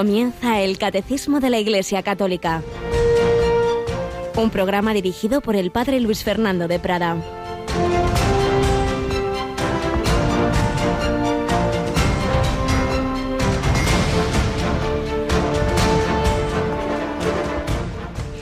Comienza 0.00 0.62
el 0.62 0.78
Catecismo 0.78 1.40
de 1.40 1.50
la 1.50 1.58
Iglesia 1.58 2.02
Católica. 2.02 2.62
Un 4.34 4.48
programa 4.48 4.94
dirigido 4.94 5.42
por 5.42 5.56
el 5.56 5.70
Padre 5.70 6.00
Luis 6.00 6.24
Fernando 6.24 6.68
de 6.68 6.78
Prada. 6.78 7.18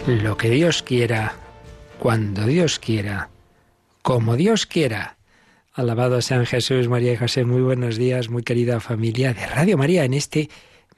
Lo 0.07 0.36
que 0.36 0.50
Dios 0.50 0.85
quiera, 0.85 1.35
cuando 1.99 2.46
Dios 2.46 2.79
quiera, 2.79 3.31
como 4.03 4.36
Dios 4.36 4.64
quiera. 4.64 5.17
Alabado 5.72 6.22
sean 6.22 6.46
Jesús, 6.46 6.86
María 6.86 7.14
y 7.14 7.17
José. 7.17 7.45
Muy 7.45 7.63
buenos 7.63 7.96
días, 7.96 8.29
muy 8.29 8.45
querida 8.45 8.79
familia 8.79 9.35
de 9.35 9.45
Radio 9.45 9.77
María, 9.77 10.04
en 10.04 10.14
este 10.14 10.50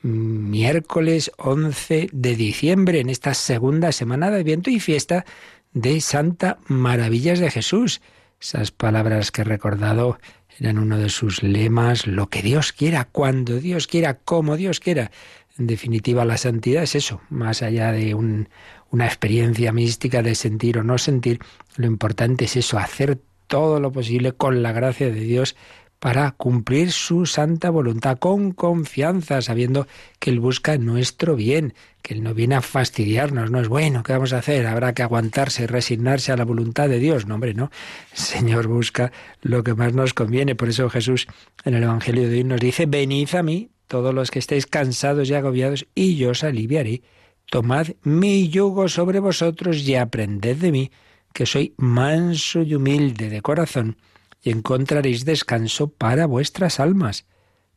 miércoles 0.02 1.30
11 1.36 2.09
de 2.12 2.36
diciembre, 2.36 3.00
en 3.00 3.10
esta 3.10 3.34
segunda 3.34 3.92
semana 3.92 4.30
de 4.30 4.42
viento 4.42 4.70
y 4.70 4.80
fiesta 4.80 5.24
de 5.73 6.00
Santa 6.00 6.59
Maravillas 6.66 7.38
de 7.38 7.50
Jesús. 7.50 8.00
Esas 8.40 8.70
palabras 8.70 9.30
que 9.30 9.42
he 9.42 9.45
recordado 9.45 10.18
eran 10.59 10.78
uno 10.78 10.98
de 10.98 11.09
sus 11.09 11.42
lemas, 11.42 12.06
lo 12.06 12.28
que 12.28 12.42
Dios 12.42 12.73
quiera, 12.73 13.04
cuando 13.04 13.60
Dios 13.60 13.86
quiera, 13.86 14.14
como 14.14 14.56
Dios 14.56 14.80
quiera. 14.80 15.10
En 15.59 15.66
definitiva, 15.66 16.24
la 16.24 16.38
santidad 16.38 16.82
es 16.82 16.95
eso, 16.95 17.20
más 17.28 17.62
allá 17.62 17.92
de 17.92 18.14
una 18.14 19.06
experiencia 19.06 19.73
mística 19.73 20.23
de 20.23 20.34
sentir 20.34 20.78
o 20.78 20.82
no 20.82 20.96
sentir, 20.98 21.38
lo 21.76 21.87
importante 21.87 22.46
es 22.46 22.57
eso, 22.57 22.79
hacer 22.79 23.18
todo 23.46 23.80
lo 23.80 23.92
posible 23.92 24.32
con 24.32 24.62
la 24.62 24.73
gracia 24.73 25.09
de 25.09 25.20
Dios 25.20 25.57
para 26.01 26.30
cumplir 26.32 26.93
su 26.93 27.26
santa 27.26 27.68
voluntad 27.68 28.18
con 28.18 28.52
confianza, 28.52 29.43
sabiendo 29.43 29.87
que 30.18 30.30
Él 30.30 30.40
busca 30.40 30.79
nuestro 30.79 31.37
bien, 31.37 31.74
que 32.01 32.15
Él 32.15 32.23
no 32.23 32.32
viene 32.32 32.54
a 32.54 32.62
fastidiarnos, 32.62 33.51
no 33.51 33.60
es 33.60 33.68
bueno, 33.68 34.02
¿qué 34.02 34.15
vamos 34.15 34.32
a 34.32 34.38
hacer? 34.38 34.66
Habrá 34.66 34.95
que 34.95 35.02
aguantarse 35.02 35.65
y 35.65 35.66
resignarse 35.66 36.32
a 36.32 36.38
la 36.38 36.46
voluntad 36.46 36.88
de 36.88 36.98
Dios. 36.98 37.26
No, 37.26 37.34
hombre, 37.34 37.52
no. 37.52 37.70
El 38.12 38.18
Señor 38.18 38.66
busca 38.66 39.12
lo 39.42 39.62
que 39.62 39.74
más 39.74 39.92
nos 39.92 40.15
conviene. 40.15 40.54
Por 40.54 40.70
eso 40.70 40.88
Jesús 40.88 41.26
en 41.65 41.74
el 41.74 41.82
Evangelio 41.82 42.29
de 42.30 42.37
hoy 42.37 42.45
nos 42.45 42.60
dice, 42.60 42.87
venid 42.87 43.35
a 43.35 43.42
mí, 43.42 43.68
todos 43.87 44.14
los 44.14 44.30
que 44.30 44.38
estéis 44.38 44.66
cansados 44.66 45.29
y 45.29 45.35
agobiados, 45.35 45.87
y 45.95 46.16
yo 46.16 46.30
os 46.30 46.45
aliviaré. 46.45 47.02
Tomad 47.51 47.88
mi 48.04 48.48
yugo 48.48 48.88
sobre 48.88 49.20
vosotros 49.20 49.87
y 49.87 49.96
aprended 49.96 50.57
de 50.57 50.73
mí, 50.73 50.90
que 51.35 51.45
soy 51.45 51.74
manso 51.76 52.62
y 52.62 52.74
humilde 52.74 53.29
de 53.29 53.42
corazón 53.42 53.98
y 54.43 54.51
encontraréis 54.51 55.24
descanso 55.24 55.88
para 55.88 56.27
vuestras 56.27 56.80
almas, 56.80 57.27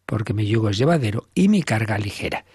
porque 0.06 0.34
mi 0.34 0.46
yugo 0.46 0.70
es 0.70 0.78
llevadero 0.78 1.28
y 1.34 1.48
mi 1.48 1.64
carga 1.64 1.98
ligera. 1.98 2.46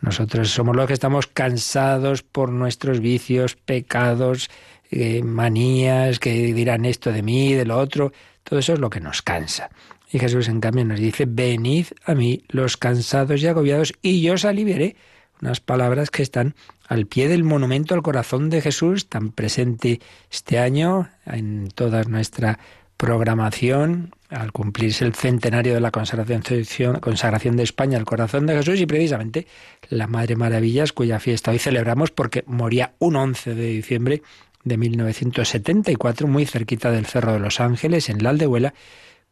Nosotros 0.00 0.50
somos 0.50 0.76
los 0.76 0.86
que 0.86 0.92
estamos 0.92 1.26
cansados 1.26 2.22
por 2.22 2.50
nuestros 2.50 3.00
vicios, 3.00 3.56
pecados, 3.56 4.48
eh, 4.90 5.22
manías, 5.22 6.18
que 6.18 6.52
dirán 6.54 6.84
esto 6.84 7.12
de 7.12 7.22
mí, 7.22 7.54
de 7.54 7.64
lo 7.64 7.78
otro. 7.78 8.12
Todo 8.44 8.58
eso 8.58 8.74
es 8.74 8.78
lo 8.78 8.90
que 8.90 9.00
nos 9.00 9.22
cansa. 9.22 9.70
Y 10.10 10.18
Jesús, 10.18 10.48
en 10.48 10.60
cambio, 10.60 10.84
nos 10.84 11.00
dice, 11.00 11.24
venid 11.26 11.86
a 12.04 12.14
mí 12.14 12.44
los 12.48 12.76
cansados 12.76 13.40
y 13.42 13.46
agobiados, 13.46 13.94
y 14.02 14.20
yo 14.20 14.34
os 14.34 14.44
aliviaré. 14.44 14.96
Unas 15.40 15.60
palabras 15.60 16.10
que 16.10 16.22
están 16.22 16.54
al 16.86 17.06
pie 17.06 17.26
del 17.26 17.42
monumento 17.42 17.94
al 17.94 18.02
corazón 18.02 18.50
de 18.50 18.60
Jesús, 18.60 19.08
tan 19.08 19.32
presente 19.32 20.00
este 20.30 20.58
año 20.58 21.08
en 21.26 21.68
toda 21.68 22.04
nuestra 22.04 22.58
programación 23.02 24.12
al 24.30 24.52
cumplirse 24.52 25.04
el 25.04 25.12
centenario 25.12 25.74
de 25.74 25.80
la 25.80 25.90
consagración, 25.90 27.56
de 27.56 27.62
España 27.64 27.98
al 27.98 28.04
corazón 28.04 28.46
de 28.46 28.54
Jesús 28.54 28.80
y 28.80 28.86
precisamente 28.86 29.48
la 29.88 30.06
Madre 30.06 30.36
Maravillas, 30.36 30.92
cuya 30.92 31.18
fiesta 31.18 31.50
hoy 31.50 31.58
celebramos 31.58 32.12
porque 32.12 32.44
moría 32.46 32.94
un 33.00 33.16
11 33.16 33.56
de 33.56 33.66
diciembre 33.66 34.22
de 34.62 34.76
1974, 34.76 36.28
muy 36.28 36.46
cerquita 36.46 36.92
del 36.92 37.06
Cerro 37.06 37.32
de 37.32 37.40
los 37.40 37.58
Ángeles, 37.58 38.08
en 38.08 38.22
la 38.22 38.30
Aldehuela, 38.30 38.72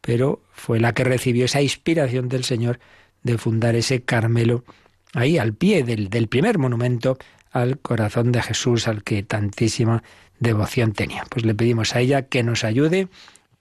pero 0.01 0.41
fue 0.51 0.81
la 0.81 0.93
que 0.93 1.05
recibió 1.05 1.45
esa 1.45 1.61
inspiración 1.61 2.27
del 2.27 2.43
Señor 2.43 2.77
de 3.23 3.37
fundar 3.37 3.75
ese 3.75 4.01
Carmelo 4.01 4.65
ahí 5.13 5.37
al 5.37 5.53
pie 5.53 5.85
del, 5.85 6.09
del 6.09 6.27
primer 6.27 6.57
monumento 6.57 7.17
al 7.53 7.79
corazón 7.79 8.33
de 8.33 8.41
Jesús, 8.41 8.89
al 8.89 9.01
que 9.05 9.23
tantísima 9.23 10.03
devoción 10.41 10.91
tenía. 10.91 11.23
Pues 11.29 11.45
le 11.45 11.55
pedimos 11.55 11.95
a 11.95 12.01
ella 12.01 12.23
que 12.23 12.43
nos 12.43 12.65
ayude 12.65 13.07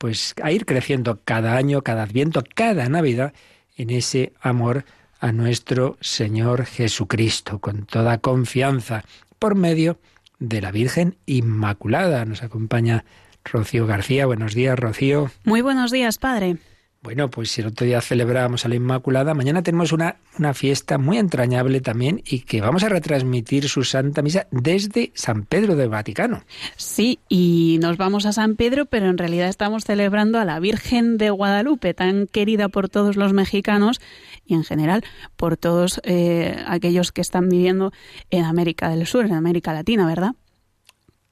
pues 0.00 0.34
a 0.43 0.50
ir 0.50 0.65
creciendo 0.65 1.21
cada 1.27 1.59
año, 1.59 1.83
cada 1.83 2.05
adviento, 2.05 2.43
cada 2.55 2.88
Navidad 2.88 3.34
en 3.77 3.91
ese 3.91 4.33
amor 4.41 4.87
a 5.21 5.31
nuestro 5.31 5.99
Señor 6.00 6.65
Jesucristo, 6.65 7.59
con 7.59 7.84
toda 7.84 8.16
confianza, 8.16 9.05
por 9.39 9.56
medio 9.56 9.99
de 10.39 10.62
la 10.62 10.72
Virgen 10.72 11.19
Inmaculada. 11.27 12.25
Nos 12.25 12.43
acompaña 12.43 13.05
Rocío 13.44 13.87
García. 13.87 14.25
Buenos 14.25 14.55
días, 14.55 14.78
Rocío. 14.78 15.31
Muy 15.44 15.60
buenos 15.60 15.91
días, 15.91 16.16
Padre. 16.16 16.56
Bueno, 17.03 17.31
pues 17.31 17.50
si 17.50 17.62
el 17.62 17.69
otro 17.69 17.87
día 17.87 18.03
celebrábamos 18.03 18.66
a 18.66 18.69
la 18.69 18.75
Inmaculada, 18.75 19.33
mañana 19.33 19.62
tenemos 19.62 19.93
una, 19.93 20.16
una 20.38 20.53
fiesta 20.53 20.99
muy 20.99 21.16
entrañable 21.16 21.81
también 21.81 22.22
y 22.27 22.41
que 22.41 22.61
vamos 22.61 22.84
a 22.84 22.91
retransmitir 22.91 23.71
su 23.71 23.84
Santa 23.84 24.21
Misa 24.21 24.49
desde 24.50 25.10
San 25.15 25.44
Pedro 25.44 25.77
del 25.77 25.89
Vaticano. 25.89 26.44
Sí, 26.77 27.19
y 27.27 27.78
nos 27.81 27.97
vamos 27.97 28.27
a 28.27 28.33
San 28.33 28.55
Pedro, 28.55 28.84
pero 28.84 29.09
en 29.09 29.16
realidad 29.16 29.49
estamos 29.49 29.84
celebrando 29.84 30.39
a 30.39 30.44
la 30.44 30.60
Virgen 30.60 31.16
de 31.16 31.31
Guadalupe, 31.31 31.94
tan 31.94 32.27
querida 32.27 32.69
por 32.69 32.91
todos 32.91 33.16
los 33.16 33.33
mexicanos 33.33 33.99
y 34.44 34.53
en 34.53 34.65
general 34.65 35.03
por 35.37 35.56
todos 35.56 36.03
eh, 36.05 36.62
aquellos 36.66 37.12
que 37.12 37.22
están 37.22 37.49
viviendo 37.49 37.94
en 38.28 38.44
América 38.44 38.91
del 38.91 39.06
Sur, 39.06 39.25
en 39.25 39.33
América 39.33 39.72
Latina, 39.72 40.06
¿verdad? 40.06 40.33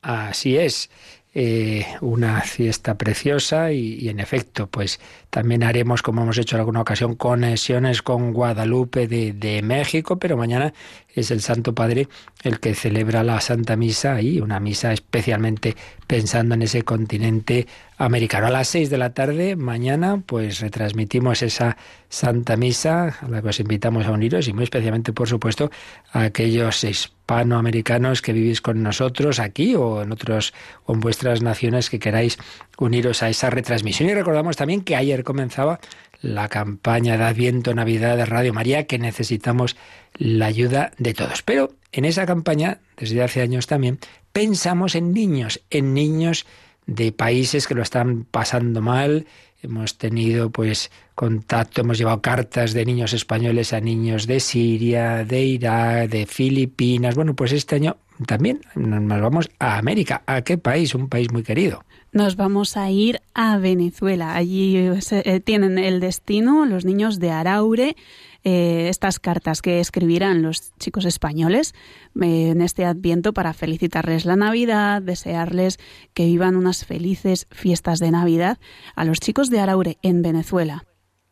Así 0.01 0.57
es. 0.57 0.89
Eh, 1.35 1.87
una 2.01 2.41
fiesta 2.41 2.97
preciosa 2.97 3.71
y, 3.71 4.09
en 4.09 4.19
efecto, 4.19 4.67
pues 4.67 4.99
también 5.31 5.63
haremos, 5.63 6.03
como 6.03 6.23
hemos 6.23 6.39
hecho 6.39 6.57
en 6.57 6.61
alguna 6.61 6.81
ocasión, 6.81 7.15
conexiones 7.15 8.03
con 8.03 8.33
Guadalupe 8.33 9.07
de, 9.07 9.63
México, 9.63 10.19
pero 10.19 10.37
mañana 10.37 10.73
es 11.15 11.31
el 11.31 11.41
Santo 11.43 11.75
Padre 11.75 12.09
el 12.45 12.61
que 12.61 12.75
celebra 12.75 13.25
la 13.25 13.41
Santa 13.41 13.77
Misa 13.77 14.21
y 14.23 14.41
una 14.41 14.61
misa 14.61 14.93
especialmente 14.93 15.77
pensando 16.07 16.55
en 16.55 16.63
ese 16.63 16.83
continente 16.83 17.67
americano. 17.99 18.47
A 18.47 18.51
las 18.51 18.69
seis 18.69 18.89
de 18.89 18.99
la 18.99 19.13
tarde, 19.13 19.57
mañana, 19.57 20.23
pues 20.25 20.61
retransmitimos 20.61 21.43
esa 21.43 21.77
Santa 22.09 22.57
Misa 22.57 23.19
a 23.21 23.29
la 23.29 23.43
que 23.43 23.49
os 23.49 23.61
invitamos 23.61 24.07
a 24.07 24.13
uniros 24.13 24.49
y 24.49 24.53
muy 24.53 24.65
especialmente, 24.65 25.13
por 25.13 25.29
supuesto, 25.29 25.71
a 26.13 26.23
aquellos 26.23 26.85
hispanoamericanos 26.85 28.23
que 28.23 28.33
vivís 28.33 28.61
con 28.61 28.83
nosotros 28.83 29.41
aquí 29.41 29.75
o 29.75 30.03
en 30.03 30.13
otros 30.13 30.55
o 30.85 30.95
en 30.95 31.01
vuestras 31.01 31.43
naciones 31.43 31.91
que 31.91 31.99
queráis 31.99 32.39
uniros 32.79 33.23
a 33.23 33.29
esa 33.29 33.51
retransmisión. 33.51 34.09
Y 34.09 34.15
recordamos 34.15 34.57
también 34.57 34.83
que 34.83 34.97
ayer 34.97 35.18
comenzaba 35.25 35.81
la 36.21 36.49
campaña 36.49 37.17
de 37.17 37.25
Adviento 37.25 37.75
Navidad 37.75 38.17
de 38.17 38.27
Radio 38.27 38.53
María, 38.53 38.87
que 38.87 38.99
necesitamos 38.99 39.77
la 40.15 40.47
ayuda 40.47 40.93
de 40.99 41.15
todos. 41.15 41.43
Pero 41.43 41.75
en 41.93 42.05
esa 42.05 42.27
campaña, 42.27 42.81
desde 42.97 43.23
hace 43.23 43.41
años 43.41 43.67
también, 43.67 43.99
pensamos 44.33 44.95
en 44.95 45.13
niños, 45.13 45.61
en 45.71 45.95
niños 45.95 46.47
de 46.87 47.13
países 47.13 47.67
que 47.67 47.75
lo 47.75 47.83
están 47.83 48.25
pasando 48.25 48.81
mal. 48.81 49.27
Hemos 49.63 49.99
tenido 49.99 50.51
pues 50.51 50.91
contacto, 51.15 51.81
hemos 51.81 51.99
llevado 51.99 52.23
cartas 52.23 52.73
de 52.73 52.85
niños 52.85 53.13
españoles 53.13 53.73
a 53.73 53.81
niños 53.81 54.27
de 54.27 54.41
Siria, 54.41 55.25
de 55.25 55.43
Irak, 55.43 56.09
de 56.09 56.27
Filipinas. 56.27 57.15
Bueno, 57.15 57.35
pues 57.35 57.53
este 57.53 57.77
año 57.77 57.97
también 58.27 58.61
nos 58.75 59.21
vamos 59.21 59.51
a 59.59 59.79
América. 59.79 60.23
¿A 60.27 60.43
qué 60.43 60.59
país? 60.59 60.95
Un 60.95 61.09
país 61.09 61.33
muy 61.33 61.43
querido. 61.43 61.85
Nos 62.13 62.37
vamos 62.37 62.77
a 62.77 62.91
ir 62.91 63.21
a 63.35 63.59
Venezuela. 63.59 64.35
Allí 64.35 64.77
eh, 64.77 65.41
tienen 65.41 65.79
el 65.79 66.01
destino 66.01 66.67
los 66.67 66.85
niños 66.85 67.19
de 67.19 67.31
Araure. 67.31 67.97
Eh, 68.45 68.89
estas 68.89 69.19
cartas 69.19 69.61
que 69.61 69.81
escribirán 69.81 70.43
los 70.43 70.73
chicos 70.79 71.05
españoles 71.05 71.75
eh, 72.21 72.51
en 72.51 72.63
este 72.63 72.85
adviento 72.85 73.33
para 73.35 73.53
felicitarles 73.53 74.25
la 74.25 74.37
Navidad, 74.37 75.03
desearles 75.03 75.79
que 76.15 76.25
vivan 76.25 76.57
unas 76.57 76.87
felices 76.87 77.47
fiestas 77.51 77.99
de 77.99 78.13
Navidad 78.13 78.59
a 78.95 79.05
los 79.05 79.19
chicos 79.19 79.51
de 79.51 79.61
Araure 79.61 79.99
en 80.03 80.23
Venezuela. 80.23 80.88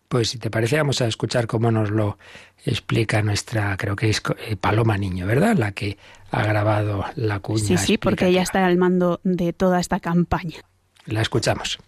Pues 0.08 0.30
si 0.30 0.38
te 0.38 0.50
parece, 0.50 0.76
vamos 0.76 1.00
a 1.00 1.06
escuchar 1.06 1.46
cómo 1.46 1.70
nos 1.70 1.90
lo 1.90 2.18
explica 2.64 3.22
nuestra, 3.22 3.76
creo 3.76 3.96
que 3.96 4.10
es 4.10 4.22
eh, 4.46 4.56
Paloma 4.56 4.96
Niño, 4.96 5.26
¿verdad? 5.26 5.56
La 5.56 5.72
que 5.72 5.98
ha 6.30 6.44
grabado 6.44 7.04
la 7.16 7.40
cuña. 7.40 7.64
Sí, 7.64 7.76
sí, 7.78 7.98
porque 7.98 8.28
ella 8.28 8.42
está 8.42 8.66
al 8.66 8.76
mando 8.76 9.20
de 9.24 9.52
toda 9.52 9.80
esta 9.80 10.00
campaña. 10.00 10.58
La 11.06 11.22
escuchamos. 11.22 11.78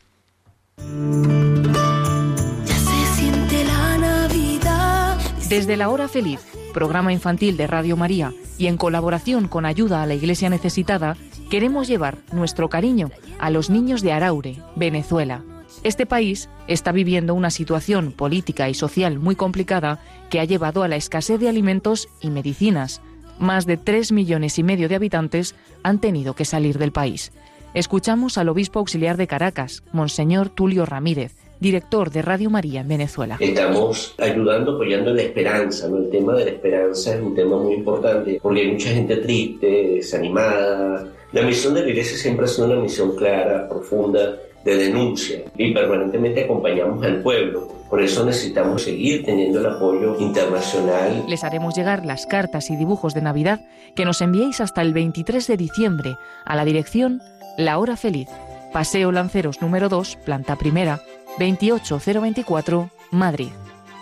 Desde 5.48 5.76
la 5.76 5.88
hora 5.88 6.08
feliz, 6.08 6.40
programa 6.74 7.12
infantil 7.12 7.56
de 7.56 7.66
Radio 7.66 7.96
María, 7.96 8.32
y 8.58 8.66
en 8.66 8.76
colaboración 8.76 9.48
con 9.48 9.64
Ayuda 9.64 10.02
a 10.02 10.06
la 10.06 10.14
Iglesia 10.14 10.50
Necesitada, 10.50 11.16
queremos 11.50 11.88
llevar 11.88 12.18
nuestro 12.32 12.68
cariño 12.68 13.10
a 13.38 13.50
los 13.50 13.70
niños 13.70 14.02
de 14.02 14.12
Araure, 14.12 14.56
Venezuela 14.76 15.42
Este 15.84 16.06
país 16.06 16.48
está 16.66 16.90
viviendo 16.90 17.34
una 17.34 17.50
situación 17.50 18.10
política 18.12 18.68
y 18.68 18.74
social 18.74 19.18
muy 19.18 19.36
complicada 19.36 20.00
que 20.28 20.40
ha 20.40 20.44
llevado 20.44 20.82
a 20.82 20.88
la 20.88 20.96
escasez 20.96 21.38
de 21.38 21.48
alimentos 21.48 22.08
y 22.20 22.30
medicinas. 22.30 23.00
Más 23.38 23.64
de 23.64 23.76
tres 23.76 24.10
millones 24.10 24.58
y 24.58 24.64
medio 24.64 24.88
de 24.88 24.96
habitantes 24.96 25.54
han 25.84 26.00
tenido 26.00 26.34
que 26.34 26.44
salir 26.44 26.78
del 26.78 26.90
país. 26.90 27.32
Escuchamos 27.74 28.38
al 28.38 28.48
obispo 28.48 28.80
auxiliar 28.80 29.16
de 29.16 29.28
Caracas, 29.28 29.84
Monseñor 29.92 30.48
Tulio 30.48 30.84
Ramírez, 30.84 31.36
director 31.60 32.10
de 32.10 32.22
Radio 32.22 32.50
María 32.50 32.80
en 32.80 32.88
Venezuela. 32.88 33.36
Estamos 33.38 34.16
ayudando, 34.18 34.74
apoyando 34.74 35.14
la 35.14 35.22
esperanza, 35.22 35.88
¿no? 35.88 35.98
El 35.98 36.10
tema 36.10 36.34
de 36.34 36.44
la 36.46 36.50
esperanza 36.50 37.14
es 37.14 37.22
un 37.22 37.34
tema 37.36 37.56
muy 37.56 37.74
importante 37.74 38.40
porque 38.42 38.62
hay 38.62 38.72
mucha 38.72 38.90
gente 38.90 39.16
triste, 39.18 39.66
desanimada. 39.66 41.06
La 41.32 41.42
misión 41.42 41.74
de 41.74 41.82
la 41.82 41.88
iglesia 41.90 42.16
siempre 42.16 42.46
ha 42.46 42.48
sido 42.48 42.66
una 42.66 42.80
misión 42.80 43.14
clara, 43.14 43.68
profunda, 43.68 44.38
de 44.64 44.76
denuncia 44.76 45.40
y 45.56 45.72
permanentemente 45.72 46.44
acompañamos 46.44 47.04
al 47.04 47.22
pueblo. 47.22 47.68
Por 47.88 48.02
eso 48.02 48.24
necesitamos 48.24 48.82
seguir 48.82 49.24
teniendo 49.24 49.60
el 49.60 49.66
apoyo 49.66 50.16
internacional. 50.18 51.24
Les 51.26 51.42
haremos 51.42 51.74
llegar 51.74 52.04
las 52.04 52.26
cartas 52.26 52.70
y 52.70 52.76
dibujos 52.76 53.14
de 53.14 53.22
Navidad 53.22 53.60
que 53.94 54.04
nos 54.04 54.20
enviéis 54.20 54.60
hasta 54.60 54.82
el 54.82 54.92
23 54.92 55.46
de 55.46 55.56
diciembre 55.56 56.16
a 56.44 56.54
la 56.54 56.64
dirección 56.64 57.22
La 57.56 57.78
Hora 57.78 57.96
Feliz, 57.96 58.28
Paseo 58.72 59.10
Lanceros 59.10 59.62
número 59.62 59.88
2, 59.88 60.16
planta 60.24 60.56
primera, 60.56 61.00
28024, 61.38 62.90
Madrid. 63.10 63.50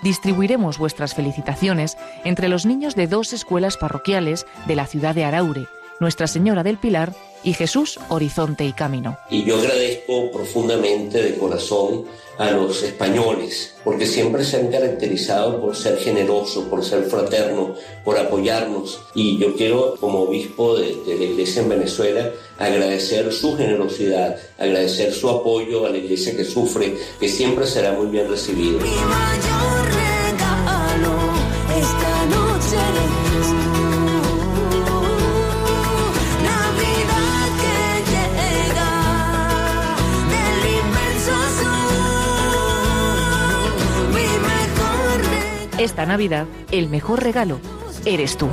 Distribuiremos 0.03 0.79
vuestras 0.79 1.15
felicitaciones 1.15 1.97
entre 2.25 2.49
los 2.49 2.67
niños 2.67 2.95
de 2.97 3.07
dos 3.07 3.33
escuelas 3.33 3.77
parroquiales 3.77 4.47
de 4.67 4.77
la 4.77 4.87
ciudad 4.87 5.15
de 5.15 5.25
Araure, 5.25 5.67
Nuestra 6.01 6.27
Señora 6.27 6.63
del 6.63 6.77
Pilar 6.77 7.13
y 7.47 7.55
Jesús 7.55 8.01
Horizonte 8.09 8.65
y 8.65 8.73
Camino. 8.73 9.17
Y 9.31 9.45
yo 9.45 9.57
agradezco 9.57 10.33
profundamente 10.33 11.23
de 11.23 11.39
corazón 11.39 12.05
a 12.39 12.51
los 12.51 12.83
españoles, 12.83 13.77
porque 13.85 14.05
siempre 14.05 14.45
se 14.45 14.57
han 14.57 14.67
caracterizado 14.67 15.61
por 15.61 15.77
ser 15.77 15.97
generosos, 15.99 16.65
por 16.65 16.85
ser 16.85 17.05
fraternos, 17.05 17.79
por 18.05 18.19
apoyarnos. 18.19 19.01
Y 19.15 19.39
yo 19.39 19.55
quiero, 19.55 19.95
como 20.01 20.23
obispo 20.23 20.77
de, 20.77 20.97
de 21.07 21.17
la 21.17 21.25
iglesia 21.25 21.63
en 21.63 21.69
Venezuela, 21.69 22.33
agradecer 22.59 23.33
su 23.33 23.57
generosidad, 23.57 24.37
agradecer 24.59 25.15
su 25.15 25.31
apoyo 25.31 25.87
a 25.87 25.91
la 25.91 25.99
iglesia 25.99 26.37
que 26.37 26.45
sufre, 26.45 26.97
que 27.21 27.29
siempre 27.29 27.65
será 27.69 27.93
muy 27.93 28.09
bien 28.09 28.29
recibido. 28.29 28.81
Mi 28.81 28.91
mayor 28.91 30.06
Esta 45.87 46.05
Navidad, 46.05 46.49
el 46.73 46.89
mejor 46.89 47.23
regalo 47.23 47.61
eres 48.05 48.37
tú. 48.37 48.49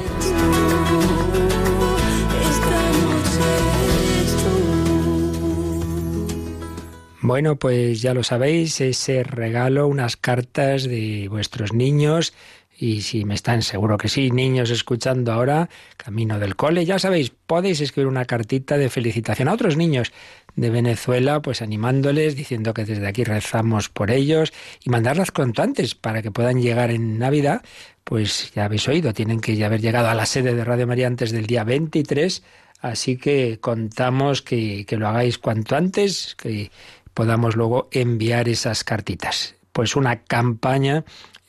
Bueno, 7.21 7.55
pues 7.55 8.03
ya 8.03 8.13
lo 8.13 8.21
sabéis, 8.21 8.79
ese 8.81 9.23
regalo, 9.23 9.87
unas 9.87 10.15
cartas 10.15 10.83
de 10.83 11.27
vuestros 11.27 11.73
niños. 11.73 12.35
Y 12.75 13.01
si 13.01 13.23
me 13.23 13.35
están 13.35 13.61
seguro 13.61 13.97
que 13.97 14.09
sí, 14.09 14.31
niños 14.31 14.71
escuchando 14.71 15.31
ahora, 15.31 15.69
camino 15.95 16.39
del 16.39 16.55
cole, 16.55 16.85
ya 16.85 16.97
sabéis, 16.97 17.29
podéis 17.29 17.81
escribir 17.81 18.07
una 18.07 18.25
cartita 18.25 18.77
de 18.77 18.89
felicitación 18.89 19.47
a 19.47 19.53
otros 19.53 19.77
niños 19.77 20.11
de 20.55 20.69
Venezuela, 20.69 21.41
pues 21.41 21.61
animándoles, 21.61 22.35
diciendo 22.35 22.73
que 22.73 22.85
desde 22.85 23.07
aquí 23.07 23.23
rezamos 23.23 23.89
por 23.89 24.09
ellos 24.09 24.53
y 24.83 24.89
mandarlas 24.89 25.31
cuanto 25.31 25.61
antes 25.61 25.93
para 25.93 26.21
que 26.21 26.31
puedan 26.31 26.61
llegar 26.61 26.89
en 26.89 27.19
Navidad. 27.19 27.61
Pues 28.03 28.51
ya 28.53 28.65
habéis 28.65 28.87
oído, 28.87 29.13
tienen 29.13 29.39
que 29.39 29.63
haber 29.63 29.81
llegado 29.81 30.09
a 30.09 30.15
la 30.15 30.25
sede 30.25 30.55
de 30.55 30.65
Radio 30.65 30.87
María 30.87 31.07
antes 31.07 31.31
del 31.31 31.45
día 31.45 31.63
23, 31.63 32.43
así 32.81 33.17
que 33.17 33.59
contamos 33.59 34.41
que, 34.41 34.85
que 34.85 34.97
lo 34.97 35.07
hagáis 35.07 35.37
cuanto 35.37 35.75
antes, 35.75 36.35
que 36.35 36.71
podamos 37.13 37.55
luego 37.55 37.87
enviar 37.91 38.49
esas 38.49 38.83
cartitas. 38.83 39.55
Pues 39.71 39.95
una 39.95 40.23
campaña 40.23 41.03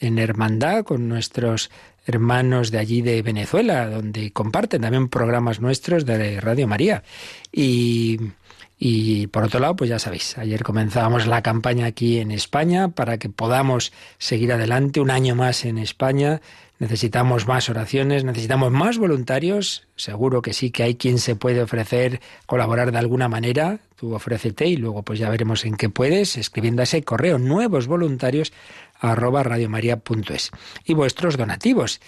en 0.05 0.19
hermandad 0.19 0.85
con 0.85 1.09
nuestros 1.09 1.71
hermanos 2.07 2.71
de 2.71 2.79
allí 2.79 3.03
de 3.03 3.23
Venezuela, 3.23 3.89
donde 3.89 4.31
comparten 4.33 4.83
también 4.83 5.09
programas 5.09 5.61
nuestros 5.61 6.05
de 6.05 6.41
Radio 6.41 6.69
María. 6.69 7.03
Y, 7.51 8.21
y 8.79 9.29
por 9.29 9.45
otro 9.45 9.61
lado, 9.61 9.77
pues 9.77 9.91
ya 9.91 9.99
sabéis, 9.99 10.37
ayer 10.37 10.63
comenzábamos 10.63 11.27
la 11.27 11.43
campaña 11.43 11.87
aquí 11.87 12.19
en 12.19 12.31
España 12.31 12.89
para 12.89 13.19
que 13.19 13.29
podamos 13.29 13.93
seguir 14.19 14.53
adelante 14.53 15.01
un 15.01 15.11
año 15.11 15.35
más 15.35 15.65
en 15.65 15.79
España. 15.79 16.41
Necesitamos 16.81 17.47
más 17.47 17.71
oraciones, 17.71 18.25
necesitamos 18.25 18.73
más 18.73 18.99
voluntarios. 18.99 19.87
Seguro 19.95 20.43
que 20.43 20.53
sí 20.53 20.71
que 20.71 20.83
hay 20.83 20.97
quien 20.97 21.19
se 21.19 21.37
puede 21.37 21.63
ofrecer, 21.63 22.21
colaborar 22.47 22.91
de 22.91 22.99
alguna 22.99 23.29
manera. 23.29 23.79
Tú 23.97 24.13
ofrécete 24.13 24.67
y 24.67 24.77
luego 24.77 25.03
pues 25.05 25.21
ya 25.21 25.31
veremos 25.31 25.65
en 25.65 25.77
qué 25.77 25.89
puedes, 25.89 26.37
escribiendo 26.37 26.83
a 26.83 26.85
ese 26.85 27.05
correo 27.05 27.39
nuevos 27.39 27.87
voluntarios 27.87 28.53
arroba 29.01 29.43
radiomaria.es. 29.43 30.51
Y 30.85 30.95
vuestros 30.95 31.37
donativos. 31.37 32.01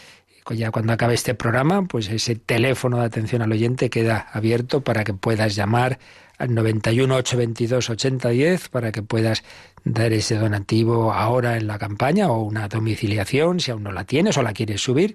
Ya 0.50 0.70
cuando 0.70 0.92
acabe 0.92 1.14
este 1.14 1.34
programa, 1.34 1.86
pues 1.86 2.08
ese 2.08 2.36
teléfono 2.36 2.98
de 3.00 3.06
atención 3.06 3.42
al 3.42 3.50
oyente 3.50 3.90
queda 3.90 4.28
abierto 4.32 4.82
para 4.82 5.02
que 5.02 5.12
puedas 5.12 5.56
llamar 5.56 5.98
al 6.38 6.54
91 6.54 7.16
822 7.16 7.90
8010 7.90 8.68
para 8.68 8.92
que 8.92 9.02
puedas 9.02 9.42
dar 9.84 10.12
ese 10.12 10.36
donativo 10.36 11.12
ahora 11.12 11.56
en 11.56 11.66
la 11.66 11.78
campaña 11.78 12.28
o 12.28 12.42
una 12.42 12.68
domiciliación 12.68 13.60
si 13.60 13.70
aún 13.70 13.84
no 13.84 13.92
la 13.92 14.04
tienes 14.04 14.36
o 14.36 14.42
la 14.42 14.52
quieres 14.52 14.82
subir 14.82 15.14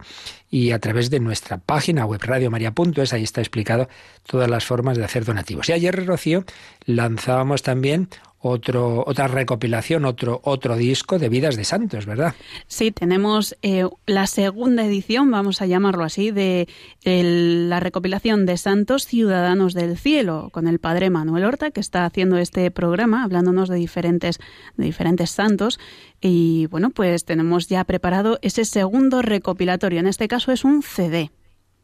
y 0.49 0.71
a 0.71 0.79
través 0.79 1.09
de 1.09 1.19
nuestra 1.19 1.57
página 1.57 2.05
web 2.05 2.21
radiomaria.es 2.23 3.13
ahí 3.13 3.23
está 3.23 3.41
explicado 3.41 3.87
todas 4.25 4.49
las 4.49 4.65
formas 4.65 4.97
de 4.97 5.05
hacer 5.05 5.25
donativos. 5.25 5.69
Y 5.69 5.73
ayer 5.73 6.05
Rocío 6.05 6.45
lanzábamos 6.85 7.61
también 7.61 8.09
otro, 8.41 9.03
otra 9.05 9.27
recopilación, 9.27 10.05
otro, 10.05 10.41
otro 10.43 10.75
disco 10.75 11.19
de 11.19 11.29
vidas 11.29 11.55
de 11.55 11.63
santos, 11.63 12.05
¿verdad? 12.05 12.33
Sí, 12.67 12.91
tenemos 12.91 13.55
eh, 13.61 13.87
la 14.05 14.27
segunda 14.27 14.85
edición, 14.85 15.29
vamos 15.29 15.61
a 15.61 15.67
llamarlo 15.67 16.03
así, 16.03 16.31
de 16.31 16.67
la 17.03 17.79
recopilación 17.79 18.45
de 18.45 18.57
santos 18.57 19.05
ciudadanos 19.05 19.73
del 19.73 19.97
cielo, 19.97 20.49
con 20.51 20.67
el 20.67 20.79
padre 20.79 21.09
Manuel 21.09 21.45
Horta, 21.45 21.71
que 21.71 21.79
está 21.79 22.05
haciendo 22.05 22.37
este 22.37 22.71
programa, 22.71 23.23
hablándonos 23.23 23.69
de 23.69 23.75
diferentes, 23.75 24.39
de 24.75 24.85
diferentes 24.85 25.29
santos. 25.29 25.79
Y 26.19 26.67
bueno, 26.67 26.89
pues 26.89 27.25
tenemos 27.25 27.67
ya 27.67 27.83
preparado 27.83 28.39
ese 28.41 28.65
segundo 28.65 29.21
recopilatorio. 29.21 29.99
En 29.99 30.07
este 30.07 30.27
caso 30.27 30.51
es 30.51 30.63
un 30.63 30.81
CD. 30.81 31.31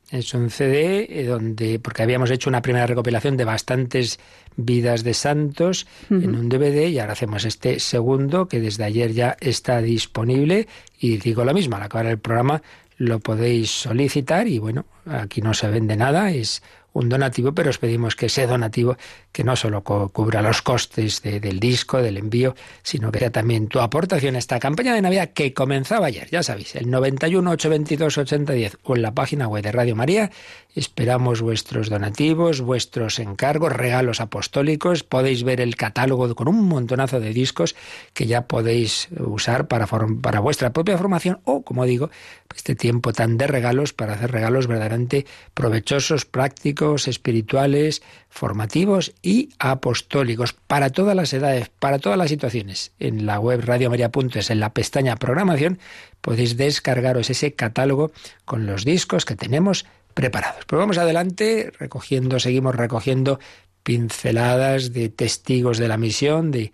Es 0.09 0.33
un 0.33 0.49
CD 0.49 1.05
eh, 1.09 1.25
donde, 1.25 1.79
porque 1.79 2.03
habíamos 2.03 2.31
hecho 2.31 2.49
una 2.49 2.61
primera 2.61 2.87
recopilación 2.87 3.35
de 3.35 3.43
bastantes 3.43 4.19
vidas 4.55 5.03
de 5.03 5.13
santos 5.13 5.85
en 6.09 6.33
un 6.33 6.49
DVD 6.49 6.87
y 6.87 6.97
ahora 6.97 7.13
hacemos 7.13 7.45
este 7.45 7.79
segundo 7.79 8.47
que 8.47 8.59
desde 8.59 8.85
ayer 8.85 9.11
ya 9.11 9.37
está 9.39 9.81
disponible. 9.81 10.67
Y 10.99 11.17
digo 11.17 11.43
lo 11.43 11.53
mismo, 11.53 11.75
al 11.75 11.83
acabar 11.83 12.07
el 12.07 12.19
programa 12.19 12.61
lo 12.97 13.19
podéis 13.19 13.69
solicitar 13.69 14.47
y 14.47 14.59
bueno, 14.59 14.85
aquí 15.05 15.41
no 15.41 15.53
se 15.53 15.69
vende 15.69 15.95
nada, 15.95 16.31
es 16.31 16.63
un 16.97 17.09
donativo, 17.09 17.53
pero 17.53 17.69
os 17.69 17.77
pedimos 17.77 18.15
que 18.15 18.25
ese 18.27 18.47
donativo 18.47 18.97
que 19.31 19.43
no 19.43 19.55
solo 19.55 19.83
cubra 19.83 20.41
los 20.41 20.61
costes 20.61 21.21
de- 21.21 21.39
del 21.39 21.59
disco, 21.59 22.01
del 22.01 22.17
envío, 22.17 22.55
sino 22.83 23.11
que 23.11 23.19
sea 23.19 23.31
también 23.31 23.67
tu 23.67 23.79
aportación 23.79 24.35
a 24.35 24.39
esta 24.39 24.59
campaña 24.59 24.93
de 24.95 25.01
Navidad 25.01 25.29
que 25.33 25.53
comenzaba 25.53 26.07
ayer, 26.07 26.27
ya 26.29 26.43
sabéis, 26.43 26.75
el 26.75 26.89
91 26.89 27.51
822 27.51 28.17
8010 28.17 28.77
o 28.83 28.95
en 28.95 29.01
la 29.01 29.13
página 29.13 29.47
web 29.47 29.63
de 29.63 29.71
Radio 29.71 29.95
María. 29.95 30.31
Esperamos 30.75 31.41
vuestros 31.41 31.89
donativos, 31.89 32.61
vuestros 32.61 33.17
encargos, 33.17 33.71
regalos 33.73 34.21
apostólicos. 34.21 35.03
Podéis 35.03 35.43
ver 35.43 35.59
el 35.59 35.75
catálogo 35.75 36.35
con 36.35 36.47
un 36.47 36.63
montonazo 36.67 37.19
de 37.19 37.33
discos 37.33 37.75
que 38.13 38.27
ya 38.27 38.45
podéis 38.47 39.07
usar 39.19 39.67
para, 39.67 39.87
para 39.87 40.39
vuestra 40.39 40.73
propia 40.73 40.97
formación 40.97 41.39
o, 41.45 41.63
como 41.63 41.85
digo, 41.85 42.11
este 42.55 42.75
tiempo 42.75 43.11
tan 43.11 43.37
de 43.37 43.47
regalos 43.47 43.93
para 43.93 44.13
hacer 44.13 44.31
regalos 44.31 44.67
verdaderamente 44.67 45.25
provechosos, 45.55 46.25
prácticos, 46.25 46.86
espirituales, 46.95 48.01
formativos 48.29 49.13
y 49.21 49.49
apostólicos 49.59 50.53
para 50.53 50.89
todas 50.89 51.15
las 51.15 51.33
edades, 51.33 51.69
para 51.79 51.99
todas 51.99 52.17
las 52.17 52.29
situaciones. 52.29 52.91
En 52.99 53.25
la 53.25 53.39
web 53.39 53.61
radiomaria.es, 53.63 54.49
en 54.49 54.59
la 54.59 54.73
pestaña 54.73 55.17
programación, 55.17 55.79
podéis 56.21 56.55
descargaros 56.55 57.29
ese 57.29 57.53
catálogo 57.53 58.11
con 58.45 58.65
los 58.65 58.85
discos 58.85 59.25
que 59.25 59.35
tenemos 59.35 59.85
preparados. 60.13 60.65
Pues 60.65 60.79
vamos 60.79 60.97
adelante, 60.97 61.71
recogiendo, 61.77 62.39
seguimos 62.39 62.75
recogiendo 62.75 63.39
pinceladas 63.83 64.93
de 64.93 65.09
testigos 65.09 65.77
de 65.77 65.87
la 65.87 65.97
misión, 65.97 66.51
de 66.51 66.71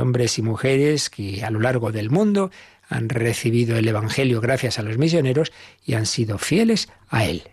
hombres 0.00 0.38
y 0.38 0.42
mujeres 0.42 1.10
que 1.10 1.44
a 1.44 1.50
lo 1.50 1.60
largo 1.60 1.92
del 1.92 2.10
mundo 2.10 2.50
han 2.90 3.08
recibido 3.08 3.76
el 3.78 3.88
Evangelio 3.88 4.40
gracias 4.40 4.78
a 4.78 4.82
los 4.82 4.98
misioneros 4.98 5.52
y 5.84 5.94
han 5.94 6.06
sido 6.06 6.38
fieles 6.38 6.88
a 7.08 7.24
él. 7.24 7.44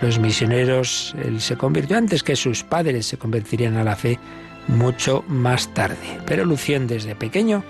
los 0.00 0.18
misioneros, 0.18 1.14
él 1.24 1.40
se 1.40 1.56
convirtió 1.56 1.96
antes 1.96 2.22
que 2.22 2.34
sus 2.34 2.64
padres 2.64 3.06
se 3.06 3.18
convertirían 3.18 3.76
a 3.76 3.84
la 3.84 3.94
fe 3.94 4.18
mucho 4.66 5.24
más 5.28 5.72
tarde. 5.72 6.18
Pero 6.26 6.44
Lucien 6.44 6.86
desde 6.86 7.14
pequeño 7.14 7.62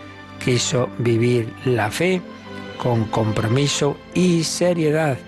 quiso 0.43 0.89
vivir 0.99 1.53
la 1.65 1.91
fe 1.91 2.23
con 2.79 3.05
compromiso 3.07 3.99
y 4.15 4.45
seriedad. 4.45 5.19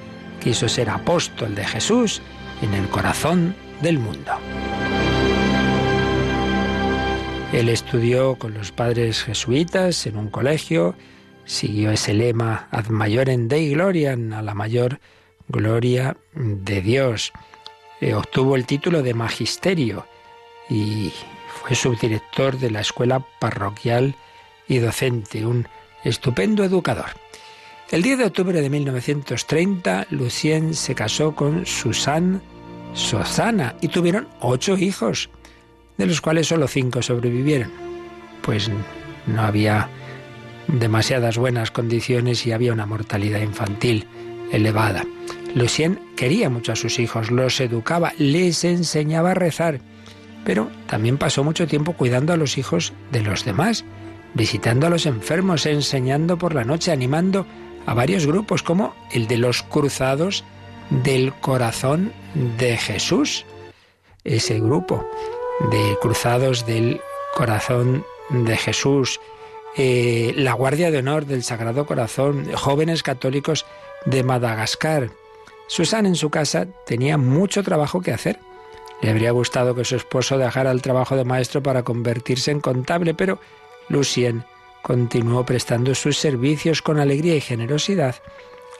Quiso 0.42 0.68
ser 0.68 0.88
apóstol 0.88 1.54
de 1.54 1.64
Jesús 1.64 2.23
en 2.62 2.75
el 2.75 2.88
corazón 2.88 3.54
del 3.83 3.99
mundo. 3.99 4.33
Él 7.52 7.68
estudió 7.71 8.37
con 8.37 8.54
los 8.54 8.73
padres 8.73 9.23
jesuitas 9.23 10.07
en 10.07 10.16
un 10.16 10.28
colegio, 10.28 10.95
siguió 11.49 11.90
ese 11.90 12.14
lema 12.14 12.69
ad 12.71 12.88
maiorem 12.88 13.49
Dei 13.49 13.71
gloriam, 13.71 14.33
a 14.35 14.43
la 14.43 14.55
mayor 14.55 15.00
gloria 15.49 16.17
de 16.35 16.81
Dios. 16.83 17.33
Eh, 18.00 18.14
obtuvo 18.14 18.55
el 18.55 18.67
título 18.67 19.02
de 19.02 19.14
magisterio 19.14 20.07
y 20.69 21.12
fue 21.49 21.75
subdirector 21.75 22.59
de 22.59 22.71
la 22.71 22.81
escuela 22.81 23.26
parroquial 23.40 24.14
y 24.69 24.78
docente, 24.78 25.45
un 25.47 25.67
estupendo 26.05 26.62
educador. 26.62 27.11
El 27.90 28.02
10 28.02 28.19
de 28.19 28.25
octubre 28.26 28.61
de 28.61 28.69
1930, 28.69 30.09
Lucien 30.11 30.75
se 30.75 30.95
casó 30.95 31.35
con 31.35 31.64
Susanne 31.64 32.40
Sozana 32.93 33.75
y 33.81 33.88
tuvieron 33.88 34.28
ocho 34.40 34.76
hijos, 34.76 35.31
de 35.97 36.07
los 36.07 36.21
cuales 36.21 36.49
solo 36.49 36.69
cinco 36.69 37.00
sobrevivieron. 37.00 37.73
Pues 38.43 38.71
no 39.26 39.43
había 39.43 39.88
demasiadas 40.69 41.39
buenas 41.39 41.71
condiciones 41.71 42.47
y 42.47 42.53
había 42.53 42.73
una 42.73 42.87
mortalidad 42.87 43.41
infantil 43.41 44.07
elevada. 44.53 45.05
Lucien 45.55 45.99
quería 46.17 46.51
mucho 46.51 46.73
a 46.73 46.77
sus 46.77 46.99
hijos, 46.99 47.31
los 47.31 47.61
educaba, 47.61 48.13
les 48.19 48.65
enseñaba 48.65 49.33
a 49.33 49.35
rezar, 49.35 49.81
pero 50.45 50.71
también 50.87 51.19
pasó 51.19 51.43
mucho 51.43 51.67
tiempo 51.67 51.95
cuidando 51.95 52.33
a 52.33 52.37
los 52.37 52.59
hijos 52.59 52.93
de 53.11 53.23
los 53.23 53.45
demás, 53.45 53.85
visitando 54.35 54.87
a 54.87 54.91
los 54.91 55.07
enfermos, 55.07 55.67
enseñando 55.67 56.39
por 56.39 56.55
la 56.55 56.65
noche, 56.65 56.93
animando 56.93 57.47
a 57.87 57.95
varios 57.95 58.27
grupos 58.27 58.63
como 58.63 58.95
el 59.13 59.27
de 59.27 59.39
los 59.39 59.63
cruzados 59.63 60.45
del 60.91 61.33
corazón 61.35 62.13
de 62.59 62.77
Jesús. 62.77 63.47
Ese 64.25 64.61
grupo 64.61 65.09
de 65.71 65.97
cruzados 66.01 66.67
del 66.67 67.01
corazón 67.35 68.05
de 68.31 68.57
Jesús, 68.57 69.19
eh, 69.80 70.32
la 70.37 70.54
Guardia 70.54 70.90
de 70.90 70.99
Honor 70.99 71.25
del 71.25 71.44
Sagrado 71.44 71.87
Corazón, 71.87 72.52
jóvenes 72.52 73.04
católicos 73.04 73.64
de 74.06 74.25
Madagascar. 74.25 75.11
Susan 75.68 76.04
en 76.04 76.16
su 76.16 76.30
casa 76.30 76.66
tenía 76.85 77.16
mucho 77.16 77.62
trabajo 77.62 78.00
que 78.00 78.12
hacer. 78.12 78.40
Le 79.00 79.11
habría 79.11 79.30
gustado 79.30 79.76
que 79.76 79.85
su 79.85 79.94
esposo 79.94 80.37
dejara 80.37 80.73
el 80.73 80.82
trabajo 80.82 81.14
de 81.14 81.25
maestro 81.25 81.62
para 81.62 81.85
convertirse 81.85 82.50
en 82.50 82.58
contable, 82.61 83.14
pero 83.14 83.38
Lucien 83.88 84.44
continuó 84.82 85.47
prestando 85.47 85.94
sus 85.94 86.18
servicios 86.18 86.82
con 86.82 86.99
alegría 86.99 87.37
y 87.37 87.40
generosidad 87.40 88.16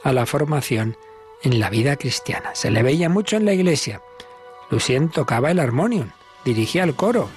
a 0.03 0.13
la 0.13 0.27
formación 0.27 0.97
en 1.45 1.61
la 1.61 1.71
vida 1.71 1.95
cristiana. 1.95 2.57
Se 2.57 2.73
le 2.73 2.83
veía 2.83 3.09
mucho 3.09 3.37
en 3.37 3.45
la 3.45 3.53
iglesia. 3.53 4.03
Lucien 4.69 5.11
tocaba 5.11 5.53
el 5.53 5.61
armonium, 5.61 6.11
dirigía 6.45 6.83
el 6.83 6.97
coro, 6.97 7.29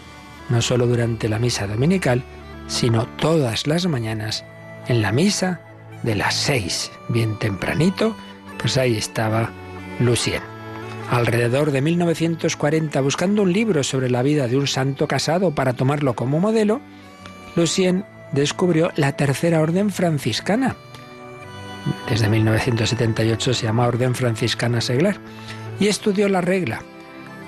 no 0.49 0.63
solo 0.63 0.87
durante 0.87 1.29
la 1.29 1.37
misa 1.37 1.67
dominical, 1.67 2.23
sino 2.71 3.05
todas 3.05 3.67
las 3.67 3.85
mañanas 3.85 4.45
en 4.87 5.01
la 5.01 5.11
misa 5.11 5.59
de 6.03 6.15
las 6.15 6.33
seis, 6.33 6.89
bien 7.09 7.37
tempranito, 7.37 8.15
pues 8.57 8.77
ahí 8.77 8.95
estaba 8.95 9.51
Lucien. 9.99 10.41
Alrededor 11.09 11.71
de 11.71 11.81
1940, 11.81 13.01
buscando 13.01 13.41
un 13.41 13.51
libro 13.51 13.83
sobre 13.83 14.09
la 14.09 14.23
vida 14.23 14.47
de 14.47 14.57
un 14.57 14.67
santo 14.67 15.05
casado 15.05 15.53
para 15.53 15.73
tomarlo 15.73 16.15
como 16.15 16.39
modelo, 16.39 16.79
Lucien 17.57 18.05
descubrió 18.31 18.91
la 18.95 19.11
tercera 19.17 19.59
orden 19.59 19.89
franciscana. 19.89 20.77
Desde 22.09 22.29
1978 22.29 23.53
se 23.53 23.65
llama 23.65 23.87
Orden 23.87 24.15
Franciscana 24.15 24.79
Seglar 24.79 25.17
y 25.77 25.87
estudió 25.87 26.29
la 26.29 26.39
regla 26.39 26.81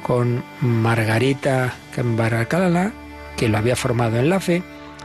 con 0.06 0.44
Margarita 0.60 1.74
Cambaracalala, 1.96 2.92
que 3.38 3.48
lo 3.48 3.58
había 3.58 3.77
formado 3.77 4.18
en 4.18 4.30
la 4.30 4.42
fe, 4.42 4.63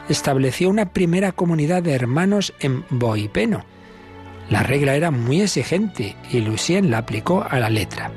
estableció 0.08 0.68
una 0.70 0.92
primera 0.92 1.32
comunidad 1.32 1.82
de 1.82 1.94
hermanos 1.94 2.54
en 2.60 2.84
Boipeno. 2.90 3.64
La 4.50 4.62
regla 4.62 4.94
era 4.94 5.10
muy 5.10 5.42
exigente 5.42 6.16
y 6.30 6.40
Lucien 6.40 6.90
la 6.90 6.98
aplicó 6.98 7.46
a 7.48 7.58
la 7.58 7.68
letra. 7.68 8.10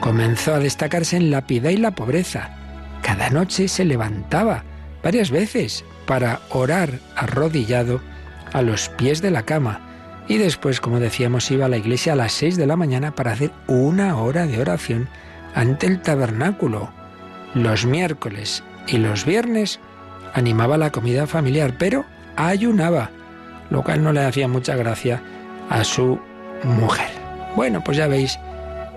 Comenzó 0.00 0.54
a 0.54 0.58
destacarse 0.58 1.16
en 1.16 1.30
la 1.30 1.46
piedad 1.46 1.70
y 1.70 1.76
la 1.76 1.94
pobreza. 1.94 2.56
Cada 3.02 3.28
noche 3.30 3.68
se 3.68 3.84
levantaba 3.84 4.64
varias 5.02 5.30
veces 5.30 5.84
para 6.06 6.40
orar 6.50 6.98
arrodillado 7.16 8.00
a 8.52 8.62
los 8.62 8.88
pies 8.88 9.20
de 9.20 9.30
la 9.30 9.42
cama 9.42 9.80
y 10.28 10.38
después, 10.38 10.80
como 10.80 11.00
decíamos, 11.00 11.50
iba 11.50 11.66
a 11.66 11.68
la 11.68 11.76
iglesia 11.76 12.12
a 12.12 12.16
las 12.16 12.32
seis 12.32 12.56
de 12.56 12.66
la 12.66 12.76
mañana 12.76 13.14
para 13.14 13.32
hacer 13.32 13.50
una 13.66 14.16
hora 14.16 14.46
de 14.46 14.60
oración 14.60 15.08
ante 15.54 15.86
el 15.86 16.00
tabernáculo. 16.00 16.90
Los 17.54 17.84
miércoles 17.84 18.62
y 18.86 18.98
los 18.98 19.24
viernes 19.24 19.80
animaba 20.34 20.76
la 20.76 20.90
comida 20.90 21.26
familiar, 21.26 21.74
pero 21.78 22.04
ayunaba, 22.36 23.10
lo 23.70 23.82
cual 23.82 24.02
no 24.02 24.12
le 24.12 24.24
hacía 24.24 24.48
mucha 24.48 24.76
gracia 24.76 25.22
a 25.68 25.84
su 25.84 26.18
mujer. 26.64 27.10
Bueno, 27.56 27.82
pues 27.84 27.96
ya 27.96 28.06
veis, 28.06 28.38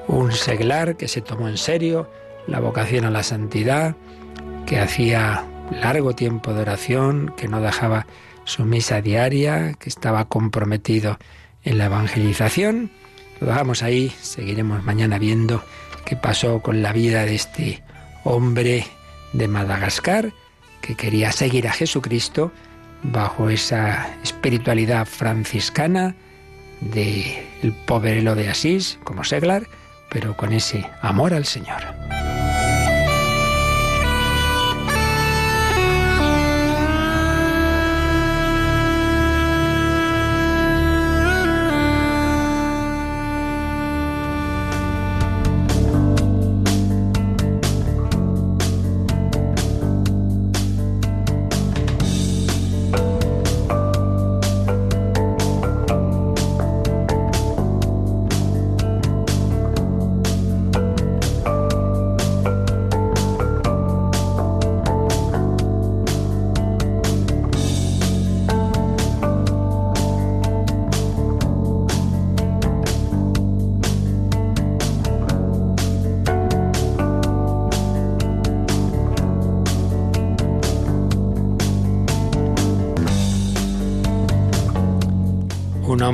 un 0.07 0.31
seglar 0.31 0.95
que 0.95 1.07
se 1.07 1.21
tomó 1.21 1.47
en 1.47 1.57
serio 1.57 2.09
la 2.47 2.59
vocación 2.59 3.05
a 3.05 3.11
la 3.11 3.23
santidad, 3.23 3.95
que 4.65 4.79
hacía 4.79 5.45
largo 5.71 6.13
tiempo 6.13 6.53
de 6.53 6.61
oración, 6.61 7.33
que 7.37 7.47
no 7.47 7.61
dejaba 7.61 8.05
su 8.45 8.65
misa 8.65 9.01
diaria, 9.01 9.73
que 9.73 9.89
estaba 9.89 10.25
comprometido 10.25 11.17
en 11.63 11.77
la 11.77 11.85
evangelización. 11.85 12.91
Lo 13.39 13.47
dejamos 13.47 13.83
ahí, 13.83 14.09
seguiremos 14.21 14.83
mañana 14.83 15.17
viendo 15.17 15.63
qué 16.05 16.15
pasó 16.15 16.61
con 16.61 16.81
la 16.81 16.91
vida 16.91 17.25
de 17.25 17.35
este 17.35 17.83
hombre 18.23 18.85
de 19.31 19.47
Madagascar 19.47 20.33
que 20.83 20.95
quería 20.95 21.31
seguir 21.31 21.67
a 21.67 21.71
Jesucristo 21.71 22.51
bajo 23.03 23.49
esa 23.49 24.15
espiritualidad 24.21 25.07
franciscana 25.07 26.13
de 26.81 27.47
el 27.63 27.71
poverelo 27.71 28.35
de 28.35 28.49
Asís 28.49 28.99
como 29.05 29.23
seglar, 29.23 29.67
pero 30.09 30.35
con 30.35 30.51
ese 30.51 30.85
amor 31.01 31.33
al 31.33 31.45
Señor. 31.45 32.32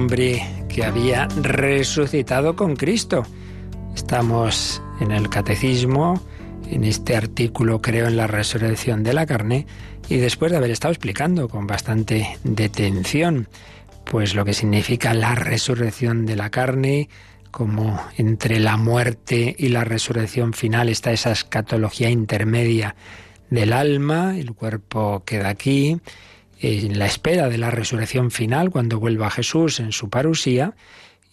Que 0.10 0.84
había 0.84 1.28
resucitado 1.28 2.56
con 2.56 2.76
Cristo. 2.76 3.28
Estamos 3.96 4.82
en 5.02 5.12
el 5.12 5.30
catecismo, 5.30 6.20
en 6.68 6.84
este 6.84 7.16
artículo 7.16 7.80
creo 7.80 8.08
en 8.08 8.18
la 8.18 8.26
resurrección 8.26 9.04
de 9.04 9.14
la 9.14 9.28
carne, 9.28 9.68
y 10.10 10.18
después 10.18 10.52
de 10.52 10.58
haber 10.58 10.72
estado 10.72 10.94
explicando 10.94 11.48
con 11.48 11.68
bastante 11.68 12.40
detención, 12.44 13.50
pues 14.04 14.34
lo 14.34 14.46
que 14.46 14.56
significa 14.56 15.14
la 15.14 15.36
resurrección 15.36 16.26
de 16.26 16.36
la 16.36 16.50
carne, 16.50 17.08
como 17.52 18.02
entre 18.18 18.60
la 18.60 18.78
muerte 18.78 19.56
y 19.60 19.70
la 19.70 19.84
resurrección 19.84 20.54
final 20.54 20.90
está 20.90 21.12
esa 21.12 21.32
escatología 21.32 22.10
intermedia 22.10 22.96
del 23.52 23.74
alma, 23.74 24.40
el 24.40 24.54
cuerpo 24.54 25.22
queda 25.24 25.50
aquí, 25.50 26.00
en 26.62 27.00
la 27.00 27.06
espera 27.06 27.50
de 27.50 27.58
la 27.58 27.72
resurrección 27.72 28.32
final, 28.32 28.70
cuando 28.70 29.00
vuelva 29.00 29.30
Jesús 29.30 29.80
en 29.80 29.92
su 29.92 30.10
parusía, 30.10 30.76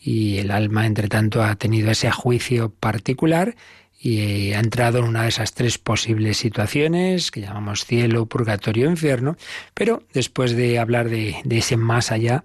y 0.00 0.38
el 0.38 0.50
alma, 0.50 0.86
entre 0.86 1.08
tanto, 1.08 1.42
ha 1.42 1.56
tenido 1.56 1.90
ese 1.90 2.10
juicio 2.10 2.70
particular 2.70 3.56
y 3.98 4.52
ha 4.52 4.60
entrado 4.60 4.98
en 4.98 5.04
una 5.04 5.22
de 5.22 5.30
esas 5.30 5.52
tres 5.52 5.78
posibles 5.78 6.36
situaciones 6.36 7.30
que 7.30 7.40
llamamos 7.40 7.84
cielo, 7.86 8.26
purgatorio, 8.26 8.88
infierno, 8.88 9.36
pero 9.74 10.02
después 10.12 10.54
de 10.54 10.78
hablar 10.78 11.08
de, 11.08 11.36
de 11.44 11.58
ese 11.58 11.76
más 11.76 12.12
allá, 12.12 12.44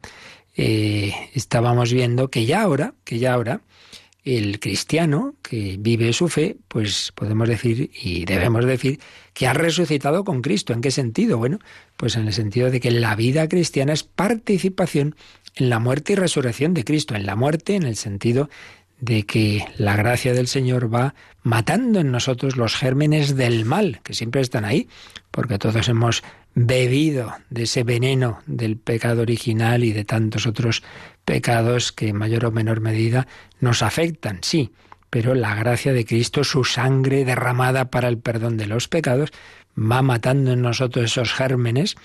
eh, 0.57 1.13
estábamos 1.33 1.93
viendo 1.93 2.29
que 2.29 2.45
ya 2.45 2.61
ahora, 2.61 2.93
que 3.03 3.19
ya 3.19 3.33
ahora, 3.33 3.61
el 4.23 4.59
cristiano 4.59 5.33
que 5.41 5.77
vive 5.79 6.13
su 6.13 6.27
fe, 6.27 6.57
pues 6.67 7.11
podemos 7.15 7.47
decir 7.47 7.89
y 8.01 8.25
debemos 8.25 8.65
decir 8.65 8.99
que 9.33 9.47
ha 9.47 9.53
resucitado 9.53 10.23
con 10.23 10.41
Cristo. 10.41 10.73
¿En 10.73 10.81
qué 10.81 10.91
sentido? 10.91 11.37
Bueno, 11.37 11.59
pues 11.97 12.15
en 12.15 12.27
el 12.27 12.33
sentido 12.33 12.69
de 12.69 12.79
que 12.79 12.91
la 12.91 13.15
vida 13.15 13.47
cristiana 13.47 13.93
es 13.93 14.03
participación 14.03 15.15
en 15.55 15.69
la 15.69 15.79
muerte 15.79 16.13
y 16.13 16.15
resurrección 16.15 16.73
de 16.73 16.83
Cristo. 16.83 17.15
En 17.15 17.25
la 17.25 17.35
muerte, 17.35 17.75
en 17.75 17.83
el 17.83 17.95
sentido 17.95 18.49
de 18.99 19.23
que 19.23 19.65
la 19.77 19.95
gracia 19.95 20.33
del 20.33 20.47
Señor 20.47 20.93
va 20.93 21.15
matando 21.41 21.99
en 21.99 22.11
nosotros 22.11 22.55
los 22.55 22.75
gérmenes 22.75 23.35
del 23.35 23.65
mal, 23.65 23.99
que 24.03 24.13
siempre 24.13 24.41
están 24.41 24.63
ahí, 24.63 24.87
porque 25.31 25.57
todos 25.57 25.89
hemos 25.89 26.23
bebido 26.53 27.33
de 27.49 27.63
ese 27.63 27.83
veneno 27.83 28.39
del 28.45 28.77
pecado 28.77 29.23
original 29.23 29.83
y 29.83 29.91
de 29.91 30.05
tantos 30.05 30.45
otros 30.45 30.83
pecados 31.25 31.91
que 31.91 32.09
en 32.09 32.17
mayor 32.17 32.45
o 32.45 32.51
menor 32.51 32.81
medida 32.81 33.27
nos 33.59 33.81
afectan, 33.81 34.39
sí, 34.41 34.71
pero 35.09 35.35
la 35.35 35.55
gracia 35.55 35.93
de 35.93 36.05
Cristo, 36.05 36.43
su 36.43 36.63
sangre 36.63 37.25
derramada 37.25 37.91
para 37.91 38.07
el 38.07 38.17
perdón 38.17 38.57
de 38.57 38.67
los 38.67 38.87
pecados, 38.87 39.31
va 39.77 40.01
matando 40.01 40.53
en 40.53 40.61
nosotros 40.61 41.05
esos 41.05 41.33
gérmenes, 41.33 41.95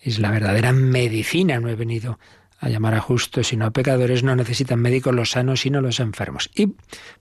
es 0.00 0.18
la 0.18 0.30
verdadera 0.30 0.72
medicina, 0.72 1.58
no 1.60 1.68
he 1.68 1.74
venido 1.74 2.18
a 2.58 2.68
llamar 2.68 2.94
a 2.94 3.00
justos 3.00 3.48
sino 3.48 3.66
a 3.66 3.72
pecadores, 3.72 4.22
no 4.22 4.36
necesitan 4.36 4.80
médicos 4.80 5.14
los 5.14 5.32
sanos 5.32 5.60
sino 5.60 5.80
los 5.80 6.00
enfermos. 6.00 6.50
Y 6.54 6.74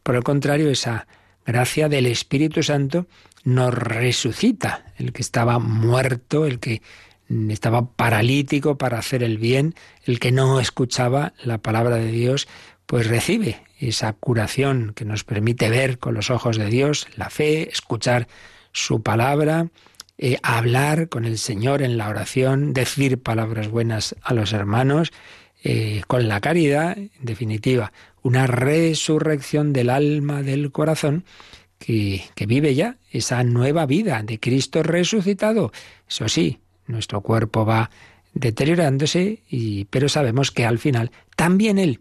por 0.03 0.15
el 0.15 0.23
contrario, 0.23 0.69
esa 0.69 1.07
gracia 1.45 1.89
del 1.89 2.05
Espíritu 2.05 2.63
Santo 2.63 3.07
nos 3.43 3.73
resucita, 3.73 4.93
el 4.97 5.11
que 5.11 5.21
estaba 5.21 5.59
muerto, 5.59 6.45
el 6.45 6.59
que 6.59 6.81
estaba 7.49 7.91
paralítico 7.91 8.77
para 8.77 8.99
hacer 8.99 9.23
el 9.23 9.37
bien, 9.37 9.75
el 10.05 10.19
que 10.19 10.31
no 10.31 10.59
escuchaba 10.59 11.33
la 11.43 11.57
palabra 11.57 11.95
de 11.97 12.11
Dios, 12.11 12.47
pues 12.85 13.07
recibe 13.07 13.61
esa 13.79 14.13
curación 14.13 14.93
que 14.95 15.05
nos 15.05 15.23
permite 15.23 15.69
ver 15.69 15.99
con 15.99 16.13
los 16.13 16.29
ojos 16.29 16.57
de 16.57 16.67
Dios, 16.67 17.07
la 17.15 17.29
fe, 17.29 17.69
escuchar 17.69 18.27
su 18.71 19.01
palabra, 19.01 19.67
eh, 20.17 20.37
hablar 20.43 21.09
con 21.09 21.25
el 21.25 21.37
Señor 21.37 21.81
en 21.81 21.97
la 21.97 22.09
oración, 22.09 22.73
decir 22.73 23.21
palabras 23.21 23.67
buenas 23.69 24.15
a 24.21 24.33
los 24.33 24.53
hermanos, 24.53 25.11
eh, 25.63 26.01
con 26.07 26.27
la 26.27 26.41
caridad, 26.41 26.97
en 26.97 27.11
definitiva, 27.21 27.93
una 28.21 28.47
resurrección 28.47 29.73
del 29.73 29.89
alma, 29.89 30.43
del 30.43 30.71
corazón, 30.71 31.25
que, 31.79 32.23
que 32.35 32.45
vive 32.45 32.75
ya 32.75 32.97
esa 33.11 33.43
nueva 33.43 33.85
vida 33.85 34.21
de 34.23 34.39
Cristo 34.39 34.83
resucitado. 34.83 35.71
Eso 36.07 36.29
sí, 36.29 36.59
nuestro 36.87 37.21
cuerpo 37.21 37.65
va 37.65 37.89
deteriorándose, 38.33 39.43
y, 39.49 39.85
pero 39.85 40.09
sabemos 40.09 40.51
que 40.51 40.65
al 40.65 40.79
final 40.79 41.11
también 41.35 41.77
Él 41.77 41.99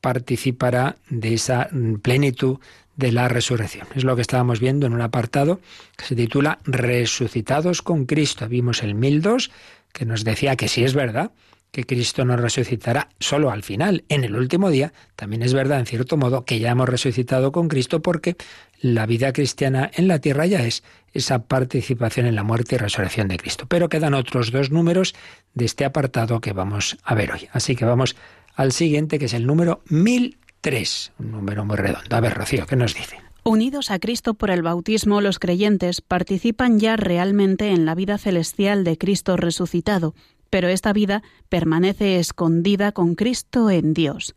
participará 0.00 0.96
de 1.08 1.34
esa 1.34 1.68
plenitud 2.02 2.58
de 2.96 3.12
la 3.12 3.28
resurrección. 3.28 3.86
Es 3.94 4.04
lo 4.04 4.14
que 4.14 4.22
estábamos 4.22 4.60
viendo 4.60 4.86
en 4.86 4.92
un 4.92 5.00
apartado 5.00 5.60
que 5.96 6.04
se 6.04 6.14
titula 6.14 6.58
Resucitados 6.64 7.82
con 7.82 8.06
Cristo. 8.06 8.48
Vimos 8.48 8.82
el 8.82 8.94
1002 8.94 9.50
que 9.92 10.04
nos 10.04 10.24
decía 10.24 10.56
que 10.56 10.68
sí 10.68 10.84
es 10.84 10.94
verdad 10.94 11.32
que 11.74 11.84
Cristo 11.84 12.24
nos 12.24 12.40
resucitará 12.40 13.08
solo 13.18 13.50
al 13.50 13.64
final, 13.64 14.04
en 14.08 14.22
el 14.22 14.36
último 14.36 14.70
día, 14.70 14.92
también 15.16 15.42
es 15.42 15.52
verdad 15.54 15.80
en 15.80 15.86
cierto 15.86 16.16
modo 16.16 16.44
que 16.44 16.60
ya 16.60 16.70
hemos 16.70 16.88
resucitado 16.88 17.50
con 17.50 17.66
Cristo 17.66 18.00
porque 18.00 18.36
la 18.80 19.06
vida 19.06 19.32
cristiana 19.32 19.90
en 19.92 20.06
la 20.06 20.20
tierra 20.20 20.46
ya 20.46 20.64
es 20.64 20.84
esa 21.12 21.46
participación 21.46 22.26
en 22.26 22.36
la 22.36 22.44
muerte 22.44 22.76
y 22.76 22.78
resurrección 22.78 23.26
de 23.26 23.38
Cristo. 23.38 23.66
Pero 23.68 23.88
quedan 23.88 24.14
otros 24.14 24.52
dos 24.52 24.70
números 24.70 25.16
de 25.54 25.64
este 25.64 25.84
apartado 25.84 26.40
que 26.40 26.52
vamos 26.52 26.96
a 27.02 27.14
ver 27.16 27.32
hoy. 27.32 27.48
Así 27.50 27.74
que 27.74 27.84
vamos 27.84 28.14
al 28.54 28.70
siguiente, 28.70 29.18
que 29.18 29.24
es 29.24 29.34
el 29.34 29.44
número 29.44 29.82
1003, 29.88 31.12
un 31.18 31.32
número 31.32 31.64
muy 31.64 31.76
redondo. 31.76 32.14
A 32.14 32.20
ver, 32.20 32.34
Rocío, 32.34 32.66
¿qué 32.66 32.76
nos 32.76 32.94
dice? 32.94 33.18
Unidos 33.42 33.90
a 33.90 33.98
Cristo 33.98 34.32
por 34.32 34.50
el 34.50 34.62
bautismo, 34.62 35.20
los 35.20 35.38
creyentes 35.38 36.00
participan 36.00 36.80
ya 36.80 36.96
realmente 36.96 37.72
en 37.72 37.84
la 37.84 37.94
vida 37.94 38.16
celestial 38.16 38.84
de 38.84 38.96
Cristo 38.96 39.36
resucitado, 39.36 40.14
pero 40.54 40.68
esta 40.68 40.92
vida 40.92 41.24
permanece 41.48 42.20
escondida 42.20 42.92
con 42.92 43.16
Cristo 43.16 43.70
en 43.70 43.92
Dios. 43.92 44.36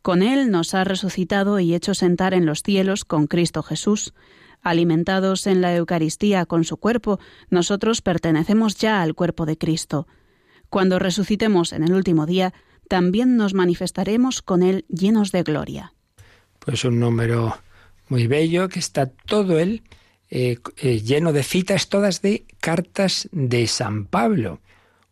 Con 0.00 0.22
Él 0.22 0.50
nos 0.50 0.72
ha 0.72 0.82
resucitado 0.82 1.60
y 1.60 1.74
hecho 1.74 1.92
sentar 1.92 2.32
en 2.32 2.46
los 2.46 2.62
cielos 2.62 3.04
con 3.04 3.26
Cristo 3.26 3.62
Jesús. 3.62 4.14
Alimentados 4.62 5.46
en 5.46 5.60
la 5.60 5.76
Eucaristía 5.76 6.46
con 6.46 6.64
su 6.64 6.78
cuerpo, 6.78 7.20
nosotros 7.50 8.00
pertenecemos 8.00 8.76
ya 8.76 9.02
al 9.02 9.14
cuerpo 9.14 9.44
de 9.44 9.58
Cristo. 9.58 10.06
Cuando 10.70 10.98
resucitemos 10.98 11.74
en 11.74 11.84
el 11.84 11.92
último 11.92 12.24
día, 12.24 12.54
también 12.88 13.36
nos 13.36 13.52
manifestaremos 13.52 14.40
con 14.40 14.62
Él 14.62 14.86
llenos 14.88 15.32
de 15.32 15.42
gloria. 15.42 15.92
Pues 16.60 16.82
un 16.86 16.98
número 16.98 17.58
muy 18.08 18.26
bello 18.26 18.70
que 18.70 18.78
está 18.78 19.04
todo 19.04 19.58
él 19.58 19.82
eh, 20.30 20.56
eh, 20.78 21.00
lleno 21.00 21.34
de 21.34 21.42
citas 21.42 21.90
todas 21.90 22.22
de 22.22 22.46
cartas 22.58 23.28
de 23.32 23.66
San 23.66 24.06
Pablo. 24.06 24.62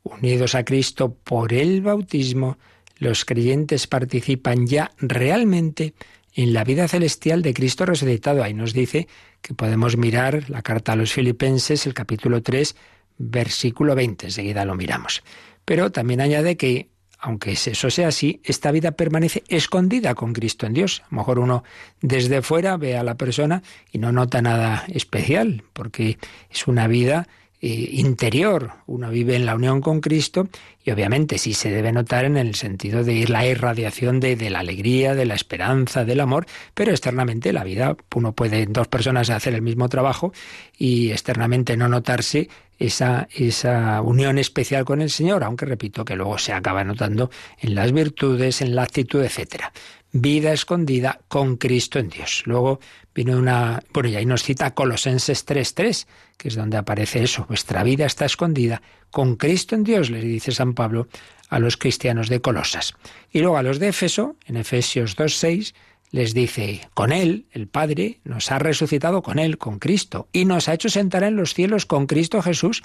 Unidos 0.02 0.54
a 0.54 0.64
Cristo 0.64 1.14
por 1.14 1.52
el 1.52 1.82
bautismo, 1.82 2.58
los 2.98 3.24
creyentes 3.24 3.86
participan 3.86 4.66
ya 4.66 4.92
realmente 4.98 5.94
en 6.34 6.52
la 6.52 6.64
vida 6.64 6.88
celestial 6.88 7.42
de 7.42 7.54
Cristo 7.54 7.86
resucitado. 7.86 8.42
Ahí 8.42 8.54
nos 8.54 8.72
dice 8.72 9.08
que 9.42 9.54
podemos 9.54 9.96
mirar 9.96 10.48
la 10.48 10.62
carta 10.62 10.92
a 10.92 10.96
los 10.96 11.12
filipenses, 11.12 11.86
el 11.86 11.94
capítulo 11.94 12.42
3, 12.42 12.76
versículo 13.18 13.94
20. 13.94 14.26
Enseguida 14.26 14.64
lo 14.64 14.74
miramos. 14.74 15.22
Pero 15.64 15.90
también 15.90 16.20
añade 16.20 16.56
que 16.56 16.90
aunque 17.22 17.52
eso 17.52 17.90
sea 17.90 18.08
así, 18.08 18.40
esta 18.44 18.72
vida 18.72 18.92
permanece 18.92 19.44
escondida 19.48 20.14
con 20.14 20.32
Cristo 20.32 20.64
en 20.64 20.72
Dios. 20.72 21.02
A 21.02 21.08
lo 21.10 21.18
mejor 21.18 21.38
uno 21.38 21.64
desde 22.00 22.40
fuera 22.40 22.78
ve 22.78 22.96
a 22.96 23.04
la 23.04 23.16
persona 23.16 23.62
y 23.92 23.98
no 23.98 24.10
nota 24.10 24.40
nada 24.40 24.84
especial, 24.88 25.62
porque 25.74 26.18
es 26.50 26.66
una 26.66 26.88
vida 26.88 27.28
eh, 27.62 27.90
interior. 27.92 28.72
Uno 28.86 29.10
vive 29.10 29.36
en 29.36 29.46
la 29.46 29.54
unión 29.54 29.80
con 29.80 30.00
Cristo 30.00 30.48
y 30.84 30.90
obviamente 30.90 31.38
sí 31.38 31.52
se 31.54 31.70
debe 31.70 31.92
notar 31.92 32.24
en 32.24 32.36
el 32.36 32.54
sentido 32.54 33.04
de 33.04 33.12
ir 33.12 33.30
la 33.30 33.46
irradiación 33.46 34.18
de, 34.18 34.36
de, 34.36 34.50
la 34.50 34.60
alegría, 34.60 35.14
de 35.14 35.26
la 35.26 35.34
esperanza, 35.34 36.04
del 36.04 36.20
amor, 36.20 36.46
pero 36.74 36.90
externamente 36.90 37.52
la 37.52 37.64
vida, 37.64 37.96
uno 38.14 38.32
puede 38.32 38.66
dos 38.66 38.88
personas 38.88 39.30
hacer 39.30 39.54
el 39.54 39.62
mismo 39.62 39.88
trabajo 39.88 40.32
y 40.78 41.10
externamente 41.10 41.76
no 41.76 41.88
notarse 41.88 42.48
esa, 42.80 43.28
esa 43.34 44.00
unión 44.00 44.38
especial 44.38 44.84
con 44.84 45.02
el 45.02 45.10
Señor, 45.10 45.44
aunque 45.44 45.66
repito 45.66 46.04
que 46.04 46.16
luego 46.16 46.38
se 46.38 46.54
acaba 46.54 46.82
notando 46.82 47.30
en 47.60 47.74
las 47.74 47.92
virtudes, 47.92 48.62
en 48.62 48.74
la 48.74 48.82
actitud, 48.82 49.22
etcétera. 49.22 49.72
Vida 50.12 50.52
escondida 50.52 51.20
con 51.28 51.56
Cristo 51.56 51.98
en 51.98 52.08
Dios. 52.08 52.42
Luego 52.46 52.80
vino 53.14 53.38
una, 53.38 53.82
bueno, 53.92 54.08
y 54.08 54.16
ahí 54.16 54.26
nos 54.26 54.42
cita 54.42 54.74
Colosenses 54.74 55.46
3.3, 55.46 56.06
que 56.36 56.48
es 56.48 56.56
donde 56.56 56.76
aparece 56.76 57.22
eso, 57.22 57.46
vuestra 57.48 57.84
vida 57.84 58.06
está 58.06 58.24
escondida 58.24 58.82
con 59.10 59.36
Cristo 59.36 59.74
en 59.74 59.84
Dios, 59.84 60.10
le 60.10 60.20
dice 60.20 60.52
San 60.52 60.74
Pablo 60.74 61.08
a 61.48 61.58
los 61.58 61.76
cristianos 61.76 62.28
de 62.28 62.40
Colosas. 62.40 62.94
Y 63.30 63.40
luego 63.40 63.56
a 63.56 63.62
los 63.62 63.78
de 63.78 63.88
Éfeso, 63.88 64.36
en 64.46 64.56
Efesios 64.56 65.16
2.6, 65.16 65.74
les 66.10 66.34
dice, 66.34 66.88
con 66.94 67.12
Él, 67.12 67.46
el 67.52 67.68
Padre, 67.68 68.20
nos 68.24 68.50
ha 68.50 68.58
resucitado 68.58 69.22
con 69.22 69.38
Él, 69.38 69.58
con 69.58 69.78
Cristo, 69.78 70.28
y 70.32 70.44
nos 70.44 70.68
ha 70.68 70.74
hecho 70.74 70.88
sentar 70.88 71.22
en 71.22 71.36
los 71.36 71.54
cielos 71.54 71.86
con 71.86 72.06
Cristo 72.06 72.42
Jesús. 72.42 72.82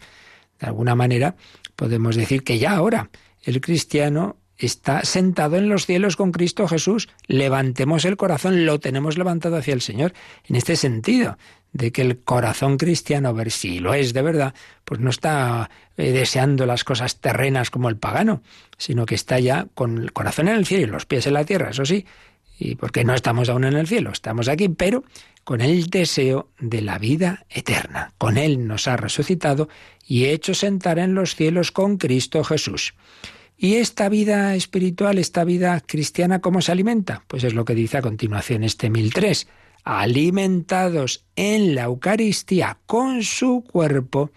De 0.60 0.68
alguna 0.68 0.96
manera 0.96 1.36
podemos 1.76 2.16
decir 2.16 2.44
que 2.44 2.60
ya 2.60 2.74
ahora 2.76 3.10
el 3.44 3.62
cristiano 3.62 4.38
está 4.58 5.04
sentado 5.04 5.58
en 5.58 5.70
los 5.70 5.86
cielos 5.86 6.16
con 6.16 6.32
Cristo 6.32 6.68
Jesús. 6.68 7.10
Levantemos 7.28 8.06
el 8.06 8.18
corazón, 8.18 8.66
lo 8.66 8.80
tenemos 8.80 9.18
levantado 9.18 9.58
hacia 9.58 9.74
el 9.74 9.82
Señor. 9.82 10.14
En 10.48 10.56
este 10.56 10.76
sentido, 10.76 11.38
de 11.76 11.92
que 11.92 12.02
el 12.02 12.20
corazón 12.20 12.78
cristiano, 12.78 13.28
a 13.28 13.34
ver 13.34 13.52
si 13.52 13.80
lo 13.80 13.94
es 13.94 14.14
de 14.14 14.22
verdad, 14.22 14.54
pues 14.86 15.02
no 15.02 15.10
está 15.10 15.70
eh, 15.98 16.12
deseando 16.12 16.66
las 16.66 16.86
cosas 16.86 17.20
terrenas 17.20 17.70
como 17.70 17.90
el 17.90 17.98
pagano, 17.98 18.42
sino 18.78 19.06
que 19.06 19.16
está 19.16 19.40
ya 19.40 19.68
con 19.74 19.98
el 19.98 20.14
corazón 20.14 20.48
en 20.48 20.56
el 20.56 20.66
cielo 20.66 20.84
y 20.84 20.92
los 20.92 21.06
pies 21.06 21.28
en 21.28 21.34
la 21.34 21.44
tierra, 21.44 21.72
eso 21.72 21.86
sí, 21.86 22.06
y 22.58 22.76
porque 22.76 23.04
no 23.04 23.14
estamos 23.14 23.50
aún 23.50 23.66
en 23.66 23.76
el 23.76 23.88
cielo, 23.88 24.12
estamos 24.12 24.48
aquí, 24.48 24.70
pero 24.70 25.04
con 25.44 25.60
el 25.60 25.90
deseo 25.90 26.50
de 26.60 26.82
la 26.82 26.98
vida 26.98 27.46
eterna. 27.50 28.14
Con 28.18 28.38
Él 28.38 28.68
nos 28.68 28.88
ha 28.88 28.96
resucitado 28.96 29.68
y 30.08 30.26
hecho 30.26 30.54
sentar 30.54 30.98
en 30.98 31.14
los 31.14 31.36
cielos 31.36 31.72
con 31.74 31.98
Cristo 31.98 32.44
Jesús. 32.46 32.94
¿Y 33.58 33.76
esta 33.76 34.10
vida 34.10 34.56
espiritual, 34.56 35.18
esta 35.18 35.44
vida 35.44 35.82
cristiana, 35.86 36.42
cómo 36.42 36.62
se 36.62 36.72
alimenta? 36.72 37.24
Pues 37.28 37.44
es 37.44 37.54
lo 37.54 37.64
que 37.64 37.76
dice 37.76 37.98
a 37.98 38.02
continuación 38.02 38.64
este 38.64 38.90
1003. 38.90 39.48
Alimentados 39.84 41.26
en 41.36 41.76
la 41.76 41.84
Eucaristía 41.84 42.78
con 42.86 43.24
su 43.24 43.64
cuerpo, 43.64 44.32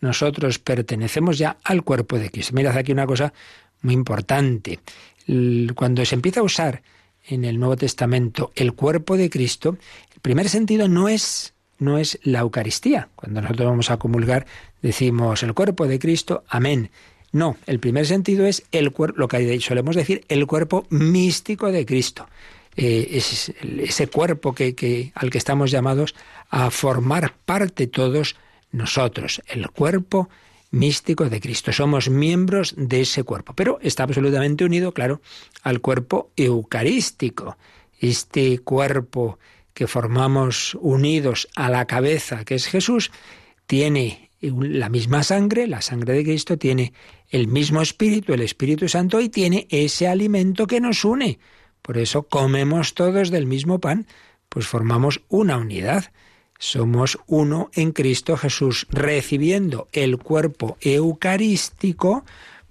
nosotros 0.00 0.58
pertenecemos 0.58 1.38
ya 1.38 1.56
al 1.64 1.82
cuerpo 1.82 2.18
de 2.18 2.30
Cristo. 2.30 2.54
Mirad 2.54 2.76
aquí 2.76 2.92
una 2.92 3.06
cosa 3.06 3.32
muy 3.82 3.94
importante. 3.94 4.80
Cuando 5.74 6.04
se 6.04 6.14
empieza 6.14 6.40
a 6.40 6.44
usar 6.44 6.82
en 7.26 7.44
el 7.44 7.58
Nuevo 7.58 7.76
Testamento 7.76 8.52
el 8.54 8.74
cuerpo 8.74 9.16
de 9.16 9.30
Cristo, 9.30 9.78
el 10.14 10.20
primer 10.20 10.48
sentido 10.48 10.88
no 10.88 11.08
es 11.08 11.54
no 11.78 11.96
es 11.96 12.18
la 12.24 12.40
Eucaristía. 12.40 13.08
Cuando 13.14 13.40
nosotros 13.40 13.68
vamos 13.68 13.90
a 13.90 13.98
comulgar 13.98 14.46
decimos 14.82 15.42
el 15.42 15.54
cuerpo 15.54 15.86
de 15.86 15.98
Cristo, 15.98 16.44
amén. 16.48 16.90
No, 17.32 17.56
el 17.66 17.78
primer 17.78 18.06
sentido 18.06 18.46
es 18.46 18.64
el 18.72 18.90
cuerpo, 18.92 19.18
lo 19.18 19.28
que 19.28 19.60
solemos 19.60 19.96
decir, 19.96 20.24
el 20.28 20.46
cuerpo 20.46 20.86
místico 20.90 21.70
de 21.70 21.84
Cristo. 21.84 22.28
Eh, 22.76 23.08
es 23.12 23.52
ese 23.60 24.06
cuerpo 24.06 24.54
que, 24.54 25.12
al 25.14 25.30
que 25.30 25.38
estamos 25.38 25.70
llamados 25.70 26.14
a 26.48 26.70
formar 26.70 27.34
parte 27.44 27.86
todos 27.86 28.36
nosotros, 28.70 29.42
el 29.48 29.68
cuerpo 29.70 30.28
místico 30.70 31.28
de 31.28 31.40
Cristo. 31.40 31.72
Somos 31.72 32.08
miembros 32.08 32.74
de 32.76 33.00
ese 33.00 33.24
cuerpo, 33.24 33.52
pero 33.54 33.78
está 33.82 34.04
absolutamente 34.04 34.64
unido, 34.64 34.92
claro, 34.92 35.20
al 35.62 35.80
cuerpo 35.80 36.30
eucarístico. 36.36 37.56
Este 38.00 38.58
cuerpo 38.60 39.38
que 39.74 39.86
formamos 39.86 40.76
unidos 40.80 41.48
a 41.56 41.70
la 41.70 41.86
cabeza, 41.86 42.44
que 42.44 42.54
es 42.54 42.66
Jesús, 42.66 43.10
tiene 43.66 44.27
la 44.40 44.88
misma 44.88 45.22
sangre, 45.22 45.66
la 45.66 45.82
sangre 45.82 46.14
de 46.14 46.24
Cristo 46.24 46.58
tiene 46.58 46.92
el 47.28 47.48
mismo 47.48 47.82
espíritu, 47.82 48.32
el 48.32 48.42
Espíritu 48.42 48.88
Santo, 48.88 49.20
y 49.20 49.28
tiene 49.28 49.66
ese 49.70 50.08
alimento 50.08 50.66
que 50.66 50.80
nos 50.80 51.04
une. 51.04 51.38
Por 51.82 51.98
eso 51.98 52.22
comemos 52.24 52.94
todos 52.94 53.30
del 53.30 53.46
mismo 53.46 53.80
pan, 53.80 54.06
pues 54.48 54.66
formamos 54.66 55.22
una 55.28 55.56
unidad. 55.56 56.12
Somos 56.58 57.18
uno 57.26 57.70
en 57.74 57.92
Cristo 57.92 58.36
Jesús, 58.36 58.86
recibiendo 58.90 59.88
el 59.92 60.18
cuerpo 60.18 60.76
eucarístico, 60.80 62.24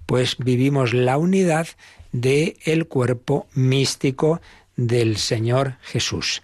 pues 0.06 0.36
vivimos 0.38 0.94
la 0.94 1.18
unidad 1.18 1.68
del 2.12 2.56
el 2.64 2.86
cuerpo 2.86 3.46
místico 3.54 4.40
del 4.76 5.16
Señor 5.16 5.76
Jesús. 5.82 6.42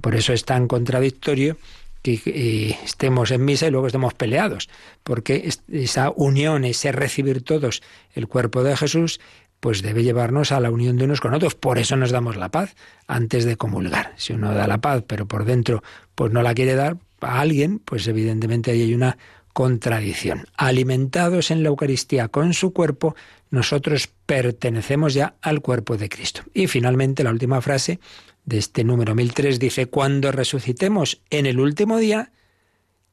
Por 0.00 0.14
eso 0.14 0.32
es 0.32 0.44
tan 0.44 0.68
contradictorio 0.68 1.56
que 2.04 2.20
eh, 2.26 2.78
estemos 2.84 3.30
en 3.30 3.46
misa 3.46 3.66
y 3.66 3.70
luego 3.70 3.86
estemos 3.86 4.12
peleados, 4.12 4.68
porque 5.02 5.48
esa 5.72 6.10
unión, 6.10 6.66
ese 6.66 6.92
recibir 6.92 7.42
todos 7.42 7.82
el 8.12 8.28
cuerpo 8.28 8.62
de 8.62 8.76
Jesús, 8.76 9.20
pues 9.58 9.80
debe 9.80 10.02
llevarnos 10.02 10.52
a 10.52 10.60
la 10.60 10.70
unión 10.70 10.98
de 10.98 11.04
unos 11.04 11.22
con 11.22 11.32
otros. 11.32 11.54
Por 11.54 11.78
eso 11.78 11.96
nos 11.96 12.10
damos 12.10 12.36
la 12.36 12.50
paz 12.50 12.76
antes 13.06 13.46
de 13.46 13.56
comulgar. 13.56 14.12
Si 14.16 14.34
uno 14.34 14.52
da 14.52 14.66
la 14.66 14.82
paz, 14.82 15.02
pero 15.06 15.26
por 15.26 15.46
dentro 15.46 15.82
pues 16.14 16.30
no 16.30 16.42
la 16.42 16.52
quiere 16.52 16.74
dar 16.74 16.98
a 17.22 17.40
alguien, 17.40 17.78
pues 17.78 18.06
evidentemente 18.06 18.70
ahí 18.70 18.82
hay 18.82 18.92
una 18.92 19.16
contradicción. 19.54 20.46
Alimentados 20.58 21.50
en 21.50 21.62
la 21.62 21.70
Eucaristía 21.70 22.28
con 22.28 22.52
su 22.52 22.74
cuerpo, 22.74 23.16
nosotros 23.48 24.10
pertenecemos 24.26 25.14
ya 25.14 25.36
al 25.40 25.62
cuerpo 25.62 25.96
de 25.96 26.10
Cristo. 26.10 26.42
Y 26.52 26.66
finalmente 26.66 27.24
la 27.24 27.30
última 27.30 27.62
frase 27.62 27.98
de 28.44 28.58
este 28.58 28.84
número 28.84 29.14
1003 29.14 29.58
dice, 29.58 29.86
cuando 29.86 30.32
resucitemos 30.32 31.22
en 31.30 31.46
el 31.46 31.60
último 31.60 31.98
día, 31.98 32.32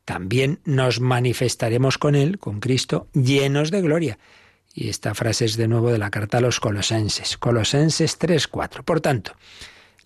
también 0.05 0.59
nos 0.65 0.99
manifestaremos 0.99 1.97
con 1.97 2.15
Él, 2.15 2.39
con 2.39 2.59
Cristo, 2.59 3.07
llenos 3.13 3.71
de 3.71 3.81
gloria. 3.81 4.19
Y 4.73 4.89
esta 4.89 5.13
frase 5.13 5.45
es 5.45 5.57
de 5.57 5.67
nuevo 5.67 5.91
de 5.91 5.97
la 5.97 6.09
carta 6.09 6.37
a 6.37 6.41
los 6.41 6.59
colosenses, 6.59 7.37
Colosenses 7.37 8.19
3.4. 8.19 8.83
Por 8.83 9.01
tanto, 9.01 9.33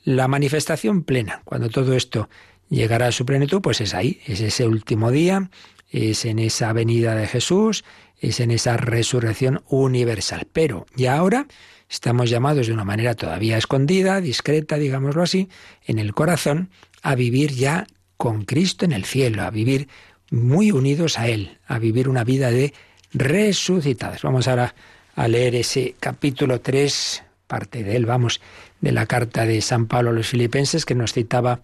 la 0.04 0.28
manifestación 0.28 1.04
plena, 1.04 1.42
cuando 1.46 1.70
todo 1.70 1.94
esto 1.94 2.30
llegará 2.70 3.08
a 3.08 3.12
su 3.12 3.26
plenitud, 3.26 3.62
pues 3.62 3.82
es 3.82 3.94
ahí, 3.94 4.22
es 4.26 4.42
ese 4.42 4.68
último 4.68 5.12
día, 5.12 5.50
es 5.90 6.26
en 6.26 6.40
esa 6.40 6.74
venida 6.74 7.16
de 7.16 7.28
Jesús, 7.28 7.86
es 8.20 8.40
en 8.40 8.52
esa 8.52 8.78
resurrección 8.78 9.64
universal. 9.68 10.48
Pero 10.52 10.86
ya 10.96 11.16
ahora 11.18 11.48
estamos 11.90 12.30
llamados 12.30 12.68
de 12.68 12.74
una 12.74 12.84
manera 12.84 13.16
todavía 13.16 13.58
escondida, 13.58 14.22
discreta, 14.22 14.78
digámoslo 14.78 15.24
así, 15.24 15.50
en 15.86 16.00
el 16.00 16.14
corazón, 16.14 16.70
a 17.02 17.16
vivir 17.16 17.52
ya 17.52 17.88
con 18.18 18.44
Cristo 18.46 18.86
en 18.86 18.92
el 18.92 19.06
cielo, 19.06 19.44
a 19.44 19.52
vivir 19.52 19.88
muy 20.32 20.72
unidos 20.72 21.20
a 21.20 21.28
Él, 21.28 21.60
a 21.68 21.80
vivir 21.80 22.10
una 22.10 22.24
vida 22.24 22.52
de 22.52 22.74
resucitados. 23.14 24.22
Vamos 24.24 24.48
ahora 24.48 24.76
a 25.16 25.28
leer 25.28 25.56
ese 25.56 25.96
capítulo 26.00 26.62
3, 26.62 27.24
parte 27.48 27.84
de 27.84 27.96
él, 27.96 28.06
vamos, 28.06 28.42
de 28.82 28.92
la 28.92 29.06
carta 29.06 29.46
de 29.46 29.62
San 29.62 29.88
Pablo 29.88 30.10
a 30.10 30.14
los 30.14 30.28
filipenses 30.28 30.86
que 30.86 30.96
nos 30.96 31.14
citaba 31.14 31.62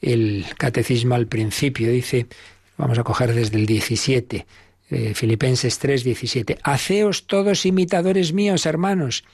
el 0.00 0.46
catecismo 0.56 1.14
al 1.14 1.26
principio. 1.26 1.90
Dice, 1.90 2.26
vamos 2.76 2.98
a 2.98 3.04
coger 3.04 3.34
desde 3.34 3.56
el 3.56 3.66
17, 3.66 4.46
eh, 4.90 5.14
Filipenses 5.14 5.78
3, 5.78 6.04
17. 6.04 6.58
Haceos 6.62 7.26
todos 7.26 7.66
imitadores 7.66 8.32
míos, 8.32 8.66
hermanos, 8.66 9.24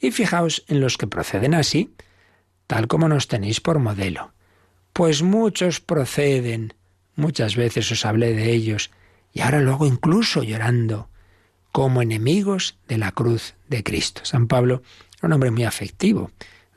y 0.00 0.10
fijaos 0.10 0.64
en 0.66 0.80
los 0.80 0.96
que 0.96 1.06
proceden 1.06 1.54
así, 1.54 1.94
tal 2.66 2.88
como 2.88 3.08
nos 3.08 3.28
tenéis 3.28 3.60
por 3.60 3.78
modelo. 3.78 4.32
Pues 4.92 5.22
muchos 5.22 5.80
proceden, 5.80 6.74
muchas 7.14 7.54
veces 7.54 7.90
os 7.92 8.04
hablé 8.04 8.34
de 8.34 8.50
ellos, 8.50 8.90
y 9.32 9.40
ahora 9.40 9.60
luego 9.60 9.86
incluso 9.86 10.42
llorando 10.42 11.08
como 11.72 12.02
enemigos 12.02 12.78
de 12.88 12.98
la 12.98 13.12
cruz 13.12 13.54
de 13.68 13.84
Cristo. 13.84 14.22
San 14.24 14.48
Pablo 14.48 14.82
era 15.18 15.28
un 15.28 15.32
hombre 15.34 15.50
muy 15.50 15.64
afectivo, 15.64 16.30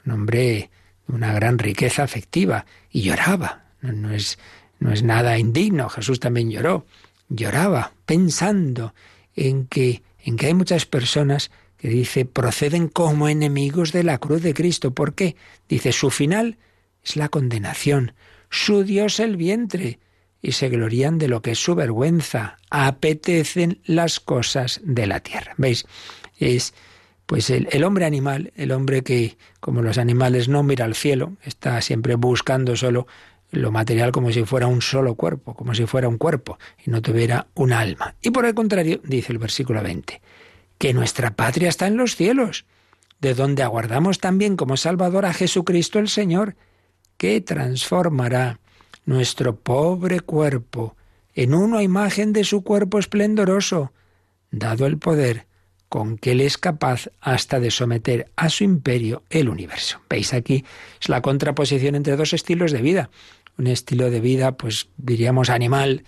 un 0.06 0.12
hombre 0.12 0.70
de 1.08 1.16
una 1.16 1.34
gran 1.34 1.58
riqueza 1.58 2.04
afectiva, 2.04 2.66
y 2.92 3.02
lloraba. 3.02 3.64
No, 3.82 4.12
es, 4.12 4.38
no 4.80 4.92
es 4.92 5.04
nada 5.04 5.38
indigno, 5.38 5.90
Jesús 5.90 6.20
también 6.20 6.52
lloró, 6.52 6.86
lloraba 7.30 7.94
pensando 8.06 8.94
en 9.36 9.66
que, 9.66 10.04
en 10.20 10.38
que 10.38 10.48
hay 10.48 10.54
muchas 10.54 10.86
personas 10.86 11.52
que 11.84 11.90
dice 11.90 12.24
proceden 12.24 12.88
como 12.88 13.28
enemigos 13.28 13.92
de 13.92 14.04
la 14.04 14.18
cruz 14.18 14.42
de 14.42 14.54
Cristo. 14.54 14.94
¿Por 14.94 15.16
qué? 15.16 15.36
Dice 15.68 15.92
su 15.92 16.12
final 16.12 16.56
es 17.04 17.18
la 17.18 17.28
condenación, 17.28 18.14
su 18.50 18.86
Dios 18.86 19.20
el 19.20 19.36
vientre, 19.36 20.00
y 20.42 20.54
se 20.54 20.70
glorían 20.70 21.18
de 21.18 21.28
lo 21.28 21.42
que 21.42 21.52
es 21.52 21.60
su 21.60 21.76
vergüenza, 21.76 22.58
apetecen 22.70 23.82
las 23.84 24.22
cosas 24.22 24.80
de 24.86 25.08
la 25.08 25.20
tierra. 25.20 25.56
¿Veis? 25.58 25.86
Es 26.40 26.74
pues 27.26 27.50
el, 27.50 27.68
el, 27.70 27.84
hombre 27.84 28.06
animal, 28.06 28.54
el 28.56 28.72
hombre 28.72 29.04
que, 29.04 29.36
como 29.60 29.82
los 29.82 29.98
animales, 29.98 30.48
no 30.48 30.64
mira 30.64 30.86
al 30.86 30.96
cielo, 30.96 31.34
está 31.44 31.82
siempre 31.82 32.16
buscando 32.16 32.78
solo 32.78 33.08
lo 33.52 33.74
material 33.74 34.14
como 34.14 34.32
si 34.32 34.46
fuera 34.46 34.68
un 34.68 34.82
solo 34.82 35.16
cuerpo, 35.16 35.54
como 35.54 35.76
si 35.76 35.86
fuera 35.86 36.08
un 36.08 36.18
cuerpo 36.18 36.58
y 36.86 36.92
no 36.92 37.02
tuviera 37.02 37.48
un 37.56 37.74
alma. 37.74 38.16
Y 38.22 38.30
por 38.30 38.46
el 38.46 38.54
contrario, 38.54 39.02
dice 39.04 39.34
el 39.34 39.38
versículo 39.38 39.84
20, 39.84 40.22
que 40.84 40.94
nuestra 40.94 41.38
patria 41.38 41.70
está 41.70 41.88
en 41.88 41.96
los 41.96 42.18
cielos, 42.18 42.66
de 43.22 43.34
donde 43.34 43.64
aguardamos 43.64 44.20
también 44.20 44.58
como 44.58 44.76
Salvador 44.76 45.26
a 45.26 45.32
Jesucristo 45.32 45.98
el 45.98 46.10
Señor, 46.10 46.58
que 47.16 47.40
transformará 47.40 48.60
nuestro 49.06 49.56
pobre 49.56 50.20
cuerpo 50.20 50.98
en 51.36 51.54
uno 51.54 51.78
a 51.78 51.84
imagen 51.84 52.34
de 52.34 52.44
su 52.44 52.66
cuerpo 52.66 53.00
esplendoroso, 53.00 53.94
dado 54.52 54.86
el 54.86 54.98
poder 54.98 55.48
con 55.88 56.18
que 56.18 56.34
Él 56.34 56.42
es 56.42 56.58
capaz 56.58 57.08
hasta 57.22 57.62
de 57.62 57.72
someter 57.72 58.30
a 58.36 58.50
su 58.50 58.66
imperio 58.66 59.24
el 59.30 59.48
universo. 59.48 60.02
Veis 60.10 60.34
aquí 60.34 60.66
es 61.00 61.08
la 61.08 61.22
contraposición 61.22 61.96
entre 61.96 62.18
dos 62.18 62.34
estilos 62.34 62.74
de 62.74 62.82
vida. 62.82 63.10
Un 63.58 63.68
estilo 63.68 64.10
de 64.10 64.20
vida, 64.20 64.58
pues 64.58 64.90
diríamos 64.98 65.50
animal, 65.50 66.04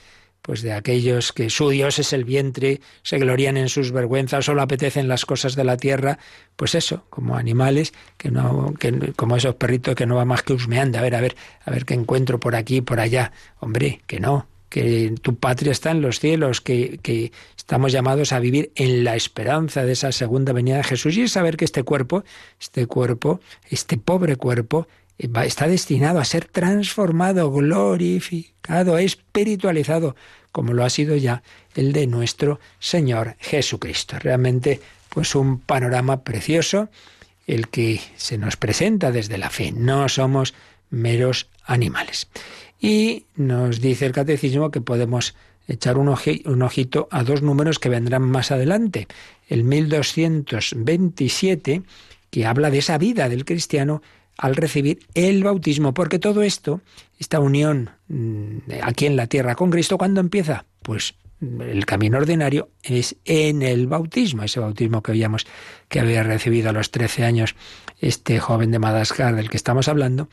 pues 0.45 0.62
de 0.62 0.73
aquellos 0.73 1.34
que 1.34 1.49
su 1.49 1.69
Dios 1.69 1.97
es 1.97 2.13
el 2.13 2.23
vientre, 2.23 2.79
se 3.01 3.17
glorían 3.17 3.58
en 3.58 3.67
sus 3.67 3.91
vergüenzas, 3.91 4.45
solo 4.45 4.62
apetecen 4.62 5.08
las 5.08 5.25
cosas 5.25 5.55
de 5.55 5.63
la 5.63 5.75
tierra, 5.75 6.19
pues 6.55 6.75
eso, 6.75 7.03
como 7.10 7.36
animales, 7.36 7.93
que 8.15 8.29
no, 8.29 8.71
que, 8.79 9.12
como 9.15 9.38
esos 9.38 9.55
perritos 9.55 9.95
que 9.95 10.05
no 10.05 10.17
va 10.17 10.25
más 10.25 10.43
que 10.43 10.53
husmeando, 10.53 10.99
a 10.99 11.01
ver, 11.01 11.15
a 11.15 11.21
ver, 11.21 11.36
a 11.65 11.71
ver 11.71 11.84
qué 11.84 11.95
encuentro 11.95 12.39
por 12.39 12.55
aquí, 12.55 12.81
por 12.81 12.99
allá. 12.99 13.31
Hombre, 13.60 14.01
que 14.05 14.19
no, 14.19 14.45
que 14.69 15.15
tu 15.19 15.36
patria 15.36 15.71
está 15.71 15.89
en 15.89 16.01
los 16.01 16.19
cielos, 16.19 16.62
que, 16.62 16.99
que 17.01 17.31
estamos 17.58 17.91
llamados 17.91 18.31
a 18.31 18.39
vivir 18.39 18.71
en 18.75 19.03
la 19.03 19.15
esperanza 19.15 19.84
de 19.84 19.93
esa 19.93 20.12
segunda 20.12 20.53
venida 20.53 20.77
de 20.77 20.84
Jesús 20.84 21.17
y 21.17 21.27
saber 21.27 21.58
que 21.58 21.65
este 21.65 21.81
cuerpo, 21.81 22.23
este 22.62 22.86
cuerpo, 22.86 23.39
este 23.67 23.97
pobre 23.97 24.36
cuerpo, 24.36 24.88
está 25.17 25.67
destinado 25.67 26.19
a 26.19 26.25
ser 26.25 26.45
transformado, 26.45 27.51
glorificado, 27.51 28.97
espiritualizado, 28.97 30.15
como 30.51 30.73
lo 30.73 30.84
ha 30.84 30.89
sido 30.89 31.15
ya 31.15 31.43
el 31.75 31.93
de 31.93 32.08
nuestro 32.08 32.60
Señor 32.80 33.36
Jesucristo. 33.39 34.17
Realmente, 34.19 34.82
pues 35.10 35.36
un 35.36 35.60
panorama 35.60 36.23
precioso 36.23 36.89
el 37.47 37.69
que 37.69 38.01
se 38.15 38.38
nos 38.38 38.58
presenta 38.58 39.12
desde 39.12 39.38
la 39.38 39.49
fe. 39.49 39.71
No 39.71 40.10
somos 40.10 40.54
meros 40.89 41.47
animales. 41.65 42.28
Y 42.80 43.25
nos 43.36 43.80
dice 43.82 44.06
el 44.06 44.12
catecismo 44.12 44.69
que 44.71 44.82
podemos 44.82 45.36
echar 45.67 45.97
un, 45.97 46.15
un 46.45 46.62
ojito 46.62 47.08
a 47.12 47.23
dos 47.23 47.41
números 47.41 47.80
que 47.80 47.89
vendrán 47.89 48.21
más 48.23 48.51
adelante. 48.51 49.08
El 49.47 49.63
1227, 49.63 51.84
que 52.30 52.45
habla 52.45 52.69
de 52.69 52.80
esa 52.80 52.97
vida 52.97 53.30
del 53.30 53.45
cristiano 53.45 54.01
al 54.37 54.55
recibir 54.55 54.99
el 55.13 55.43
bautismo, 55.43 55.93
porque 55.93 56.19
todo 56.19 56.41
esto, 56.41 56.81
esta 57.19 57.39
unión 57.39 57.91
mm, 58.07 58.57
aquí 58.83 59.05
en 59.05 59.15
la 59.15 59.27
tierra 59.27 59.55
con 59.55 59.71
Cristo, 59.71 59.97
¿cuándo 59.97 60.19
empieza? 60.19 60.65
Pues 60.81 61.15
el 61.41 61.85
camino 61.85 62.17
ordinario 62.17 62.69
es 62.81 63.17
en 63.25 63.61
el 63.61 63.87
bautismo, 63.87 64.43
ese 64.43 64.59
bautismo 64.59 65.03
que 65.03 65.11
veíamos 65.11 65.45
que 65.89 65.99
había 65.99 66.23
recibido 66.23 66.69
a 66.69 66.73
los 66.73 66.91
13 66.91 67.25
años 67.25 67.55
este 67.99 68.39
joven 68.39 68.71
de 68.71 68.79
Madagascar 68.79 69.35
del 69.35 69.49
que 69.49 69.57
estamos 69.57 69.87
hablando, 69.87 70.29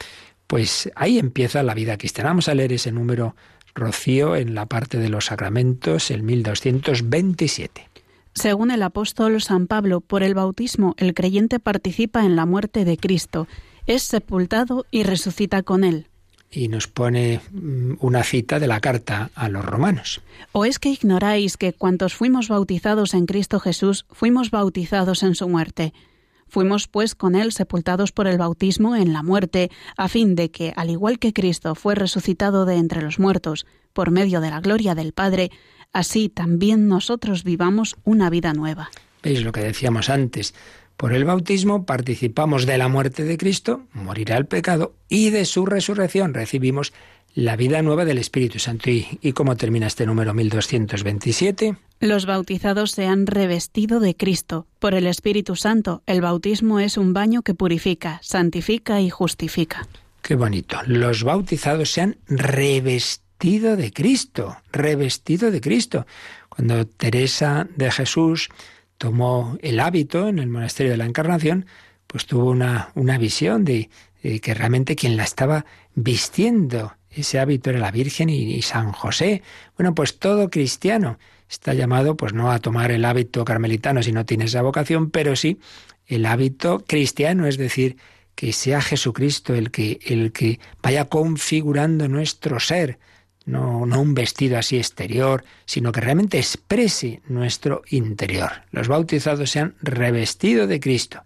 pues 0.46 0.90
ahí 0.96 1.18
empieza 1.18 1.62
la 1.62 1.74
vida 1.74 1.96
cristiana. 1.96 2.30
Vamos 2.30 2.48
a 2.48 2.54
leer 2.54 2.72
ese 2.72 2.92
número, 2.92 3.36
Rocío, 3.74 4.36
en 4.36 4.54
la 4.54 4.66
parte 4.66 4.98
de 4.98 5.08
los 5.08 5.26
sacramentos, 5.26 6.10
el 6.10 6.22
1227. 6.22 7.88
Según 8.34 8.70
el 8.70 8.82
apóstol 8.82 9.42
San 9.42 9.66
Pablo, 9.66 10.00
por 10.00 10.22
el 10.22 10.34
bautismo 10.34 10.94
el 10.98 11.14
creyente 11.14 11.58
participa 11.58 12.24
en 12.24 12.36
la 12.36 12.46
muerte 12.46 12.84
de 12.84 12.96
Cristo, 12.96 13.46
es 13.86 14.02
sepultado 14.02 14.86
y 14.90 15.02
resucita 15.02 15.62
con 15.62 15.84
él. 15.84 16.06
Y 16.50 16.68
nos 16.68 16.86
pone 16.86 17.40
mm, 17.50 17.94
una 18.00 18.22
cita 18.22 18.58
de 18.58 18.66
la 18.66 18.80
carta 18.80 19.30
a 19.34 19.48
los 19.48 19.64
romanos. 19.64 20.20
¿O 20.52 20.64
es 20.64 20.78
que 20.78 20.90
ignoráis 20.90 21.56
que 21.56 21.72
cuantos 21.72 22.14
fuimos 22.14 22.48
bautizados 22.48 23.14
en 23.14 23.26
Cristo 23.26 23.58
Jesús, 23.58 24.04
fuimos 24.10 24.50
bautizados 24.50 25.22
en 25.22 25.34
su 25.34 25.48
muerte? 25.48 25.94
Fuimos 26.52 26.86
pues 26.86 27.14
con 27.14 27.34
él 27.34 27.52
sepultados 27.52 28.12
por 28.12 28.26
el 28.26 28.36
bautismo 28.36 28.94
en 28.94 29.14
la 29.14 29.22
muerte, 29.22 29.70
a 29.96 30.08
fin 30.08 30.34
de 30.34 30.50
que, 30.50 30.74
al 30.76 30.90
igual 30.90 31.18
que 31.18 31.32
Cristo 31.32 31.74
fue 31.74 31.94
resucitado 31.94 32.66
de 32.66 32.76
entre 32.76 33.00
los 33.00 33.18
muertos, 33.18 33.64
por 33.94 34.10
medio 34.10 34.42
de 34.42 34.50
la 34.50 34.60
gloria 34.60 34.94
del 34.94 35.14
Padre, 35.14 35.50
así 35.94 36.28
también 36.28 36.88
nosotros 36.88 37.42
vivamos 37.42 37.96
una 38.04 38.28
vida 38.28 38.52
nueva. 38.52 38.90
¿Veis 39.22 39.42
lo 39.42 39.52
que 39.52 39.60
decíamos 39.60 40.10
antes? 40.10 40.54
Por 40.96 41.12
el 41.12 41.24
bautismo 41.24 41.84
participamos 41.84 42.66
de 42.66 42.78
la 42.78 42.88
muerte 42.88 43.24
de 43.24 43.36
Cristo, 43.38 43.82
morirá 43.92 44.36
el 44.36 44.46
pecado, 44.46 44.94
y 45.08 45.30
de 45.30 45.44
su 45.44 45.66
resurrección 45.66 46.34
recibimos 46.34 46.92
la 47.34 47.56
vida 47.56 47.82
nueva 47.82 48.04
del 48.04 48.18
Espíritu 48.18 48.58
Santo. 48.58 48.90
¿Y, 48.90 49.18
y 49.20 49.32
cómo 49.32 49.56
termina 49.56 49.86
este 49.86 50.06
número 50.06 50.34
1227? 50.34 51.76
Los 52.00 52.26
bautizados 52.26 52.90
se 52.90 53.06
han 53.06 53.26
revestido 53.26 54.00
de 54.00 54.16
Cristo. 54.16 54.66
Por 54.78 54.94
el 54.94 55.06
Espíritu 55.06 55.56
Santo, 55.56 56.02
el 56.06 56.20
bautismo 56.20 56.80
es 56.80 56.96
un 56.96 57.12
baño 57.12 57.42
que 57.42 57.54
purifica, 57.54 58.18
santifica 58.22 59.00
y 59.00 59.08
justifica. 59.08 59.86
Qué 60.20 60.34
bonito. 60.34 60.78
Los 60.86 61.24
bautizados 61.24 61.90
se 61.90 62.00
han 62.00 62.16
revestido 62.28 63.76
de 63.76 63.92
Cristo, 63.92 64.56
revestido 64.70 65.50
de 65.50 65.60
Cristo. 65.60 66.06
Cuando 66.48 66.86
Teresa 66.86 67.66
de 67.76 67.90
Jesús 67.90 68.50
tomó 69.02 69.58
el 69.62 69.80
hábito 69.80 70.28
en 70.28 70.38
el 70.38 70.46
monasterio 70.46 70.92
de 70.92 70.96
la 70.96 71.06
Encarnación, 71.06 71.66
pues 72.06 72.24
tuvo 72.24 72.48
una, 72.48 72.92
una 72.94 73.18
visión 73.18 73.64
de, 73.64 73.90
que 74.22 74.54
realmente 74.54 74.94
quien 74.94 75.16
la 75.16 75.24
estaba 75.24 75.66
vistiendo, 75.96 76.94
ese 77.10 77.40
hábito 77.40 77.70
era 77.70 77.80
la 77.80 77.90
Virgen 77.90 78.30
y, 78.30 78.54
y 78.54 78.62
San 78.62 78.92
José. 78.92 79.42
Bueno, 79.76 79.92
pues 79.92 80.20
todo 80.20 80.50
cristiano 80.50 81.18
está 81.50 81.74
llamado, 81.74 82.16
pues 82.16 82.32
no 82.32 82.52
a 82.52 82.60
tomar 82.60 82.92
el 82.92 83.04
hábito 83.04 83.44
carmelitano 83.44 84.04
si 84.04 84.12
no 84.12 84.24
tiene 84.24 84.44
esa 84.44 84.62
vocación, 84.62 85.10
pero 85.10 85.34
sí 85.34 85.58
el 86.06 86.24
hábito 86.24 86.84
cristiano, 86.86 87.48
es 87.48 87.56
decir, 87.56 87.96
que 88.36 88.52
sea 88.52 88.80
Jesucristo 88.80 89.52
el 89.56 89.72
que, 89.72 89.98
el 90.06 90.30
que 90.30 90.60
vaya 90.80 91.06
configurando 91.06 92.06
nuestro 92.06 92.60
ser, 92.60 93.00
no, 93.46 93.78
un 93.80 94.14
vestido 94.14 94.58
así 94.58 94.76
exterior, 94.76 95.44
sino 95.64 95.92
que 95.92 96.00
realmente 96.00 96.38
exprese 96.38 97.20
nuestro 97.28 97.82
interior. 97.90 98.50
Los 98.70 98.88
bautizados 98.88 99.50
se 99.50 99.60
han 99.60 99.74
revestido 99.80 100.66
de 100.66 100.80
Cristo. 100.80 101.22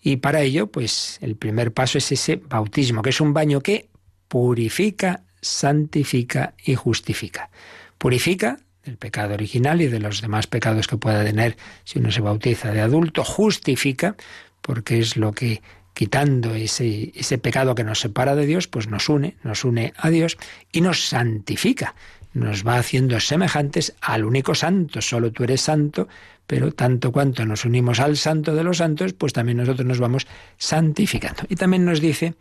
Y 0.00 0.16
para 0.16 0.42
ello, 0.42 0.66
pues 0.66 1.18
el 1.22 1.36
primer 1.36 1.72
paso 1.72 1.98
es 1.98 2.12
ese 2.12 2.36
bautismo, 2.36 3.02
que 3.02 3.10
es 3.10 3.20
un 3.20 3.32
baño 3.32 3.60
que 3.60 3.88
purifica, 4.28 5.22
santifica 5.40 6.54
y 6.64 6.74
justifica. 6.74 7.50
Purifica 7.98 8.58
del 8.84 8.98
pecado 8.98 9.34
original 9.34 9.80
y 9.80 9.86
de 9.86 10.00
los 10.00 10.20
demás 10.20 10.46
pecados 10.46 10.88
que 10.88 10.98
pueda 10.98 11.24
tener 11.24 11.56
si 11.84 11.98
uno 11.98 12.10
se 12.10 12.20
bautiza 12.20 12.70
de 12.70 12.80
adulto, 12.80 13.24
justifica, 13.24 14.16
porque 14.60 14.98
es 14.98 15.16
lo 15.16 15.32
que 15.32 15.62
quitando 15.94 16.54
ese, 16.54 17.12
ese 17.14 17.38
pecado 17.38 17.74
que 17.74 17.84
nos 17.84 18.00
separa 18.00 18.34
de 18.34 18.46
Dios, 18.46 18.68
pues 18.68 18.88
nos 18.88 19.08
une, 19.08 19.36
nos 19.42 19.64
une 19.64 19.94
a 19.96 20.10
Dios 20.10 20.36
y 20.72 20.80
nos 20.80 21.08
santifica, 21.08 21.94
nos 22.34 22.66
va 22.66 22.76
haciendo 22.76 23.18
semejantes 23.20 23.94
al 24.00 24.24
único 24.24 24.54
santo. 24.54 25.00
Solo 25.00 25.32
tú 25.32 25.44
eres 25.44 25.62
santo, 25.62 26.08
pero 26.46 26.72
tanto 26.72 27.12
cuanto 27.12 27.46
nos 27.46 27.64
unimos 27.64 28.00
al 28.00 28.16
santo 28.16 28.52
de 28.54 28.64
los 28.64 28.78
santos, 28.78 29.12
pues 29.14 29.32
también 29.32 29.58
nosotros 29.58 29.86
nos 29.86 30.00
vamos 30.00 30.26
santificando. 30.58 31.44
Y 31.48 31.54
también 31.56 31.84
nos 31.84 32.00
dice 32.00 32.34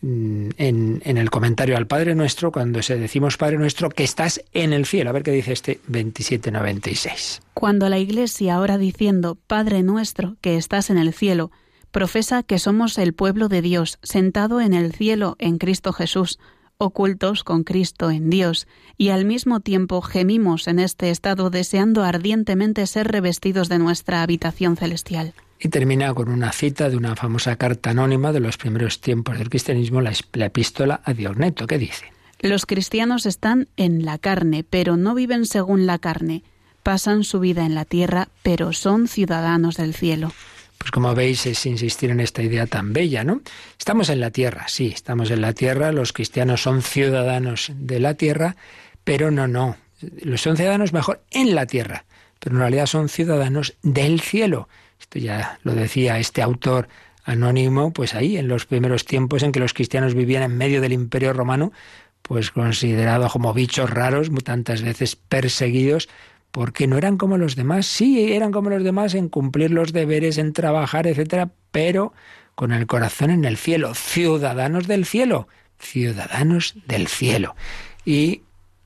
mm, 0.00 0.48
en, 0.58 1.02
en 1.04 1.18
el 1.18 1.30
comentario 1.30 1.76
al 1.76 1.86
Padre 1.86 2.14
Nuestro, 2.14 2.52
cuando 2.52 2.82
se 2.82 2.96
decimos 2.98 3.36
Padre 3.36 3.58
Nuestro, 3.58 3.88
que 3.90 4.04
estás 4.04 4.42
en 4.52 4.72
el 4.72 4.86
cielo. 4.86 5.10
A 5.10 5.12
ver 5.12 5.22
qué 5.22 5.32
dice 5.32 5.52
este 5.52 5.80
2796. 5.88 7.42
Cuando 7.54 7.88
la 7.88 7.98
Iglesia 7.98 8.60
ora 8.60 8.78
diciendo 8.78 9.36
Padre 9.46 9.82
nuestro 9.82 10.36
que 10.40 10.56
estás 10.56 10.90
en 10.90 10.98
el 10.98 11.12
cielo, 11.14 11.50
profesa 11.90 12.42
que 12.42 12.58
somos 12.58 12.98
el 12.98 13.14
pueblo 13.14 13.48
de 13.48 13.62
Dios, 13.62 13.98
sentado 14.02 14.60
en 14.60 14.74
el 14.74 14.92
cielo 14.92 15.36
en 15.38 15.58
Cristo 15.58 15.92
Jesús, 15.92 16.38
ocultos 16.78 17.44
con 17.44 17.64
Cristo 17.64 18.10
en 18.10 18.30
Dios, 18.30 18.66
y 18.96 19.08
al 19.10 19.24
mismo 19.24 19.60
tiempo 19.60 20.00
gemimos 20.02 20.68
en 20.68 20.78
este 20.78 21.10
estado 21.10 21.50
deseando 21.50 22.02
ardientemente 22.02 22.86
ser 22.86 23.08
revestidos 23.08 23.68
de 23.68 23.78
nuestra 23.78 24.22
habitación 24.22 24.76
celestial. 24.76 25.34
Y 25.58 25.68
termina 25.68 26.12
con 26.12 26.28
una 26.28 26.52
cita 26.52 26.90
de 26.90 26.96
una 26.96 27.16
famosa 27.16 27.56
carta 27.56 27.90
anónima 27.90 28.32
de 28.32 28.40
los 28.40 28.56
primeros 28.56 29.00
tiempos 29.00 29.38
del 29.38 29.48
cristianismo, 29.48 30.00
la, 30.00 30.12
epístola 30.34 31.00
a 31.04 31.12
Diogneto, 31.14 31.66
que 31.66 31.78
dice, 31.78 32.12
Los 32.40 32.66
cristianos 32.66 33.24
están 33.26 33.68
en 33.76 34.04
la 34.04 34.18
carne, 34.18 34.64
pero 34.68 34.96
no 34.96 35.14
viven 35.14 35.46
según 35.46 35.86
la 35.86 35.98
carne. 35.98 36.42
Pasan 36.82 37.24
su 37.24 37.40
vida 37.40 37.64
en 37.64 37.74
la 37.74 37.86
tierra, 37.86 38.28
pero 38.42 38.72
son 38.74 39.08
ciudadanos 39.08 39.76
del 39.76 39.94
cielo. 39.94 40.32
Pues 40.84 40.92
como 40.92 41.14
veis 41.14 41.46
es 41.46 41.64
insistir 41.64 42.10
en 42.10 42.20
esta 42.20 42.42
idea 42.42 42.66
tan 42.66 42.92
bella, 42.92 43.24
¿no? 43.24 43.40
Estamos 43.78 44.10
en 44.10 44.20
la 44.20 44.30
tierra, 44.30 44.68
sí, 44.68 44.92
estamos 44.94 45.30
en 45.30 45.40
la 45.40 45.54
tierra, 45.54 45.92
los 45.92 46.12
cristianos 46.12 46.62
son 46.62 46.82
ciudadanos 46.82 47.72
de 47.74 48.00
la 48.00 48.12
tierra, 48.12 48.56
pero 49.02 49.30
no, 49.30 49.48
no, 49.48 49.78
los 50.20 50.42
son 50.42 50.58
ciudadanos 50.58 50.92
mejor 50.92 51.22
en 51.30 51.54
la 51.54 51.64
tierra, 51.64 52.04
pero 52.38 52.56
en 52.56 52.60
realidad 52.60 52.84
son 52.84 53.08
ciudadanos 53.08 53.72
del 53.82 54.20
cielo. 54.20 54.68
Esto 55.00 55.18
ya 55.18 55.58
lo 55.62 55.74
decía 55.74 56.18
este 56.18 56.42
autor 56.42 56.88
anónimo, 57.24 57.90
pues 57.94 58.14
ahí, 58.14 58.36
en 58.36 58.48
los 58.48 58.66
primeros 58.66 59.06
tiempos 59.06 59.42
en 59.42 59.52
que 59.52 59.60
los 59.60 59.72
cristianos 59.72 60.12
vivían 60.14 60.42
en 60.42 60.58
medio 60.58 60.82
del 60.82 60.92
imperio 60.92 61.32
romano, 61.32 61.72
pues 62.20 62.50
considerados 62.50 63.32
como 63.32 63.54
bichos 63.54 63.88
raros, 63.88 64.28
tantas 64.44 64.82
veces 64.82 65.16
perseguidos, 65.16 66.10
porque 66.54 66.86
no 66.86 66.96
eran 66.96 67.18
como 67.18 67.36
los 67.36 67.56
demás. 67.56 67.84
Sí, 67.84 68.32
eran 68.32 68.52
como 68.52 68.70
los 68.70 68.84
demás 68.84 69.14
en 69.14 69.28
cumplir 69.28 69.72
los 69.72 69.92
deberes, 69.92 70.38
en 70.38 70.52
trabajar, 70.52 71.08
etcétera, 71.08 71.50
pero 71.72 72.12
con 72.54 72.70
el 72.70 72.86
corazón 72.86 73.30
en 73.30 73.44
el 73.44 73.56
cielo, 73.56 73.92
ciudadanos 73.94 74.86
del 74.86 75.04
cielo, 75.04 75.48
ciudadanos 75.80 76.76
del 76.86 77.08
cielo. 77.08 77.56
Y 78.04 78.42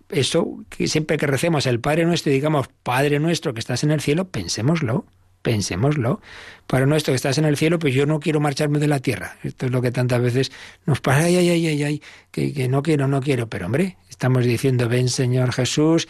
eso, 0.08 0.64
que 0.70 0.88
siempre 0.88 1.18
que 1.18 1.26
recemos 1.26 1.66
el 1.66 1.78
Padre 1.78 2.06
Nuestro 2.06 2.32
y 2.32 2.36
digamos, 2.36 2.70
Padre 2.82 3.18
Nuestro 3.18 3.52
que 3.52 3.60
estás 3.60 3.84
en 3.84 3.90
el 3.90 4.00
cielo, 4.00 4.28
pensémoslo, 4.28 5.04
pensémoslo. 5.42 6.22
Para 6.66 6.86
nuestro 6.86 7.12
que 7.12 7.16
estás 7.16 7.36
en 7.36 7.44
el 7.44 7.58
cielo, 7.58 7.78
pues 7.78 7.92
yo 7.92 8.06
no 8.06 8.18
quiero 8.18 8.40
marcharme 8.40 8.78
de 8.78 8.88
la 8.88 9.00
tierra. 9.00 9.36
Esto 9.42 9.66
es 9.66 9.72
lo 9.72 9.82
que 9.82 9.90
tantas 9.90 10.22
veces 10.22 10.52
nos 10.86 11.02
pasa, 11.02 11.24
ay, 11.24 11.36
ay, 11.36 11.50
ay, 11.50 11.66
ay, 11.66 11.82
ay, 11.82 12.02
que, 12.30 12.54
que 12.54 12.68
no 12.68 12.82
quiero, 12.82 13.08
no 13.08 13.20
quiero. 13.20 13.48
Pero 13.48 13.66
hombre, 13.66 13.98
estamos 14.18 14.44
diciendo, 14.44 14.88
ven 14.88 15.08
Señor 15.08 15.52
Jesús, 15.52 16.08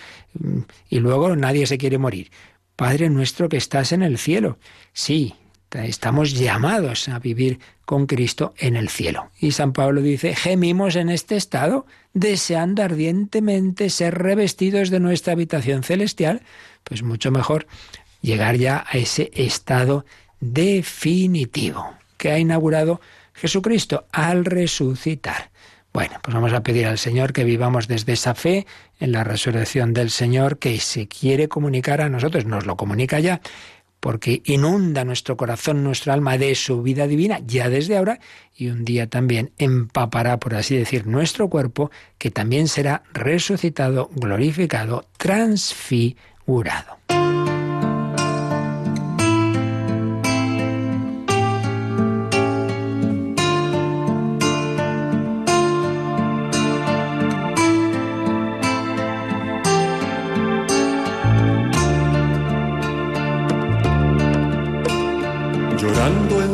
y 0.88 0.98
luego 0.98 1.36
nadie 1.36 1.66
se 1.66 1.76
quiere 1.76 1.98
morir. 1.98 2.30
Padre 2.74 3.10
nuestro 3.10 3.50
que 3.50 3.58
estás 3.58 3.92
en 3.92 4.02
el 4.02 4.16
cielo. 4.16 4.56
Sí, 4.94 5.34
estamos 5.74 6.32
llamados 6.32 7.10
a 7.10 7.18
vivir 7.18 7.58
con 7.84 8.06
Cristo 8.06 8.54
en 8.56 8.76
el 8.76 8.88
cielo. 8.88 9.30
Y 9.38 9.50
San 9.52 9.74
Pablo 9.74 10.00
dice, 10.00 10.34
gemimos 10.34 10.96
en 10.96 11.10
este 11.10 11.36
estado, 11.36 11.84
deseando 12.14 12.82
ardientemente 12.82 13.90
ser 13.90 14.16
revestidos 14.16 14.88
de 14.88 15.00
nuestra 15.00 15.34
habitación 15.34 15.82
celestial, 15.82 16.40
pues 16.84 17.02
mucho 17.02 17.30
mejor 17.30 17.66
llegar 18.22 18.56
ya 18.56 18.86
a 18.88 18.96
ese 18.96 19.30
estado 19.34 20.06
definitivo 20.40 21.92
que 22.16 22.30
ha 22.30 22.38
inaugurado 22.38 23.02
Jesucristo 23.34 24.06
al 24.12 24.46
resucitar. 24.46 25.50
Bueno, 25.98 26.20
pues 26.22 26.32
vamos 26.32 26.52
a 26.52 26.62
pedir 26.62 26.87
al 26.87 26.96
Señor 26.96 27.32
que 27.32 27.42
vivamos 27.42 27.88
desde 27.88 28.12
esa 28.12 28.37
fe 28.37 28.68
en 29.00 29.11
la 29.11 29.24
resurrección 29.24 29.94
del 29.94 30.11
Señor 30.11 30.61
que 30.61 30.78
se 30.78 31.08
quiere 31.08 31.48
comunicar 31.48 32.00
a 32.00 32.08
nosotros, 32.08 32.46
nos 32.46 32.66
lo 32.66 32.76
comunica 32.76 33.18
ya, 33.18 33.40
porque 33.98 34.40
inunda 34.44 35.04
nuestro 35.04 35.37
corazón, 35.37 35.82
nuestra 35.82 36.14
alma 36.14 36.38
de 36.38 36.54
su 36.54 36.82
vida 36.84 37.08
divina 37.08 37.40
ya 37.44 37.68
desde 37.68 37.96
ahora 37.96 38.20
y 38.54 38.68
un 38.68 38.84
día 38.84 39.08
también 39.08 39.50
empapará, 39.58 40.38
por 40.38 40.54
así 40.54 40.76
decir, 40.76 41.04
nuestro 41.08 41.48
cuerpo, 41.48 41.90
que 42.16 42.30
también 42.30 42.68
será 42.68 43.02
resucitado, 43.12 44.08
glorificado, 44.14 45.04
transfigurado. 45.16 46.98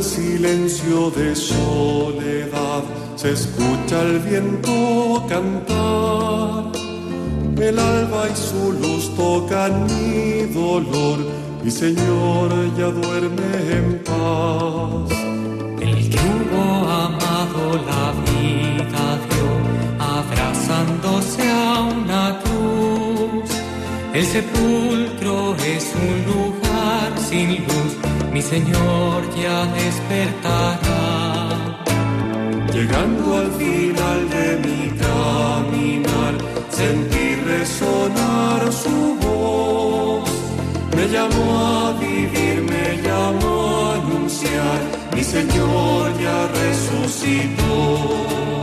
Silencio 0.04 1.10
de 1.10 1.34
soledad, 1.34 2.84
se 3.16 3.32
escucha 3.32 4.02
el 4.02 4.18
viento 4.20 5.24
cantar. 5.28 6.72
El 7.56 7.78
alba 7.78 8.28
y 8.30 8.36
su 8.36 8.72
luz 8.72 9.10
tocan 9.16 9.86
mi 9.86 10.52
dolor, 10.52 11.18
mi 11.62 11.70
Señor 11.70 12.50
ya 12.76 12.88
duerme 13.00 13.52
en 13.78 14.02
paz. 14.04 15.10
El 15.80 16.10
que 16.10 16.18
hubo 16.32 16.64
amado 17.06 17.62
la 17.90 18.04
vida 18.28 19.04
dio, 19.28 19.50
abrazándose 20.16 21.42
a 21.50 21.80
una 21.80 22.40
cruz. 22.42 23.50
El 24.12 24.26
sepulcro 24.26 25.56
es 25.56 25.92
un 26.06 26.16
lugar 26.32 27.08
sin 27.28 27.48
luz, 27.66 27.83
mi 28.34 28.42
Señor 28.42 29.22
ya 29.40 29.64
despertará. 29.66 31.06
Llegando 32.72 33.36
al 33.36 33.50
final 33.52 34.20
de 34.28 34.46
mi 34.64 34.80
caminar, 35.06 36.34
sentí 36.68 37.36
resonar 37.52 38.60
su 38.72 38.98
voz. 39.24 40.28
Me 40.96 41.04
llamó 41.14 41.46
a 41.60 41.92
vivir, 42.00 42.56
me 42.72 42.86
llamó 43.06 43.56
a 43.86 43.94
anunciar, 44.02 44.80
mi 45.14 45.22
Señor 45.22 46.02
ya 46.20 46.38
resucitó. 46.60 48.53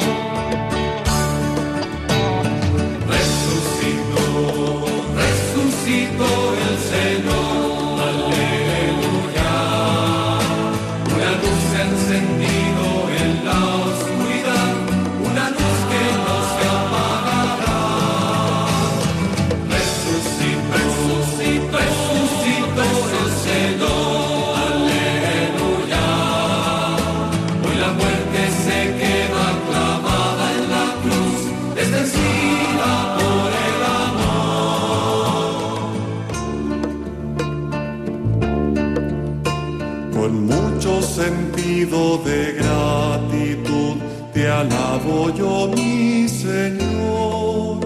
Alabo 45.02 45.30
yo, 45.36 45.68
mi 45.76 46.28
Señor, 46.28 47.80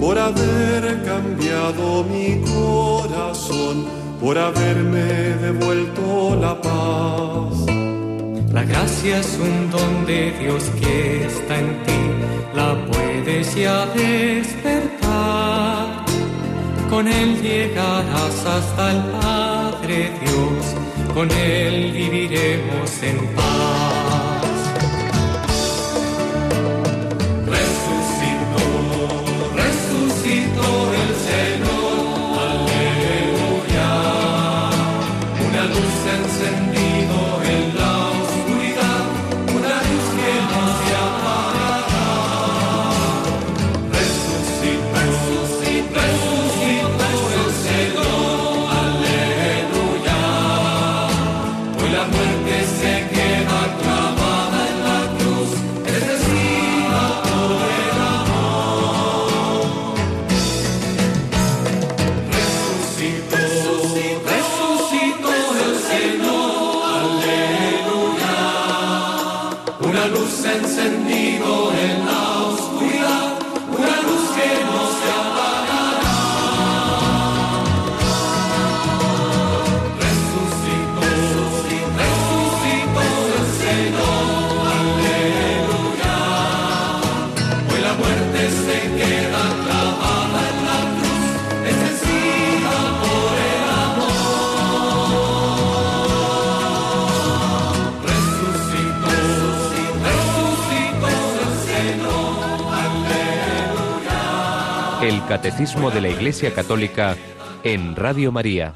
por 0.00 0.18
haber 0.18 1.02
cambiado 1.04 2.04
mi 2.04 2.40
corazón, 2.42 3.86
por 4.20 4.38
haberme 4.38 5.36
devuelto 5.40 6.36
la 6.40 6.60
paz. 6.60 7.66
La 8.52 8.64
gracia 8.64 9.20
es 9.20 9.38
un 9.40 9.70
don 9.70 10.06
de 10.06 10.32
Dios 10.40 10.64
que 10.80 11.26
está 11.26 11.58
en 11.58 11.82
ti, 11.84 12.00
la 12.54 12.74
puedes 12.86 13.54
ya 13.54 13.86
despertar. 13.86 14.88
Con 16.90 17.06
Él 17.06 17.40
llegarás 17.42 18.46
hasta 18.46 18.92
el 18.92 19.02
Padre 19.20 20.10
Dios, 20.22 21.14
con 21.14 21.30
Él 21.30 21.92
viviremos 21.92 23.02
en 23.02 23.18
paz. 23.34 23.87
Catecismo 105.28 105.90
de 105.90 106.00
la 106.00 106.08
Iglesia 106.08 106.54
Católica 106.54 107.14
en 107.62 107.94
Radio 107.96 108.32
María. 108.32 108.74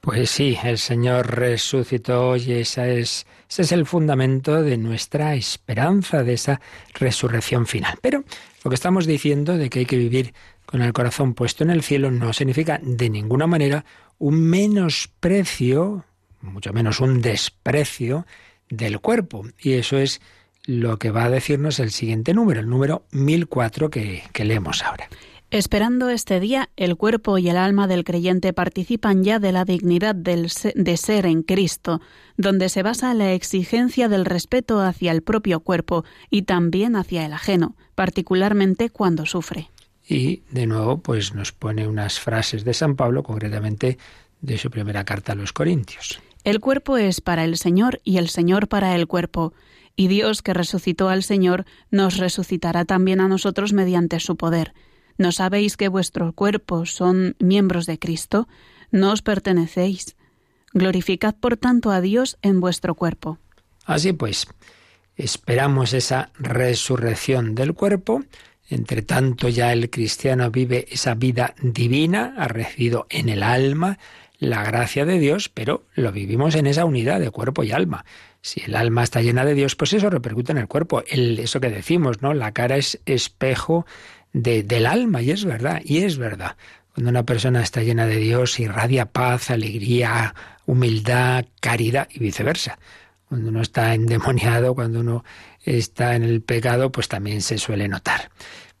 Pues 0.00 0.30
sí, 0.30 0.56
el 0.64 0.78
Señor 0.78 1.36
resucitó 1.36 2.34
y 2.34 2.52
esa 2.52 2.88
es, 2.88 3.26
ese 3.50 3.62
es 3.62 3.72
el 3.72 3.84
fundamento 3.84 4.62
de 4.62 4.78
nuestra 4.78 5.34
esperanza, 5.34 6.24
de 6.24 6.32
esa 6.32 6.62
resurrección 6.94 7.66
final. 7.66 7.98
Pero 8.00 8.24
lo 8.64 8.70
que 8.70 8.74
estamos 8.74 9.06
diciendo 9.06 9.58
de 9.58 9.68
que 9.68 9.80
hay 9.80 9.86
que 9.86 9.98
vivir 9.98 10.32
con 10.64 10.80
el 10.80 10.94
corazón 10.94 11.34
puesto 11.34 11.62
en 11.62 11.68
el 11.68 11.82
cielo 11.82 12.10
no 12.10 12.32
significa 12.32 12.80
de 12.82 13.10
ninguna 13.10 13.46
manera 13.46 13.84
un 14.16 14.40
menosprecio, 14.40 16.06
mucho 16.40 16.72
menos 16.72 17.00
un 17.00 17.20
desprecio 17.20 18.26
del 18.70 18.98
cuerpo. 19.00 19.44
Y 19.58 19.74
eso 19.74 19.98
es 19.98 20.22
lo 20.68 20.98
que 20.98 21.10
va 21.10 21.24
a 21.24 21.30
decirnos 21.30 21.80
el 21.80 21.90
siguiente 21.90 22.34
número, 22.34 22.60
el 22.60 22.68
número 22.68 23.02
1004 23.12 23.88
que, 23.88 24.22
que 24.34 24.44
leemos 24.44 24.84
ahora. 24.84 25.08
Esperando 25.50 26.10
este 26.10 26.40
día, 26.40 26.68
el 26.76 26.96
cuerpo 26.96 27.38
y 27.38 27.48
el 27.48 27.56
alma 27.56 27.86
del 27.86 28.04
creyente 28.04 28.52
participan 28.52 29.24
ya 29.24 29.38
de 29.38 29.50
la 29.50 29.64
dignidad 29.64 30.14
del 30.14 30.50
se- 30.50 30.74
de 30.76 30.98
ser 30.98 31.24
en 31.24 31.42
Cristo, 31.42 32.02
donde 32.36 32.68
se 32.68 32.82
basa 32.82 33.14
la 33.14 33.32
exigencia 33.32 34.08
del 34.10 34.26
respeto 34.26 34.82
hacia 34.82 35.10
el 35.10 35.22
propio 35.22 35.60
cuerpo 35.60 36.04
y 36.28 36.42
también 36.42 36.96
hacia 36.96 37.24
el 37.24 37.32
ajeno, 37.32 37.74
particularmente 37.94 38.90
cuando 38.90 39.24
sufre. 39.24 39.70
Y 40.06 40.42
de 40.50 40.66
nuevo, 40.66 40.98
pues 40.98 41.32
nos 41.34 41.52
pone 41.52 41.88
unas 41.88 42.20
frases 42.20 42.62
de 42.64 42.74
San 42.74 42.94
Pablo, 42.94 43.22
concretamente 43.22 43.96
de 44.42 44.58
su 44.58 44.70
primera 44.70 45.04
carta 45.04 45.32
a 45.32 45.34
los 45.34 45.54
Corintios. 45.54 46.20
El 46.44 46.60
cuerpo 46.60 46.98
es 46.98 47.22
para 47.22 47.44
el 47.44 47.56
Señor 47.56 48.00
y 48.04 48.18
el 48.18 48.28
Señor 48.28 48.68
para 48.68 48.94
el 48.94 49.06
cuerpo, 49.06 49.54
y 49.98 50.06
Dios 50.06 50.42
que 50.42 50.54
resucitó 50.54 51.08
al 51.08 51.24
Señor 51.24 51.64
nos 51.90 52.18
resucitará 52.18 52.84
también 52.84 53.20
a 53.20 53.26
nosotros 53.26 53.72
mediante 53.72 54.20
su 54.20 54.36
poder. 54.36 54.72
¿No 55.18 55.32
sabéis 55.32 55.76
que 55.76 55.88
vuestros 55.88 56.34
cuerpos 56.34 56.92
son 56.92 57.34
miembros 57.40 57.84
de 57.86 57.98
Cristo? 57.98 58.46
No 58.92 59.10
os 59.10 59.22
pertenecéis. 59.22 60.14
Glorificad 60.72 61.34
por 61.34 61.56
tanto 61.56 61.90
a 61.90 62.00
Dios 62.00 62.38
en 62.42 62.60
vuestro 62.60 62.94
cuerpo. 62.94 63.38
Así 63.86 64.12
pues, 64.12 64.46
esperamos 65.16 65.92
esa 65.92 66.30
resurrección 66.38 67.56
del 67.56 67.74
cuerpo. 67.74 68.22
Entre 68.70 69.02
tanto, 69.02 69.48
ya 69.48 69.72
el 69.72 69.90
cristiano 69.90 70.52
vive 70.52 70.86
esa 70.90 71.14
vida 71.14 71.56
divina, 71.60 72.34
ha 72.38 72.46
recibido 72.46 73.08
en 73.10 73.28
el 73.30 73.42
alma 73.42 73.98
la 74.38 74.62
gracia 74.62 75.04
de 75.04 75.18
Dios, 75.18 75.48
pero 75.48 75.86
lo 75.94 76.12
vivimos 76.12 76.54
en 76.54 76.68
esa 76.68 76.84
unidad 76.84 77.18
de 77.18 77.32
cuerpo 77.32 77.64
y 77.64 77.72
alma. 77.72 78.04
Si 78.40 78.62
el 78.64 78.76
alma 78.76 79.02
está 79.02 79.20
llena 79.20 79.44
de 79.44 79.54
Dios, 79.54 79.74
pues 79.76 79.92
eso 79.92 80.10
repercute 80.10 80.52
en 80.52 80.58
el 80.58 80.68
cuerpo. 80.68 81.02
El, 81.06 81.38
eso 81.38 81.60
que 81.60 81.70
decimos, 81.70 82.22
¿no? 82.22 82.34
La 82.34 82.52
cara 82.52 82.76
es 82.76 83.00
espejo 83.04 83.86
de, 84.32 84.62
del 84.62 84.86
alma, 84.86 85.22
y 85.22 85.30
es 85.30 85.44
verdad, 85.44 85.80
y 85.84 85.98
es 85.98 86.18
verdad. 86.18 86.56
Cuando 86.94 87.10
una 87.10 87.24
persona 87.24 87.62
está 87.62 87.82
llena 87.82 88.06
de 88.06 88.16
Dios, 88.16 88.58
irradia 88.58 89.06
paz, 89.06 89.50
alegría, 89.50 90.34
humildad, 90.66 91.46
caridad 91.60 92.08
y 92.10 92.20
viceversa. 92.20 92.78
Cuando 93.28 93.50
uno 93.50 93.62
está 93.62 93.94
endemoniado, 93.94 94.74
cuando 94.74 95.00
uno 95.00 95.24
está 95.64 96.16
en 96.16 96.22
el 96.22 96.40
pecado, 96.40 96.90
pues 96.90 97.08
también 97.08 97.42
se 97.42 97.58
suele 97.58 97.88
notar. 97.88 98.30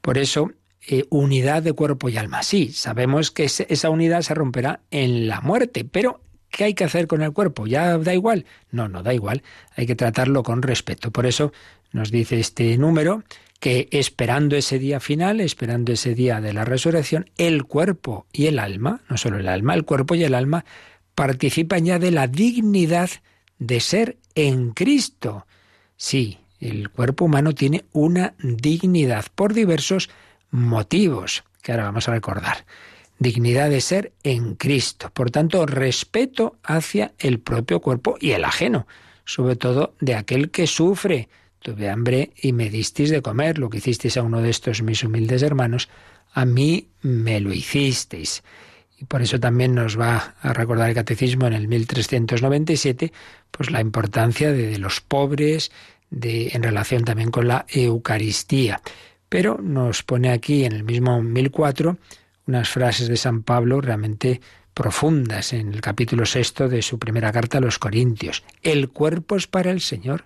Por 0.00 0.18
eso, 0.18 0.52
eh, 0.86 1.04
unidad 1.10 1.62
de 1.62 1.74
cuerpo 1.74 2.08
y 2.08 2.16
alma. 2.16 2.42
Sí, 2.42 2.72
sabemos 2.72 3.30
que 3.30 3.44
esa 3.44 3.90
unidad 3.90 4.22
se 4.22 4.34
romperá 4.34 4.80
en 4.90 5.28
la 5.28 5.40
muerte, 5.40 5.84
pero 5.84 6.20
¿qué 6.50 6.64
hay 6.64 6.74
que 6.74 6.84
hacer 6.84 7.06
con 7.06 7.22
el 7.22 7.32
cuerpo? 7.32 7.66
¿Ya 7.66 7.98
da 7.98 8.14
igual? 8.14 8.46
No, 8.70 8.88
no 8.88 9.02
da 9.02 9.14
igual. 9.14 9.42
Hay 9.76 9.86
que 9.86 9.94
tratarlo 9.94 10.42
con 10.42 10.62
respeto. 10.62 11.10
Por 11.10 11.26
eso 11.26 11.52
nos 11.92 12.10
dice 12.10 12.38
este 12.38 12.76
número 12.78 13.22
que 13.60 13.88
esperando 13.90 14.56
ese 14.56 14.78
día 14.78 15.00
final, 15.00 15.40
esperando 15.40 15.92
ese 15.92 16.14
día 16.14 16.40
de 16.40 16.52
la 16.52 16.64
resurrección, 16.64 17.30
el 17.36 17.64
cuerpo 17.64 18.26
y 18.32 18.46
el 18.46 18.58
alma, 18.58 19.02
no 19.08 19.16
solo 19.16 19.38
el 19.38 19.48
alma, 19.48 19.74
el 19.74 19.84
cuerpo 19.84 20.14
y 20.14 20.24
el 20.24 20.34
alma 20.34 20.64
participan 21.14 21.84
ya 21.84 21.98
de 21.98 22.12
la 22.12 22.28
dignidad 22.28 23.10
de 23.58 23.80
ser 23.80 24.16
en 24.34 24.70
Cristo. 24.70 25.46
Sí, 25.96 26.38
el 26.60 26.90
cuerpo 26.90 27.24
humano 27.24 27.54
tiene 27.54 27.84
una 27.92 28.34
dignidad 28.38 29.26
por 29.34 29.54
diversos 29.54 30.08
motivos, 30.50 31.44
que 31.62 31.72
ahora 31.72 31.84
vamos 31.84 32.08
a 32.08 32.12
recordar. 32.12 32.64
Dignidad 33.18 33.70
de 33.70 33.80
ser 33.80 34.12
en 34.22 34.54
Cristo. 34.54 35.10
Por 35.12 35.30
tanto, 35.30 35.66
respeto 35.66 36.56
hacia 36.62 37.12
el 37.18 37.40
propio 37.40 37.80
cuerpo 37.80 38.16
y 38.20 38.30
el 38.30 38.44
ajeno, 38.44 38.86
sobre 39.24 39.56
todo 39.56 39.94
de 40.00 40.14
aquel 40.14 40.50
que 40.50 40.66
sufre. 40.66 41.28
Tuve 41.58 41.90
hambre 41.90 42.30
y 42.40 42.52
me 42.52 42.70
disteis 42.70 43.10
de 43.10 43.20
comer, 43.20 43.58
lo 43.58 43.70
que 43.70 43.78
hicisteis 43.78 44.16
a 44.16 44.22
uno 44.22 44.40
de 44.40 44.50
estos 44.50 44.82
mis 44.82 45.02
humildes 45.02 45.42
hermanos, 45.42 45.88
a 46.32 46.44
mí 46.44 46.88
me 47.02 47.40
lo 47.40 47.52
hicisteis. 47.52 48.44
Y 49.00 49.04
por 49.04 49.22
eso 49.22 49.40
también 49.40 49.74
nos 49.74 49.98
va 49.98 50.34
a 50.40 50.52
recordar 50.52 50.88
el 50.88 50.94
catecismo 50.94 51.46
en 51.46 51.54
el 51.54 51.66
1397, 51.66 53.12
pues 53.50 53.70
la 53.70 53.80
importancia 53.80 54.52
de, 54.52 54.66
de 54.66 54.78
los 54.78 55.00
pobres, 55.00 55.72
de, 56.10 56.50
en 56.52 56.62
relación 56.62 57.04
también 57.04 57.30
con 57.30 57.48
la 57.48 57.66
Eucaristía. 57.68 58.80
Pero 59.28 59.58
nos 59.60 60.02
pone 60.04 60.30
aquí 60.30 60.64
en 60.64 60.72
el 60.72 60.84
mismo 60.84 61.20
1004 61.20 61.98
unas 62.48 62.68
frases 62.70 63.08
de 63.08 63.16
San 63.16 63.42
Pablo 63.42 63.80
realmente 63.80 64.40
profundas 64.72 65.52
en 65.52 65.74
el 65.74 65.80
capítulo 65.80 66.24
sexto 66.24 66.68
de 66.68 66.82
su 66.82 66.98
primera 66.98 67.30
carta 67.30 67.58
a 67.58 67.60
los 67.60 67.78
Corintios. 67.78 68.42
El 68.62 68.88
cuerpo 68.88 69.36
es 69.36 69.46
para 69.46 69.70
el 69.70 69.80
Señor 69.80 70.24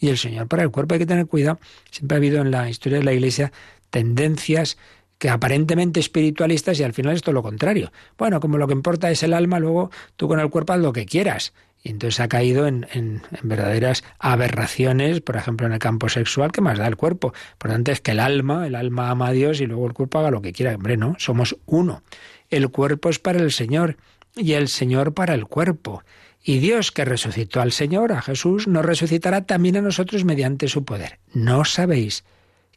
y 0.00 0.08
el 0.08 0.18
Señor 0.18 0.48
para 0.48 0.64
el 0.64 0.70
cuerpo. 0.70 0.94
Hay 0.94 1.00
que 1.00 1.06
tener 1.06 1.26
cuidado. 1.26 1.60
Siempre 1.90 2.16
ha 2.16 2.18
habido 2.18 2.40
en 2.40 2.50
la 2.50 2.68
historia 2.68 2.98
de 2.98 3.04
la 3.04 3.12
Iglesia 3.12 3.52
tendencias 3.90 4.76
que 5.18 5.30
aparentemente 5.30 6.00
espiritualistas 6.00 6.80
y 6.80 6.82
al 6.82 6.92
final 6.92 7.14
es 7.14 7.22
todo 7.22 7.34
lo 7.34 7.42
contrario. 7.42 7.92
Bueno, 8.18 8.40
como 8.40 8.58
lo 8.58 8.66
que 8.66 8.72
importa 8.72 9.10
es 9.10 9.22
el 9.22 9.32
alma, 9.32 9.60
luego 9.60 9.90
tú 10.16 10.26
con 10.26 10.40
el 10.40 10.50
cuerpo 10.50 10.72
haz 10.72 10.80
lo 10.80 10.92
que 10.92 11.06
quieras. 11.06 11.52
Y 11.84 11.90
entonces 11.90 12.18
ha 12.18 12.28
caído 12.28 12.66
en, 12.66 12.88
en, 12.92 13.22
en, 13.30 13.48
verdaderas 13.48 14.02
aberraciones, 14.18 15.20
por 15.20 15.36
ejemplo, 15.36 15.66
en 15.66 15.74
el 15.74 15.78
campo 15.78 16.08
sexual, 16.08 16.50
que 16.50 16.62
más 16.62 16.78
da 16.78 16.86
el 16.86 16.96
cuerpo. 16.96 17.34
Por 17.58 17.70
tanto, 17.70 17.92
es 17.92 18.00
que 18.00 18.12
el 18.12 18.20
alma, 18.20 18.66
el 18.66 18.74
alma 18.74 19.10
ama 19.10 19.28
a 19.28 19.32
Dios 19.32 19.60
y 19.60 19.66
luego 19.66 19.86
el 19.86 19.92
cuerpo 19.92 20.18
haga 20.18 20.30
lo 20.30 20.40
que 20.40 20.54
quiera. 20.54 20.74
Hombre, 20.74 20.96
no, 20.96 21.14
somos 21.18 21.56
uno. 21.66 22.02
El 22.48 22.70
cuerpo 22.70 23.10
es 23.10 23.18
para 23.18 23.38
el 23.38 23.52
Señor 23.52 23.98
y 24.34 24.54
el 24.54 24.68
Señor 24.68 25.12
para 25.12 25.34
el 25.34 25.46
cuerpo. 25.46 26.02
Y 26.42 26.58
Dios 26.58 26.92
que 26.92 27.06
resucitó 27.06 27.62
al 27.62 27.72
Señor, 27.72 28.12
a 28.12 28.20
Jesús, 28.20 28.68
nos 28.68 28.84
resucitará 28.84 29.46
también 29.46 29.76
a 29.78 29.80
nosotros 29.80 30.24
mediante 30.24 30.68
su 30.68 30.84
poder. 30.84 31.18
¿No 31.32 31.64
sabéis 31.64 32.24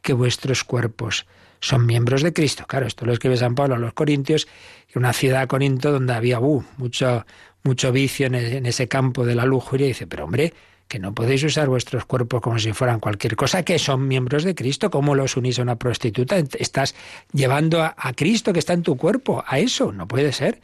que 0.00 0.14
vuestros 0.14 0.64
cuerpos 0.64 1.26
son 1.60 1.84
miembros 1.84 2.22
de 2.22 2.32
Cristo? 2.32 2.64
Claro, 2.66 2.86
esto 2.86 3.04
lo 3.04 3.12
escribe 3.12 3.36
San 3.36 3.54
Pablo 3.54 3.74
a 3.74 3.78
los 3.78 3.92
Corintios, 3.92 4.48
una 4.94 5.12
ciudad 5.12 5.48
Corinto 5.48 5.92
donde 5.92 6.14
había 6.14 6.40
uh, 6.40 6.64
mucho, 6.78 7.26
mucho 7.68 7.92
vicio 7.92 8.26
en, 8.26 8.34
el, 8.34 8.52
en 8.54 8.66
ese 8.66 8.88
campo 8.88 9.24
de 9.24 9.34
la 9.34 9.44
lujuria. 9.44 9.86
Y 9.86 9.90
dice, 9.90 10.06
pero 10.06 10.24
hombre, 10.24 10.54
que 10.88 10.98
no 10.98 11.14
podéis 11.14 11.44
usar 11.44 11.68
vuestros 11.68 12.06
cuerpos 12.06 12.40
como 12.40 12.58
si 12.58 12.72
fueran 12.72 12.98
cualquier 12.98 13.36
cosa, 13.36 13.62
que 13.62 13.78
son 13.78 14.08
miembros 14.08 14.42
de 14.42 14.54
Cristo. 14.54 14.90
¿Cómo 14.90 15.14
los 15.14 15.36
unís 15.36 15.58
a 15.58 15.62
una 15.62 15.76
prostituta? 15.76 16.36
Estás 16.58 16.94
llevando 17.32 17.82
a, 17.82 17.94
a 17.96 18.12
Cristo 18.14 18.52
que 18.52 18.58
está 18.58 18.72
en 18.72 18.82
tu 18.82 18.96
cuerpo, 18.96 19.44
a 19.46 19.58
eso. 19.58 19.92
No 19.92 20.08
puede 20.08 20.32
ser. 20.32 20.60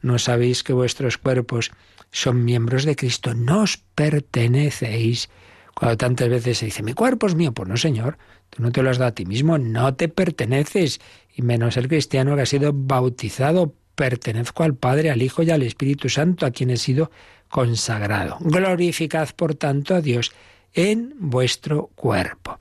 ¿No 0.00 0.18
sabéis 0.18 0.62
que 0.62 0.72
vuestros 0.72 1.18
cuerpos 1.18 1.72
son 2.12 2.44
miembros 2.44 2.84
de 2.84 2.94
Cristo? 2.94 3.34
No 3.34 3.62
os 3.62 3.78
pertenecéis. 3.94 5.28
Cuando 5.74 5.96
tantas 5.96 6.28
veces 6.28 6.58
se 6.58 6.66
dice, 6.66 6.82
mi 6.82 6.94
cuerpo 6.94 7.26
es 7.26 7.34
mío, 7.34 7.52
pues 7.52 7.68
no, 7.68 7.76
Señor, 7.76 8.16
tú 8.50 8.62
no 8.62 8.70
te 8.70 8.82
lo 8.82 8.90
has 8.90 8.98
dado 8.98 9.08
a 9.08 9.14
ti 9.14 9.26
mismo, 9.26 9.58
no 9.58 9.94
te 9.96 10.08
perteneces, 10.08 11.00
y 11.34 11.42
menos 11.42 11.76
el 11.76 11.88
cristiano 11.88 12.36
que 12.36 12.42
ha 12.42 12.46
sido 12.46 12.72
bautizado, 12.72 13.74
pertenezco 13.94 14.62
al 14.62 14.74
Padre, 14.74 15.10
al 15.10 15.22
Hijo 15.22 15.42
y 15.42 15.50
al 15.50 15.62
Espíritu 15.62 16.08
Santo, 16.08 16.46
a 16.46 16.50
quien 16.50 16.70
he 16.70 16.76
sido 16.76 17.10
consagrado. 17.48 18.38
Glorificad, 18.40 19.28
por 19.36 19.54
tanto, 19.54 19.94
a 19.94 20.00
Dios 20.00 20.32
en 20.72 21.14
vuestro 21.18 21.90
cuerpo. 21.94 22.58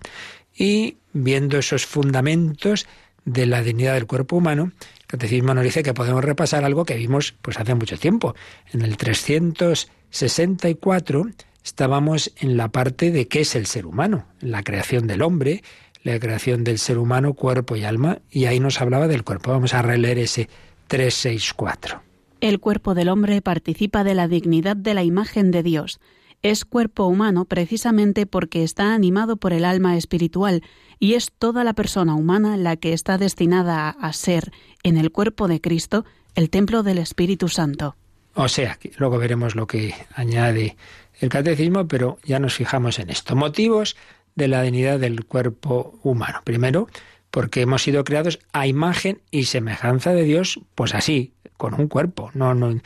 Y 0.55 0.97
viendo 1.13 1.57
esos 1.57 1.85
fundamentos 1.85 2.85
de 3.25 3.45
la 3.45 3.63
dignidad 3.63 3.93
del 3.93 4.05
cuerpo 4.05 4.35
humano, 4.37 4.71
el 5.01 5.07
catecismo 5.07 5.53
nos 5.53 5.63
dice 5.63 5.83
que 5.83 5.93
podemos 5.93 6.23
repasar 6.23 6.63
algo 6.63 6.85
que 6.85 6.95
vimos 6.95 7.33
pues 7.41 7.59
hace 7.59 7.75
mucho 7.75 7.97
tiempo. 7.97 8.35
En 8.71 8.83
el 8.83 8.95
364 8.97 11.25
estábamos 11.63 12.31
en 12.37 12.57
la 12.57 12.69
parte 12.69 13.11
de 13.11 13.27
qué 13.27 13.41
es 13.41 13.55
el 13.55 13.65
ser 13.65 13.85
humano, 13.85 14.25
la 14.41 14.63
creación 14.63 15.07
del 15.07 15.21
hombre, 15.21 15.63
la 16.03 16.19
creación 16.19 16.63
del 16.63 16.79
ser 16.79 16.97
humano, 16.97 17.33
cuerpo 17.33 17.75
y 17.75 17.83
alma, 17.85 18.19
y 18.29 18.45
ahí 18.45 18.59
nos 18.59 18.81
hablaba 18.81 19.07
del 19.07 19.23
cuerpo. 19.23 19.51
Vamos 19.51 19.73
a 19.73 19.81
releer 19.81 20.19
ese 20.19 20.49
364. 20.87 22.01
El 22.41 22.59
cuerpo 22.59 22.93
del 22.93 23.09
hombre 23.09 23.41
participa 23.41 24.03
de 24.03 24.15
la 24.15 24.27
dignidad 24.27 24.75
de 24.75 24.93
la 24.93 25.03
imagen 25.03 25.51
de 25.51 25.63
Dios. 25.63 25.99
Es 26.41 26.65
cuerpo 26.65 27.05
humano 27.05 27.45
precisamente 27.45 28.25
porque 28.25 28.63
está 28.63 28.93
animado 28.93 29.37
por 29.37 29.53
el 29.53 29.63
alma 29.63 29.95
espiritual 29.95 30.61
y 30.99 31.13
es 31.13 31.31
toda 31.31 31.63
la 31.63 31.73
persona 31.73 32.15
humana 32.15 32.57
la 32.57 32.75
que 32.75 32.91
está 32.91 33.17
destinada 33.17 33.89
a 33.89 34.11
ser, 34.11 34.51
en 34.83 34.97
el 34.97 35.11
cuerpo 35.11 35.47
de 35.47 35.61
Cristo, 35.61 36.05
el 36.35 36.49
templo 36.49 36.83
del 36.83 36.97
Espíritu 36.97 37.47
Santo. 37.47 37.95
O 38.35 38.47
sea, 38.49 38.77
luego 38.97 39.17
veremos 39.17 39.55
lo 39.55 39.67
que 39.67 39.93
añade 40.15 40.75
el 41.19 41.29
catecismo, 41.29 41.87
pero 41.87 42.17
ya 42.25 42.39
nos 42.39 42.55
fijamos 42.55 42.99
en 42.99 43.09
esto. 43.09 43.35
Motivos 43.35 43.95
de 44.35 44.47
la 44.47 44.61
dignidad 44.63 44.99
del 44.99 45.25
cuerpo 45.25 45.99
humano. 46.03 46.41
Primero, 46.43 46.87
porque 47.33 47.61
hemos 47.61 47.81
sido 47.81 48.03
creados 48.03 48.37
a 48.51 48.67
imagen 48.67 49.19
y 49.31 49.45
semejanza 49.45 50.13
de 50.13 50.21
Dios, 50.21 50.59
pues 50.75 50.93
así, 50.93 51.33
con 51.57 51.73
un 51.73 51.87
cuerpo, 51.87 52.29
no, 52.35 52.53
no, 52.53 52.79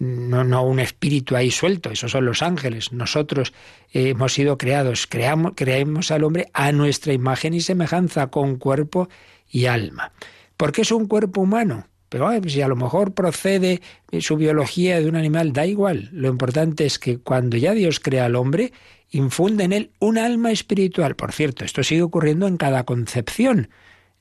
no, 0.00 0.42
no 0.42 0.64
un 0.64 0.80
espíritu 0.80 1.36
ahí 1.36 1.52
suelto, 1.52 1.88
esos 1.88 2.10
son 2.10 2.24
los 2.24 2.42
ángeles. 2.42 2.92
Nosotros 2.92 3.52
hemos 3.92 4.32
sido 4.32 4.58
creados, 4.58 5.06
creamos, 5.06 6.10
al 6.10 6.24
hombre 6.24 6.48
a 6.52 6.72
nuestra 6.72 7.12
imagen 7.12 7.54
y 7.54 7.60
semejanza, 7.60 8.26
con 8.26 8.56
cuerpo 8.56 9.08
y 9.48 9.66
alma. 9.66 10.10
porque 10.56 10.82
es 10.82 10.90
un 10.90 11.06
cuerpo 11.06 11.40
humano. 11.40 11.86
Pero 12.08 12.26
ay, 12.26 12.40
si 12.48 12.60
a 12.60 12.66
lo 12.66 12.74
mejor 12.74 13.14
procede 13.14 13.82
su 14.18 14.36
biología 14.36 14.98
de 15.00 15.08
un 15.08 15.14
animal, 15.14 15.52
da 15.52 15.64
igual. 15.64 16.08
Lo 16.12 16.26
importante 16.26 16.86
es 16.86 16.98
que 16.98 17.18
cuando 17.18 17.56
ya 17.56 17.72
Dios 17.72 18.00
crea 18.00 18.24
al 18.24 18.34
hombre, 18.34 18.72
infunde 19.12 19.62
en 19.62 19.72
él 19.72 19.90
un 20.00 20.18
alma 20.18 20.50
espiritual. 20.50 21.14
Por 21.14 21.30
cierto, 21.30 21.64
esto 21.64 21.84
sigue 21.84 22.02
ocurriendo 22.02 22.48
en 22.48 22.56
cada 22.56 22.82
concepción. 22.82 23.68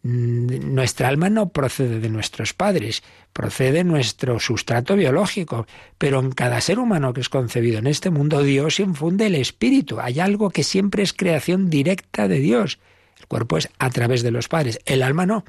Mm, 0.04 0.74
Nuestra 0.74 1.08
alma 1.08 1.30
no 1.30 1.50
procede 1.50 2.00
de 2.00 2.10
nuestros 2.10 2.54
padres, 2.54 3.04
procede 3.34 3.72
de 3.72 3.84
nuestro 3.84 4.40
sustrato 4.40 4.96
biológico, 4.96 5.68
pero 5.98 6.20
en 6.20 6.32
cada 6.32 6.60
ser 6.62 6.80
humano 6.80 7.14
que 7.14 7.22
es 7.22 7.30
concebido 7.30 7.80
en 7.80 7.88
este 7.88 8.10
mundo, 8.10 8.42
Dios 8.42 8.80
infunde 8.80 9.28
el 9.28 9.36
espíritu. 9.36 10.00
Hay 10.00 10.20
algo 10.20 10.50
que 10.50 10.64
siempre 10.64 11.04
es 11.04 11.14
creación 11.14 11.70
directa 11.70 12.28
de 12.28 12.40
Dios. 12.40 12.80
El 13.20 13.28
cuerpo 13.28 13.58
es 13.58 13.70
a 13.78 13.90
través 13.92 14.24
de 14.24 14.32
los 14.32 14.48
padres, 14.48 14.80
el 14.86 15.04
alma 15.04 15.26
no. 15.26 15.46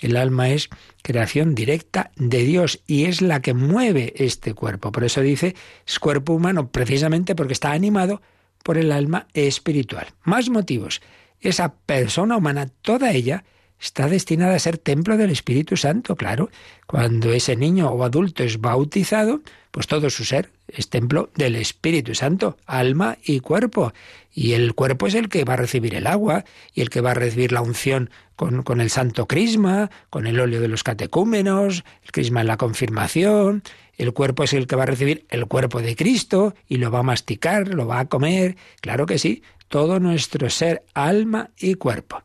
El 0.00 0.16
alma 0.16 0.48
es 0.48 0.68
creación 1.02 1.54
directa 1.54 2.10
de 2.16 2.42
Dios 2.42 2.80
y 2.88 3.04
es 3.04 3.22
la 3.22 3.40
que 3.40 3.54
mueve 3.54 4.14
este 4.16 4.52
cuerpo. 4.52 4.90
Por 4.90 5.04
eso 5.04 5.20
dice 5.20 5.54
es 5.86 6.00
cuerpo 6.00 6.32
humano, 6.32 6.70
precisamente 6.70 7.36
porque 7.36 7.52
está 7.52 7.70
animado 7.70 8.20
por 8.64 8.78
el 8.78 8.90
alma 8.90 9.28
espiritual. 9.32 10.08
Más 10.24 10.48
motivos. 10.48 11.02
Esa 11.40 11.74
persona 11.74 12.36
humana, 12.36 12.68
toda 12.82 13.12
ella, 13.12 13.44
está 13.82 14.06
destinada 14.08 14.54
a 14.54 14.60
ser 14.60 14.78
templo 14.78 15.16
del 15.16 15.30
Espíritu 15.30 15.76
Santo, 15.76 16.14
claro. 16.14 16.50
Cuando 16.86 17.32
ese 17.32 17.56
niño 17.56 17.88
o 17.90 18.04
adulto 18.04 18.44
es 18.44 18.60
bautizado, 18.60 19.40
pues 19.72 19.88
todo 19.88 20.08
su 20.08 20.24
ser 20.24 20.50
es 20.68 20.88
templo 20.88 21.30
del 21.34 21.56
Espíritu 21.56 22.14
Santo, 22.14 22.56
alma 22.64 23.18
y 23.24 23.40
cuerpo. 23.40 23.92
Y 24.32 24.52
el 24.52 24.74
cuerpo 24.74 25.08
es 25.08 25.14
el 25.14 25.28
que 25.28 25.44
va 25.44 25.54
a 25.54 25.56
recibir 25.56 25.94
el 25.94 26.06
agua 26.06 26.44
y 26.72 26.80
el 26.80 26.90
que 26.90 27.00
va 27.00 27.10
a 27.10 27.14
recibir 27.14 27.50
la 27.50 27.60
unción 27.60 28.10
con, 28.36 28.62
con 28.62 28.80
el 28.80 28.88
santo 28.88 29.26
crisma, 29.26 29.90
con 30.10 30.26
el 30.26 30.38
óleo 30.38 30.60
de 30.60 30.68
los 30.68 30.84
catecúmenos, 30.84 31.84
el 32.04 32.12
crisma 32.12 32.40
en 32.40 32.46
la 32.46 32.56
confirmación. 32.56 33.64
El 33.96 34.12
cuerpo 34.12 34.44
es 34.44 34.52
el 34.52 34.68
que 34.68 34.76
va 34.76 34.84
a 34.84 34.86
recibir 34.86 35.26
el 35.28 35.46
cuerpo 35.46 35.82
de 35.82 35.96
Cristo 35.96 36.54
y 36.68 36.76
lo 36.76 36.90
va 36.90 37.00
a 37.00 37.04
masticar, 37.04 37.68
lo 37.68 37.86
va 37.86 37.98
a 37.98 38.08
comer. 38.08 38.56
Claro 38.80 39.06
que 39.06 39.18
sí, 39.18 39.42
todo 39.68 39.98
nuestro 39.98 40.48
ser, 40.50 40.84
alma 40.94 41.50
y 41.58 41.74
cuerpo. 41.74 42.22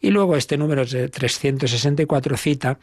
Y 0.00 0.10
luego 0.10 0.36
este 0.36 0.56
número 0.56 0.86
364 0.86 2.36
cita 2.36 2.78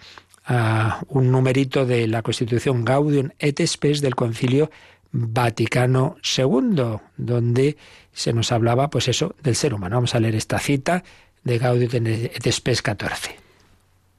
a 0.45 1.01
un 1.07 1.31
numerito 1.31 1.85
de 1.85 2.07
la 2.07 2.21
Constitución 2.21 2.85
Gaudium 2.85 3.29
et 3.39 3.65
Spes 3.65 4.01
del 4.01 4.15
Concilio 4.15 4.69
Vaticano 5.11 6.17
II, 6.37 6.99
donde 7.17 7.77
se 8.11 8.33
nos 8.33 8.51
hablaba, 8.51 8.89
pues 8.89 9.07
eso, 9.07 9.35
del 9.41 9.55
ser 9.55 9.73
humano. 9.73 9.95
Vamos 9.95 10.13
a 10.13 10.19
leer 10.19 10.35
esta 10.35 10.59
cita 10.59 11.03
de 11.43 11.57
Gaudium 11.57 12.05
et 12.07 12.51
Spes 12.51 12.81
14. 12.81 13.37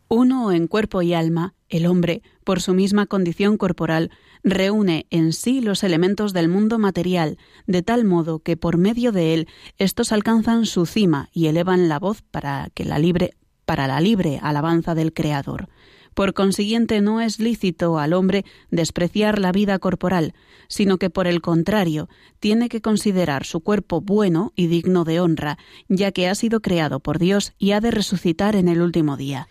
Uno 0.09 0.53
en 0.53 0.69
cuerpo 0.69 1.03
y 1.03 1.15
alma, 1.15 1.55
el 1.69 1.87
hombre, 1.87 2.23
por 2.45 2.61
su 2.61 2.75
misma 2.75 3.07
condición 3.07 3.57
corporal, 3.57 4.11
reúne 4.47 5.07
en 5.11 5.33
sí 5.33 5.61
los 5.61 5.83
elementos 5.83 6.33
del 6.33 6.49
mundo 6.49 6.79
material, 6.79 7.37
de 7.67 7.83
tal 7.83 8.05
modo 8.05 8.39
que 8.39 8.57
por 8.57 8.79
medio 8.79 9.11
de 9.11 9.35
él 9.35 9.49
estos 9.77 10.13
alcanzan 10.13 10.67
su 10.67 10.87
cima 10.87 11.29
y 11.33 11.49
elevan 11.49 11.89
la 11.89 11.99
voz 11.99 12.23
para 12.23 12.71
que 12.73 12.85
la 12.85 12.99
libre 12.99 13.35
para 13.65 13.89
la 13.89 14.01
libre 14.01 14.39
alabanza 14.41 14.95
del 14.95 15.13
Creador. 15.13 15.69
Por 16.15 16.33
consiguiente, 16.33 17.01
no 17.01 17.21
es 17.21 17.41
lícito 17.41 17.99
al 17.99 18.13
hombre 18.13 18.45
despreciar 18.71 19.41
la 19.41 19.51
vida 19.51 19.81
corporal, 19.81 20.35
sino 20.69 20.99
que 20.99 21.11
por 21.11 21.27
el 21.27 21.41
contrario, 21.41 22.09
tiene 22.39 22.69
que 22.69 22.81
considerar 22.81 23.45
su 23.45 23.61
cuerpo 23.61 24.01
bueno 24.01 24.53
y 24.55 24.69
digno 24.69 25.03
de 25.03 25.19
honra, 25.19 25.59
ya 25.89 26.13
que 26.13 26.29
ha 26.29 26.37
sido 26.37 26.61
creado 26.61 27.01
por 27.01 27.19
Dios 27.19 27.53
y 27.59 27.73
ha 27.73 27.81
de 27.81 27.91
resucitar 27.91 28.55
en 28.55 28.69
el 28.69 28.81
último 28.81 29.17
día. 29.17 29.49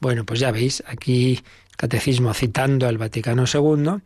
Bueno, 0.00 0.24
pues 0.24 0.38
ya 0.38 0.52
veis, 0.52 0.84
aquí 0.86 1.40
Catecismo 1.76 2.32
citando 2.32 2.88
al 2.88 2.96
Vaticano 2.96 3.44
II, 3.52 4.00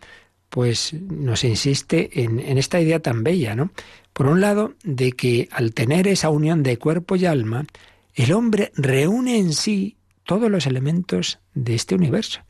pues 0.50 0.92
nos 0.92 1.44
insiste 1.44 2.22
en, 2.22 2.40
esta 2.58 2.80
idea 2.80 3.00
tan 3.00 3.22
bella, 3.22 3.54
¿no? 3.54 3.70
Por 4.12 4.26
un 4.26 4.40
lado, 4.40 4.74
de 4.82 5.12
que 5.12 5.48
al 5.52 5.72
tener 5.72 6.08
esa 6.08 6.28
unión 6.28 6.62
de 6.64 6.76
cuerpo 6.76 7.14
y 7.16 7.24
alma, 7.24 7.64
el 8.14 8.32
hombre 8.32 8.72
reúne 8.74 9.38
en 9.38 9.52
sí 9.52 9.96
todos 10.24 10.50
los 10.50 10.66
elementos 10.66 11.38
de 11.54 11.76
este 11.76 11.94
universo. 11.94 12.40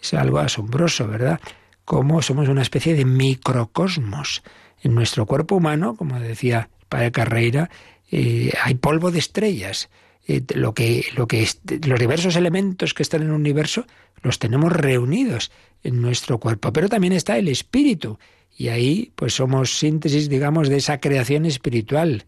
Es 0.00 0.12
algo 0.12 0.38
asombroso, 0.38 1.08
¿verdad? 1.08 1.40
Como 1.86 2.20
somos 2.20 2.48
una 2.48 2.62
especie 2.62 2.94
de 2.94 3.06
microcosmos. 3.06 4.42
En 4.82 4.94
nuestro 4.94 5.24
cuerpo 5.24 5.56
humano, 5.56 5.96
como 5.96 6.20
decía 6.20 6.68
Padre 6.90 7.10
Carreira, 7.10 7.70
eh, 8.12 8.52
hay 8.62 8.74
polvo 8.74 9.10
de 9.10 9.18
estrellas. 9.18 9.88
Eh, 10.28 10.42
lo 10.54 10.74
que, 10.74 11.06
lo 11.16 11.26
que 11.26 11.48
los 11.86 11.98
diversos 11.98 12.36
elementos 12.36 12.92
que 12.92 13.02
están 13.02 13.22
en 13.22 13.28
el 13.28 13.34
universo 13.34 13.86
los 14.22 14.38
tenemos 14.38 14.72
reunidos 14.72 15.50
en 15.82 16.00
nuestro 16.00 16.38
cuerpo. 16.38 16.72
Pero 16.72 16.88
también 16.88 17.12
está 17.12 17.38
el 17.38 17.48
espíritu. 17.48 18.18
Y 18.56 18.68
ahí, 18.68 19.12
pues 19.14 19.34
somos 19.34 19.78
síntesis, 19.78 20.28
digamos, 20.28 20.68
de 20.68 20.76
esa 20.76 21.00
creación 21.00 21.46
espiritual. 21.46 22.24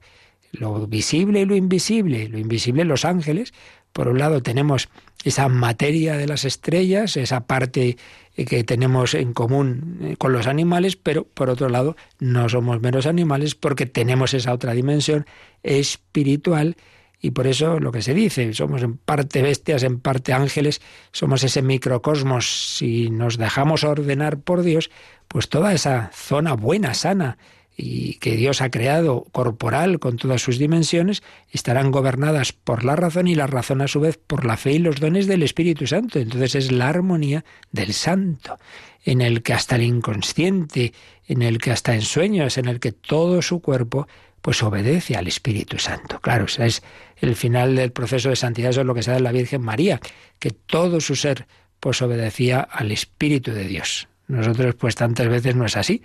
Lo 0.53 0.87
visible 0.87 1.41
y 1.41 1.45
lo 1.45 1.57
invisible. 1.57 2.29
Lo 2.29 2.39
invisible, 2.39 2.85
los 2.85 3.05
ángeles. 3.05 3.53
Por 3.93 4.09
un 4.09 4.19
lado 4.19 4.43
tenemos 4.43 4.89
esa 5.25 5.49
materia 5.49 6.17
de 6.17 6.27
las 6.27 6.45
estrellas, 6.45 7.17
esa 7.17 7.47
parte 7.47 7.97
que 8.37 8.63
tenemos 8.63 9.15
en 9.15 9.33
común 9.33 10.15
con 10.19 10.33
los 10.33 10.47
animales, 10.47 10.95
pero 10.97 11.25
por 11.25 11.51
otro 11.51 11.69
lado 11.69 11.97
no 12.21 12.49
somos 12.49 12.81
meros 12.81 13.07
animales 13.07 13.55
porque 13.55 13.87
tenemos 13.87 14.35
esa 14.35 14.53
otra 14.53 14.75
dimensión 14.75 15.27
espiritual 15.65 16.77
y 17.21 17.33
por 17.33 17.47
eso 17.47 17.81
lo 17.81 17.91
que 17.91 18.03
se 18.03 18.15
dice, 18.15 18.55
somos 18.55 18.83
en 18.83 18.97
parte 18.97 19.43
bestias, 19.43 19.83
en 19.83 19.99
parte 19.99 20.33
ángeles, 20.33 20.81
somos 21.13 21.43
ese 21.43 21.63
microcosmos. 21.63 22.77
Si 22.77 23.11
nos 23.11 23.39
dejamos 23.39 23.83
ordenar 23.83 24.39
por 24.39 24.63
Dios, 24.63 24.91
pues 25.27 25.49
toda 25.49 25.73
esa 25.73 26.11
zona 26.15 26.55
buena, 26.55 26.95
sana, 26.95 27.37
y 27.81 28.15
que 28.15 28.37
Dios 28.37 28.61
ha 28.61 28.71
creado 28.71 29.25
corporal 29.31 30.01
con 30.01 30.17
todas 30.17 30.43
sus 30.43 30.59
dimensiones, 30.59 31.23
estarán 31.53 31.93
gobernadas 31.93 32.53
por 32.53 32.85
la 32.85 32.97
razón 32.97 33.29
y 33.29 33.37
la 33.37 33.47
razón 33.47 33.83
a 33.83 33.89
su 33.89 34.01
vez 34.01 34.19
por 34.19 34.45
la 34.45 34.57
fe 34.57 34.73
y 34.73 34.79
los 34.81 34.99
dones 34.99 35.29
del 35.29 35.45
Espíritu 35.45 35.87
Santo. 35.87 36.19
Entonces 36.19 36.57
es 36.57 36.73
la 36.73 36.89
armonía 36.89 37.45
del 37.71 37.95
santo, 37.95 38.59
en 39.05 39.21
el 39.21 39.43
que 39.43 39.55
hasta 39.55 39.77
el 39.77 39.83
inconsciente, 39.83 40.93
en 41.29 41.43
el 41.43 41.59
que 41.59 41.71
hasta 41.71 41.95
en 41.95 42.03
sueños, 42.03 42.59
en 42.59 42.67
el 42.67 42.81
que 42.81 42.91
todo 42.91 43.43
su 43.43 43.61
cuerpo 43.61 44.09
pues 44.49 44.63
obedece 44.63 45.15
al 45.15 45.27
Espíritu 45.27 45.79
Santo. 45.79 46.21
Claro, 46.21 46.47
es 46.47 46.83
el 47.19 47.37
final 47.37 47.77
del 47.77 47.93
proceso 47.93 48.31
de 48.31 48.37
santidad, 48.37 48.71
eso 48.71 48.81
es 48.81 48.87
lo 48.87 48.95
que 48.95 49.03
se 49.03 49.11
da 49.11 49.19
en 49.19 49.25
la 49.25 49.31
Virgen 49.31 49.61
María, 49.61 50.01
que 50.39 50.53
todo 50.53 51.03
su 51.03 51.17
ser 51.17 51.47
pues 51.81 52.01
obedecía 52.01 52.61
al 52.61 52.91
Espíritu 52.91 53.51
de 53.51 53.65
Dios. 53.65 54.09
Nosotros 54.27 54.75
pues 54.75 54.95
tantas 54.95 55.29
veces 55.29 55.55
no 55.55 55.67
es 55.67 55.77
así. 55.77 56.03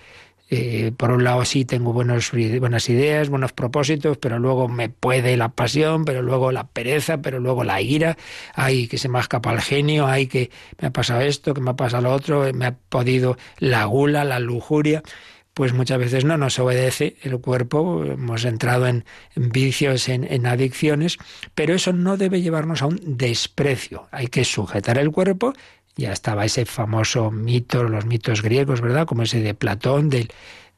Eh, 0.49 0.91
por 0.97 1.11
un 1.11 1.23
lado 1.23 1.45
sí 1.45 1.63
tengo 1.63 1.93
buenas 1.93 2.89
ideas, 2.89 3.29
buenos 3.29 3.53
propósitos, 3.53 4.17
pero 4.17 4.39
luego 4.39 4.67
me 4.67 4.89
puede 4.89 5.37
la 5.37 5.47
pasión, 5.47 6.03
pero 6.03 6.21
luego 6.21 6.51
la 6.51 6.67
pereza, 6.67 7.21
pero 7.21 7.39
luego 7.39 7.63
la 7.63 7.79
ira, 7.79 8.17
ay, 8.55 8.89
que 8.89 8.97
se 8.97 9.07
me 9.07 9.19
ha 9.19 9.21
escapado 9.21 9.55
el 9.55 9.61
genio, 9.61 10.05
ay, 10.05 10.27
que 10.27 10.51
me 10.81 10.89
ha 10.89 10.91
pasado 10.91 11.21
esto, 11.21 11.53
que 11.53 11.61
me 11.61 11.69
ha 11.69 11.75
pasado 11.77 12.03
lo 12.03 12.11
otro, 12.11 12.51
me 12.53 12.65
ha 12.65 12.75
podido 12.75 13.37
la 13.59 13.85
gula, 13.85 14.25
la 14.25 14.41
lujuria 14.41 15.01
pues 15.53 15.73
muchas 15.73 15.99
veces 15.99 16.25
no 16.25 16.37
nos 16.37 16.57
obedece 16.59 17.15
el 17.21 17.39
cuerpo, 17.39 18.03
hemos 18.05 18.43
entrado 18.45 18.87
en, 18.87 19.05
vicios, 19.35 20.09
en, 20.09 20.45
adicciones, 20.47 21.17
pero 21.53 21.75
eso 21.75 21.93
no 21.93 22.17
debe 22.17 22.41
llevarnos 22.41 22.81
a 22.81 22.87
un 22.87 22.99
desprecio. 23.17 24.07
Hay 24.11 24.27
que 24.27 24.45
sujetar 24.45 24.97
el 24.97 25.11
cuerpo. 25.11 25.53
Ya 25.95 26.11
estaba 26.11 26.43
ese 26.45 26.65
famoso 26.65 27.29
mito, 27.29 27.83
los 27.83 28.05
mitos 28.05 28.41
griegos, 28.41 28.81
¿verdad? 28.81 29.05
Como 29.05 29.21
ese 29.21 29.41
de 29.41 29.53
Platón, 29.53 30.09
del, 30.09 30.29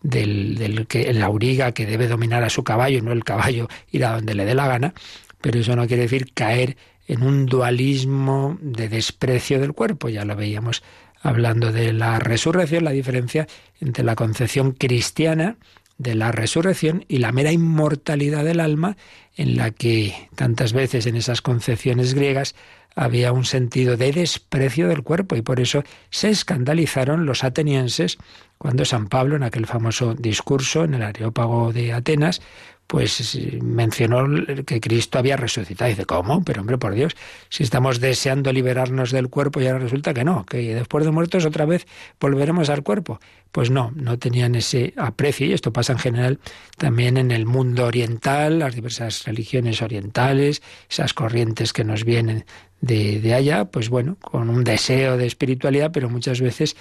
del, 0.01 0.87
que 0.87 1.03
el 1.03 1.21
auriga 1.23 1.71
que 1.71 1.85
debe 1.85 2.07
dominar 2.07 2.43
a 2.43 2.49
su 2.49 2.65
caballo, 2.65 3.01
no 3.01 3.13
el 3.13 3.23
caballo 3.23 3.69
ir 3.91 4.03
a 4.03 4.15
donde 4.15 4.35
le 4.35 4.43
dé 4.43 4.55
la 4.55 4.67
gana, 4.67 4.93
pero 5.39 5.59
eso 5.59 5.73
no 5.77 5.87
quiere 5.87 6.03
decir 6.03 6.33
caer 6.33 6.75
en 7.07 7.23
un 7.23 7.45
dualismo 7.45 8.57
de 8.61 8.89
desprecio 8.89 9.59
del 9.59 9.73
cuerpo, 9.73 10.09
ya 10.09 10.25
lo 10.25 10.35
veíamos 10.35 10.83
hablando 11.25 11.71
de 11.71 11.91
la 11.91 12.19
resurrección, 12.19 12.83
la 12.83 12.91
diferencia 12.91 13.47
entre 13.81 14.03
la 14.03 14.15
concepción 14.15 14.73
cristiana 14.73 15.57
de 15.97 16.13
la 16.13 16.31
resurrección 16.31 17.03
y 17.07 17.17
la 17.17 17.31
mera 17.31 17.51
inmortalidad 17.51 18.43
del 18.43 18.59
alma, 18.59 18.95
en 19.35 19.57
la 19.57 19.71
que 19.71 20.29
tantas 20.35 20.71
veces 20.71 21.07
en 21.07 21.15
esas 21.15 21.41
concepciones 21.41 22.13
griegas 22.13 22.53
había 22.95 23.31
un 23.31 23.43
sentido 23.43 23.97
de 23.97 24.11
desprecio 24.11 24.87
del 24.87 25.01
cuerpo 25.01 25.35
y 25.35 25.41
por 25.41 25.59
eso 25.59 25.83
se 26.11 26.29
escandalizaron 26.29 27.25
los 27.25 27.43
atenienses 27.43 28.17
cuando 28.59 28.85
San 28.85 29.07
Pablo, 29.07 29.35
en 29.35 29.43
aquel 29.43 29.65
famoso 29.65 30.13
discurso 30.13 30.83
en 30.83 30.93
el 30.93 31.01
Areópago 31.01 31.73
de 31.73 31.91
Atenas, 31.91 32.41
pues 32.87 33.37
mencionó 33.61 34.27
que 34.65 34.79
Cristo 34.79 35.17
había 35.17 35.37
resucitado. 35.37 35.89
Y 35.89 35.93
dice, 35.93 36.05
¿cómo? 36.05 36.43
Pero 36.43 36.61
hombre, 36.61 36.77
por 36.77 36.93
Dios, 36.93 37.15
si 37.49 37.63
estamos 37.63 37.99
deseando 37.99 38.53
liberarnos 38.53 39.11
del 39.11 39.29
cuerpo 39.29 39.59
y 39.59 39.67
ahora 39.67 39.79
resulta 39.79 40.13
que 40.13 40.23
no, 40.23 40.45
que 40.45 40.75
después 40.75 41.03
de 41.03 41.11
muertos 41.11 41.45
otra 41.45 41.65
vez 41.65 41.87
volveremos 42.19 42.69
al 42.69 42.83
cuerpo. 42.83 43.19
Pues 43.51 43.71
no, 43.71 43.91
no 43.95 44.19
tenían 44.19 44.53
ese 44.55 44.93
aprecio 44.97 45.47
y 45.47 45.53
esto 45.53 45.71
pasa 45.71 45.93
en 45.93 45.99
general 45.99 46.39
también 46.77 47.17
en 47.17 47.31
el 47.31 47.45
mundo 47.45 47.85
oriental, 47.85 48.59
las 48.59 48.75
diversas 48.75 49.23
religiones 49.23 49.81
orientales, 49.81 50.61
esas 50.89 51.13
corrientes 51.13 51.71
que 51.71 51.85
nos 51.85 52.03
vienen 52.03 52.45
de, 52.81 53.19
de 53.21 53.33
allá, 53.33 53.65
pues 53.65 53.89
bueno, 53.89 54.17
con 54.21 54.49
un 54.49 54.63
deseo 54.63 55.17
de 55.17 55.25
espiritualidad, 55.25 55.91
pero 55.91 56.09
muchas 56.09 56.41
veces 56.41 56.75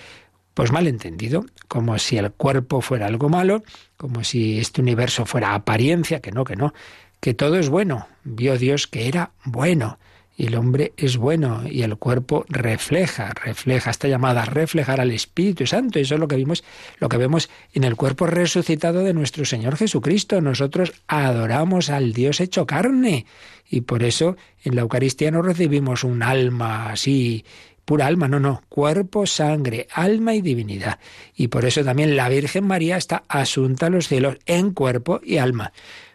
pues 0.55 0.72
mal 0.72 0.86
entendido, 0.86 1.44
como 1.68 1.98
si 1.98 2.16
el 2.16 2.30
cuerpo 2.30 2.80
fuera 2.80 3.07
algo 3.07 3.28
malo, 3.28 3.62
como 3.96 4.24
si 4.24 4.59
este 4.59 4.80
universo 4.80 5.26
fuera 5.26 5.55
apariencia, 5.55 6.20
que 6.20 6.30
no, 6.30 6.44
que 6.44 6.57
no, 6.57 6.72
que 7.20 7.34
todo 7.34 7.59
es 7.59 7.68
bueno. 7.68 8.07
Vio 8.22 8.57
Dios 8.57 8.86
que 8.86 9.09
era 9.09 9.32
bueno 9.44 9.98
y 10.36 10.46
el 10.46 10.57
hombre 10.57 10.92
es 10.96 11.16
bueno 11.16 11.62
y 11.68 11.82
el 11.82 11.96
cuerpo 11.96 12.44
refleja, 12.48 13.32
refleja, 13.34 13.90
está 13.90 14.09
llamada 14.09 14.42
a 14.42 14.46
reflejar 14.46 15.00
al 15.00 15.12
Espíritu 15.12 15.66
Santo. 15.66 15.98
Eso 15.98 16.14
es 16.14 16.20
lo 16.20 16.26
que 16.26 16.36
vimos, 16.36 16.64
lo 16.98 17.09
que 17.09 17.18
vemos 17.18 17.50
en 17.72 17.84
el 17.84 17.94
cuerpo 17.94 18.26
resucitado 18.26 19.05
de 19.05 19.14
nuestro 19.14 19.44
Señor 19.44 19.76
Jesucristo. 19.76 20.40
Nosotros 20.40 20.92
adoramos 21.07 21.88
al 21.88 22.12
Dios 22.12 22.40
hecho 22.40 22.66
carne 22.66 23.26
y 23.70 23.82
por 23.82 24.02
eso 24.02 24.36
en 24.64 24.74
la 24.74 24.82
Eucaristía 24.82 25.30
no 25.30 25.42
recibimos 25.42 26.02
un 26.02 26.22
alma 26.22 26.90
así 26.90 27.44
pura 27.85 28.07
alma, 28.07 28.28
no, 28.28 28.41
no, 28.41 28.62
cuerpo, 28.68 29.26
sangre, 29.26 29.87
alma 29.93 30.35
y 30.35 30.41
divinidad. 30.41 30.99
Y 31.35 31.49
por 31.49 31.64
eso 31.64 31.85
también 31.85 32.16
la 32.16 32.28
Virgen 32.28 32.66
María 32.66 32.97
está 32.97 33.24
asunta 33.28 33.87
a 33.87 33.91
los 33.91 34.09
cielos 34.09 34.39
en 34.47 34.72
cuerpo 34.72 35.20
y 35.22 35.39
alma. 35.39 35.72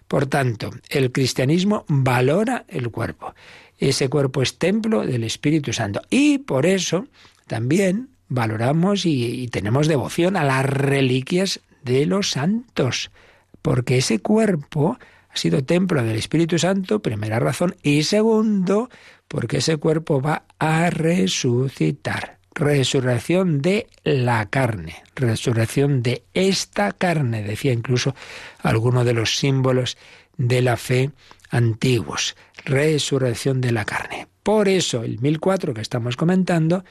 Por 0.08 0.26
tanto, 0.26 0.72
el 0.90 1.12
cristianismo 1.12 1.86
valora 1.88 2.66
el 2.68 2.90
cuerpo. 2.90 3.36
Ese 3.78 4.10
cuerpo 4.10 4.42
es 4.42 4.58
templo 4.58 5.06
del 5.06 5.24
Espíritu 5.24 5.72
Santo. 5.72 6.02
Y 6.10 6.40
por 6.40 6.66
eso 6.66 7.08
también 7.48 8.10
valoramos 8.28 9.06
y, 9.06 9.42
y 9.42 9.48
tenemos 9.48 9.88
devoción 9.88 10.36
a 10.36 10.44
las 10.44 10.66
reliquias 10.66 11.62
de 11.84 12.06
los 12.06 12.32
santos. 12.32 13.12
Porque 13.62 13.98
ese 13.98 14.20
cuerpo 14.20 14.98
ha 15.30 15.38
sido 15.38 15.64
templo 15.64 16.04
del 16.04 16.18
Espíritu 16.18 16.58
Santo, 16.58 17.02
primera 17.02 17.40
razón. 17.40 17.76
Y 17.84 18.04
segundo, 18.04 18.90
porque 19.30 19.58
ese 19.58 19.78
cuerpo 19.78 20.22
va 20.22 20.44
a 20.60 20.90
resucitar. 20.90 22.40
Resurrección 22.54 23.62
de 23.62 23.88
la 24.04 24.48
carne, 24.48 25.04
resurrección 25.16 26.04
de 26.04 26.24
esta 26.34 26.92
carne, 26.92 27.44
decía 27.44 27.72
incluso 27.72 28.16
alguno 28.62 29.06
de 29.06 29.14
los 29.14 29.38
símbolos 29.38 29.98
de 30.36 30.62
la 30.62 30.76
fe 30.76 31.12
antiguos. 31.52 32.36
Resurrección 32.66 33.62
de 33.62 33.72
la 33.72 33.86
carne. 33.86 34.28
Por 34.44 34.68
eso 34.68 35.04
el 35.04 35.20
1004 35.22 35.74
que 35.74 35.82
estamos 35.82 36.18
comentando 36.18 36.84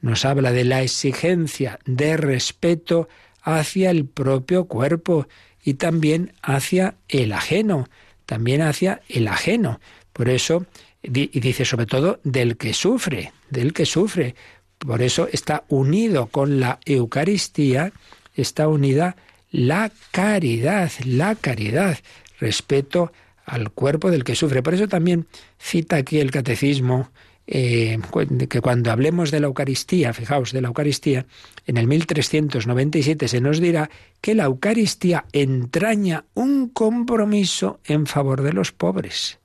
nos 0.00 0.24
habla 0.24 0.52
de 0.52 0.64
la 0.64 0.82
exigencia 0.82 1.80
de 1.86 2.16
respeto 2.16 3.08
hacia 3.42 3.90
el 3.90 4.04
propio 4.04 4.66
cuerpo 4.66 5.26
y 5.64 5.74
también 5.74 6.34
hacia 6.42 6.96
el 7.08 7.32
ajeno, 7.32 7.88
también 8.26 8.62
hacia 8.62 9.00
el 9.08 9.28
ajeno. 9.28 9.80
Por 10.12 10.28
eso 10.28 10.66
y 11.12 11.40
dice 11.40 11.64
sobre 11.64 11.86
todo 11.86 12.20
del 12.24 12.56
que 12.56 12.72
sufre, 12.72 13.32
del 13.50 13.72
que 13.72 13.86
sufre. 13.86 14.34
Por 14.78 15.02
eso 15.02 15.28
está 15.32 15.64
unido 15.68 16.26
con 16.26 16.60
la 16.60 16.80
Eucaristía, 16.84 17.92
está 18.34 18.68
unida 18.68 19.16
la 19.50 19.90
caridad, 20.10 20.90
la 21.04 21.34
caridad, 21.34 21.98
respeto 22.40 23.12
al 23.44 23.70
cuerpo 23.70 24.10
del 24.10 24.24
que 24.24 24.34
sufre. 24.34 24.62
Por 24.62 24.74
eso 24.74 24.88
también 24.88 25.26
cita 25.58 25.96
aquí 25.96 26.18
el 26.18 26.30
catecismo 26.30 27.10
eh, 27.46 27.98
que 28.48 28.60
cuando 28.60 28.90
hablemos 28.90 29.30
de 29.30 29.40
la 29.40 29.46
Eucaristía, 29.46 30.12
fijaos, 30.12 30.52
de 30.52 30.60
la 30.60 30.68
Eucaristía, 30.68 31.26
en 31.66 31.76
el 31.76 31.86
1397 31.86 33.28
se 33.28 33.40
nos 33.40 33.60
dirá 33.60 33.88
que 34.20 34.34
la 34.34 34.44
Eucaristía 34.44 35.24
entraña 35.32 36.24
un 36.34 36.68
compromiso 36.68 37.78
en 37.84 38.06
favor 38.06 38.42
de 38.42 38.52
los 38.52 38.72
pobres. 38.72 39.38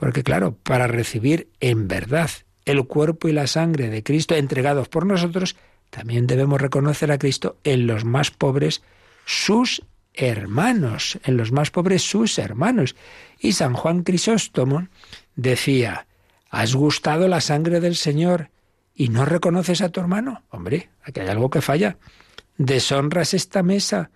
Porque 0.00 0.22
claro, 0.22 0.56
para 0.62 0.86
recibir 0.86 1.50
en 1.60 1.86
verdad 1.86 2.30
el 2.64 2.86
cuerpo 2.86 3.28
y 3.28 3.32
la 3.32 3.46
sangre 3.46 3.90
de 3.90 4.02
Cristo 4.02 4.34
entregados 4.34 4.88
por 4.88 5.04
nosotros, 5.04 5.56
también 5.90 6.26
debemos 6.26 6.58
reconocer 6.58 7.12
a 7.12 7.18
Cristo 7.18 7.58
en 7.64 7.86
los 7.86 8.06
más 8.06 8.30
pobres, 8.30 8.82
sus 9.26 9.82
hermanos, 10.14 11.18
en 11.24 11.36
los 11.36 11.52
más 11.52 11.70
pobres 11.70 12.00
sus 12.00 12.38
hermanos. 12.38 12.96
Y 13.38 13.52
San 13.52 13.74
Juan 13.74 14.02
Crisóstomo 14.02 14.88
decía, 15.36 16.06
¿has 16.48 16.74
gustado 16.74 17.28
la 17.28 17.42
sangre 17.42 17.78
del 17.80 17.94
Señor 17.94 18.48
y 18.94 19.10
no 19.10 19.26
reconoces 19.26 19.82
a 19.82 19.90
tu 19.90 20.00
hermano? 20.00 20.44
Hombre, 20.48 20.88
aquí 21.02 21.20
hay 21.20 21.28
algo 21.28 21.50
que 21.50 21.60
falla. 21.60 21.98
Deshonras 22.56 23.34
esta 23.34 23.62
mesa, 23.62 24.10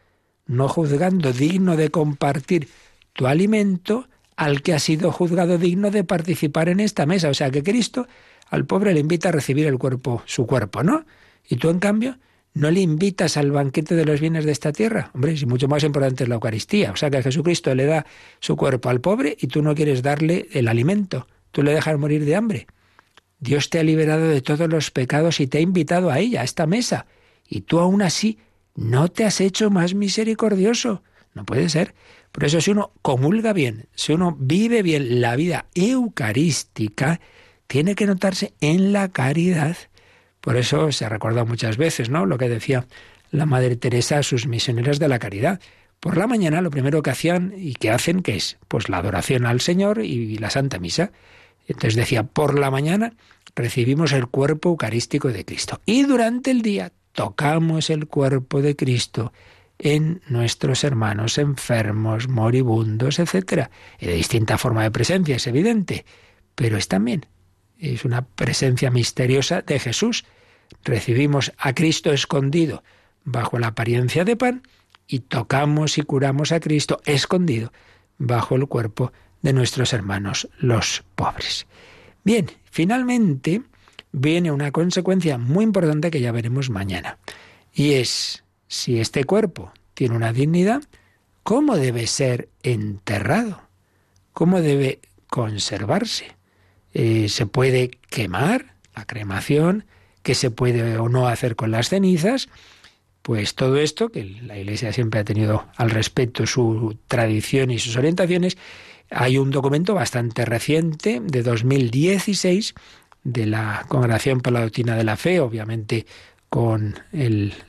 no 0.47 0.67
juzgando 0.67 1.31
digno 1.35 1.77
de 1.77 1.91
compartir 1.91 2.71
tu 3.13 3.27
alimento 3.27 4.09
al 4.37 4.63
que 4.63 4.75
ha 4.75 4.79
sido 4.79 5.13
juzgado 5.13 5.59
digno 5.59 5.91
de 5.91 6.05
participar 6.05 6.69
en 6.69 6.81
esta 6.81 7.07
mesa. 7.07 7.29
O 7.29 7.35
sea 7.35 7.51
que 7.51 7.63
Cristo 7.63 8.07
al 8.51 8.67
pobre 8.67 8.95
le 8.95 9.01
invita 9.01 9.29
a 9.29 9.33
recibir 9.33 9.67
el 9.67 9.79
cuerpo, 9.79 10.23
su 10.27 10.47
cuerpo, 10.47 10.83
¿no? 10.83 11.05
Y 11.49 11.57
tú, 11.57 11.71
en 11.71 11.79
cambio, 11.79 12.19
no 12.55 12.71
le 12.71 12.81
invitas 12.81 13.37
al 13.37 13.51
banquete 13.51 13.95
de 13.97 14.05
los 14.05 14.21
bienes 14.21 14.45
de 14.45 14.53
esta 14.53 14.73
tierra. 14.73 15.11
Hombre, 15.13 15.37
si 15.37 15.45
mucho 15.45 15.69
más 15.69 15.83
importante 15.83 16.23
es 16.23 16.29
la 16.29 16.37
Eucaristía. 16.37 16.93
O 16.93 16.97
sea 16.97 17.11
que 17.11 17.23
Jesucristo 17.23 17.75
le 17.75 17.85
da 17.85 18.07
su 18.41 18.57
cuerpo 18.57 18.89
al 18.89 19.01
pobre 19.01 19.37
y 19.41 19.49
tú 19.49 19.61
no 19.63 19.75
quieres 19.75 20.03
darle 20.03 20.49
el 20.53 20.69
alimento. 20.69 21.27
Tú 21.51 21.63
le 21.63 21.75
dejas 21.75 21.99
morir 21.99 22.25
de 22.25 22.37
hambre. 22.37 22.67
Dios 23.41 23.71
te 23.71 23.81
ha 23.81 23.83
liberado 23.83 24.29
de 24.29 24.41
todos 24.41 24.69
los 24.69 24.91
pecados 24.91 25.41
y 25.41 25.47
te 25.47 25.59
ha 25.59 25.61
invitado 25.61 26.11
a 26.11 26.19
ella, 26.19 26.43
a 26.43 26.45
esta 26.45 26.67
mesa. 26.67 27.07
Y 27.49 27.63
tú 27.63 27.81
aún 27.81 28.03
así 28.03 28.39
no 28.75 29.09
te 29.09 29.25
has 29.25 29.41
hecho 29.41 29.71
más 29.71 29.95
misericordioso. 29.95 31.03
No 31.35 31.45
puede 31.45 31.69
ser. 31.69 31.95
Por 32.35 32.43
eso 32.43 32.61
si 32.61 32.73
uno 32.73 32.91
comulga 33.01 33.53
bien, 33.53 33.87
si 33.95 34.13
uno 34.13 34.37
vive 34.37 34.83
bien 34.83 35.21
la 35.21 35.37
vida 35.37 35.67
eucarística, 35.73 37.21
tiene 37.69 37.95
que 37.95 38.07
notarse 38.07 38.55
en 38.61 38.93
la 38.93 39.09
caridad. 39.09 39.77
Por 40.41 40.57
eso 40.57 40.91
se 40.91 41.05
ha 41.05 41.09
recordado 41.09 41.47
muchas 41.47 41.77
veces, 41.77 42.11
¿no? 42.11 42.27
Lo 42.27 42.37
que 42.37 42.49
decía 42.49 42.89
la 43.31 43.47
Madre 43.47 43.77
Teresa 43.77 44.19
a 44.19 44.25
sus 44.25 44.49
misioneras 44.49 44.99
de 44.99 45.07
la 45.07 45.21
caridad. 45.21 45.61
Por 46.01 46.17
la 46.17 46.27
mañana 46.27 46.61
lo 46.61 46.73
primero 46.73 47.03
que 47.03 47.11
hacían 47.11 47.55
y 47.57 47.75
que 47.75 47.93
hacen, 47.93 48.21
¿qué 48.21 48.35
es? 48.35 48.59
Pues 48.67 48.89
la 48.89 48.97
adoración 48.97 49.47
al 49.47 49.61
Señor 49.61 50.01
y 50.05 50.37
la 50.39 50.51
Santa 50.51 50.81
Misa. 50.81 51.13
Entonces 51.69 51.95
decía, 51.95 52.25
por 52.25 52.59
la 52.59 52.73
mañana 52.73 53.13
recibimos 53.55 54.11
el 54.11 54.27
cuerpo 54.27 54.71
eucarístico 54.71 55.29
de 55.29 55.45
Cristo. 55.45 55.81
Y 55.87 56.03
durante 56.03 56.51
el 56.51 56.63
día 56.63 56.91
tocamos 57.13 57.91
el 57.91 58.09
cuerpo 58.09 58.61
de 58.61 58.75
Cristo 58.75 59.33
en 59.85 60.23
nuestros 60.29 60.83
hermanos 60.83 61.37
enfermos, 61.37 62.27
moribundos, 62.27 63.19
etc. 63.19 63.69
De 64.01 64.15
distinta 64.15 64.57
forma 64.57 64.83
de 64.83 64.91
presencia, 64.91 65.37
es 65.37 65.47
evidente, 65.47 66.07
pero 66.55 66.79
es 66.79 66.89
también, 66.89 67.27
es 67.79 68.07
una 68.07 68.27
presencia 68.27 68.91
misteriosa 68.91 69.61
de 69.61 69.79
Jesús. 69.79 70.25
Recibimos 70.85 71.53
a 71.59 71.75
Cristo 71.75 72.13
escondido 72.13 72.83
bajo 73.25 73.59
la 73.59 73.69
apariencia 73.69 74.25
de 74.25 74.37
pan 74.37 74.63
y 75.07 75.21
tocamos 75.21 75.99
y 75.99 76.03
curamos 76.03 76.51
a 76.51 76.61
Cristo 76.61 77.01
escondido 77.05 77.71
bajo 78.17 78.57
el 78.57 78.67
cuerpo 78.67 79.13
de 79.43 79.53
nuestros 79.53 79.93
hermanos 79.93 80.49
los 80.59 81.05
pobres. 81.15 81.67
Bien, 82.25 82.51
finalmente 82.71 83.61
viene 84.13 84.51
una 84.51 84.73
consecuencia 84.73 85.37
muy 85.37 85.65
importante 85.65 86.11
que 86.11 86.23
ya 86.23 86.33
veremos 86.33 86.71
mañana, 86.71 87.19
y 87.71 87.95
es 87.95 88.44
si 88.69 89.01
este 89.01 89.25
cuerpo 89.25 89.73
tiene 89.95 90.17
una 90.17 90.33
dignidad, 90.33 90.83
¿cómo 91.43 91.77
debe 91.77 92.07
ser 92.07 92.49
enterrado? 92.63 93.63
¿Cómo 94.33 94.61
debe 94.61 95.01
conservarse? 95.29 96.37
Eh, 96.93 97.29
¿Se 97.29 97.47
puede 97.47 97.91
quemar 98.11 98.75
la 98.95 99.05
cremación? 99.05 99.85
¿Qué 100.23 100.35
se 100.35 100.51
puede 100.51 100.99
o 100.99 101.09
no 101.09 101.29
hacer 101.29 101.57
con 101.57 101.71
las 101.71 101.89
cenizas? 101.89 102.49
Pues 103.23 103.55
todo 103.55 103.79
esto, 103.79 104.11
que 104.11 104.25
la 104.25 104.59
Iglesia 104.59 104.93
siempre 104.93 105.21
ha 105.21 105.25
tenido 105.25 105.67
al 105.77 105.91
respecto 105.91 106.47
su 106.47 106.99
tradición 107.09 107.71
y 107.71 107.79
sus 107.79 107.97
orientaciones, 107.97 108.59
hay 109.11 109.39
un 109.39 109.51
documento 109.51 109.95
bastante 109.95 110.45
reciente, 110.45 111.21
de 111.23 111.43
2016, 111.43 112.75
de 113.23 113.47
la 113.47 113.87
Congregación 113.89 114.41
por 114.41 114.53
la 114.53 114.61
Doctrina 114.61 114.97
de 114.97 115.05
la 115.05 115.17
Fe, 115.17 115.41
obviamente 115.41 116.07
con 116.55 116.95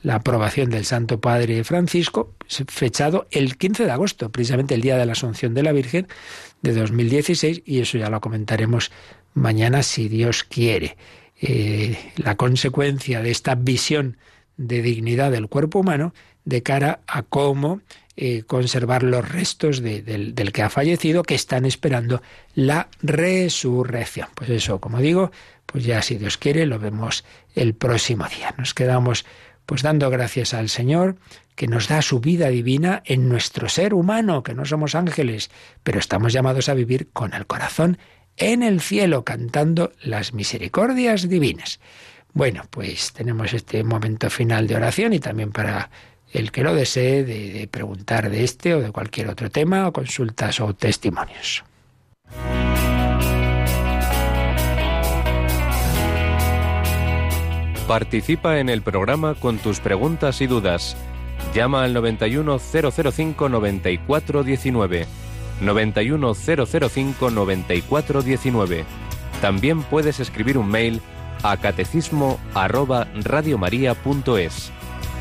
la 0.04 0.14
aprobación 0.14 0.70
del 0.70 0.84
Santo 0.84 1.20
Padre 1.20 1.64
Francisco, 1.64 2.34
fechado 2.68 3.26
el 3.32 3.56
15 3.56 3.84
de 3.84 3.90
agosto, 3.90 4.30
precisamente 4.30 4.76
el 4.76 4.80
día 4.80 4.96
de 4.96 5.04
la 5.04 5.10
Asunción 5.10 5.54
de 5.54 5.64
la 5.64 5.72
Virgen 5.72 6.06
de 6.62 6.72
2016, 6.72 7.62
y 7.64 7.80
eso 7.80 7.98
ya 7.98 8.10
lo 8.10 8.20
comentaremos 8.20 8.92
mañana 9.34 9.82
si 9.82 10.08
Dios 10.08 10.44
quiere. 10.44 10.96
Eh, 11.42 11.98
la 12.14 12.36
consecuencia 12.36 13.22
de 13.22 13.32
esta 13.32 13.56
visión 13.56 14.18
de 14.56 14.82
dignidad 14.82 15.32
del 15.32 15.48
cuerpo 15.48 15.80
humano 15.80 16.14
de 16.44 16.62
cara 16.62 17.00
a 17.08 17.24
cómo 17.24 17.80
eh, 18.16 18.42
conservar 18.46 19.02
los 19.02 19.28
restos 19.28 19.80
de- 19.80 20.02
del, 20.02 20.34
del 20.34 20.52
que 20.52 20.62
ha 20.62 20.70
fallecido 20.70 21.22
que 21.22 21.34
están 21.34 21.64
esperando 21.66 22.22
la 22.54 22.88
resurrección. 23.02 24.28
Pues 24.34 24.50
eso, 24.50 24.80
como 24.80 24.98
digo, 25.00 25.30
pues 25.66 25.84
ya 25.84 26.02
si 26.02 26.16
Dios 26.16 26.38
quiere 26.38 26.66
lo 26.66 26.78
vemos 26.78 27.24
el 27.54 27.74
próximo 27.74 28.26
día. 28.28 28.54
Nos 28.58 28.74
quedamos 28.74 29.24
pues 29.66 29.82
dando 29.82 30.08
gracias 30.10 30.54
al 30.54 30.68
Señor 30.68 31.16
que 31.56 31.66
nos 31.66 31.88
da 31.88 32.02
su 32.02 32.20
vida 32.20 32.48
divina 32.48 33.02
en 33.04 33.28
nuestro 33.28 33.68
ser 33.68 33.94
humano, 33.94 34.42
que 34.42 34.54
no 34.54 34.64
somos 34.64 34.94
ángeles, 34.94 35.50
pero 35.82 35.98
estamos 35.98 36.32
llamados 36.32 36.68
a 36.68 36.74
vivir 36.74 37.08
con 37.12 37.34
el 37.34 37.46
corazón 37.46 37.98
en 38.36 38.62
el 38.62 38.80
cielo, 38.80 39.24
cantando 39.24 39.92
las 40.02 40.34
misericordias 40.34 41.28
divinas. 41.28 41.80
Bueno, 42.34 42.64
pues 42.70 43.12
tenemos 43.14 43.54
este 43.54 43.82
momento 43.82 44.28
final 44.28 44.66
de 44.66 44.76
oración 44.76 45.14
y 45.14 45.18
también 45.20 45.50
para 45.52 45.90
el 46.32 46.50
que 46.52 46.62
lo 46.62 46.74
desee 46.74 47.24
de, 47.24 47.68
preguntar 47.70 48.30
de 48.30 48.44
este 48.44 48.74
o 48.74 48.80
de 48.80 48.90
cualquier 48.90 49.28
otro 49.28 49.50
tema 49.50 49.86
o 49.86 49.92
consultas 49.92 50.60
o 50.60 50.74
testimonios. 50.74 51.64
Participa 57.86 58.58
en 58.58 58.68
el 58.68 58.82
programa 58.82 59.34
con 59.34 59.58
tus 59.58 59.78
preguntas 59.78 60.40
y 60.40 60.48
dudas. 60.48 60.96
Llama 61.54 61.84
al 61.84 61.94
91005 61.94 63.48
9419. 63.48 65.06
91005 65.60 67.30
9419. 67.30 68.84
También 69.40 69.82
puedes 69.82 70.18
escribir 70.18 70.58
un 70.58 70.68
mail 70.68 71.00
a 71.42 71.56
catecismo. 71.58 72.40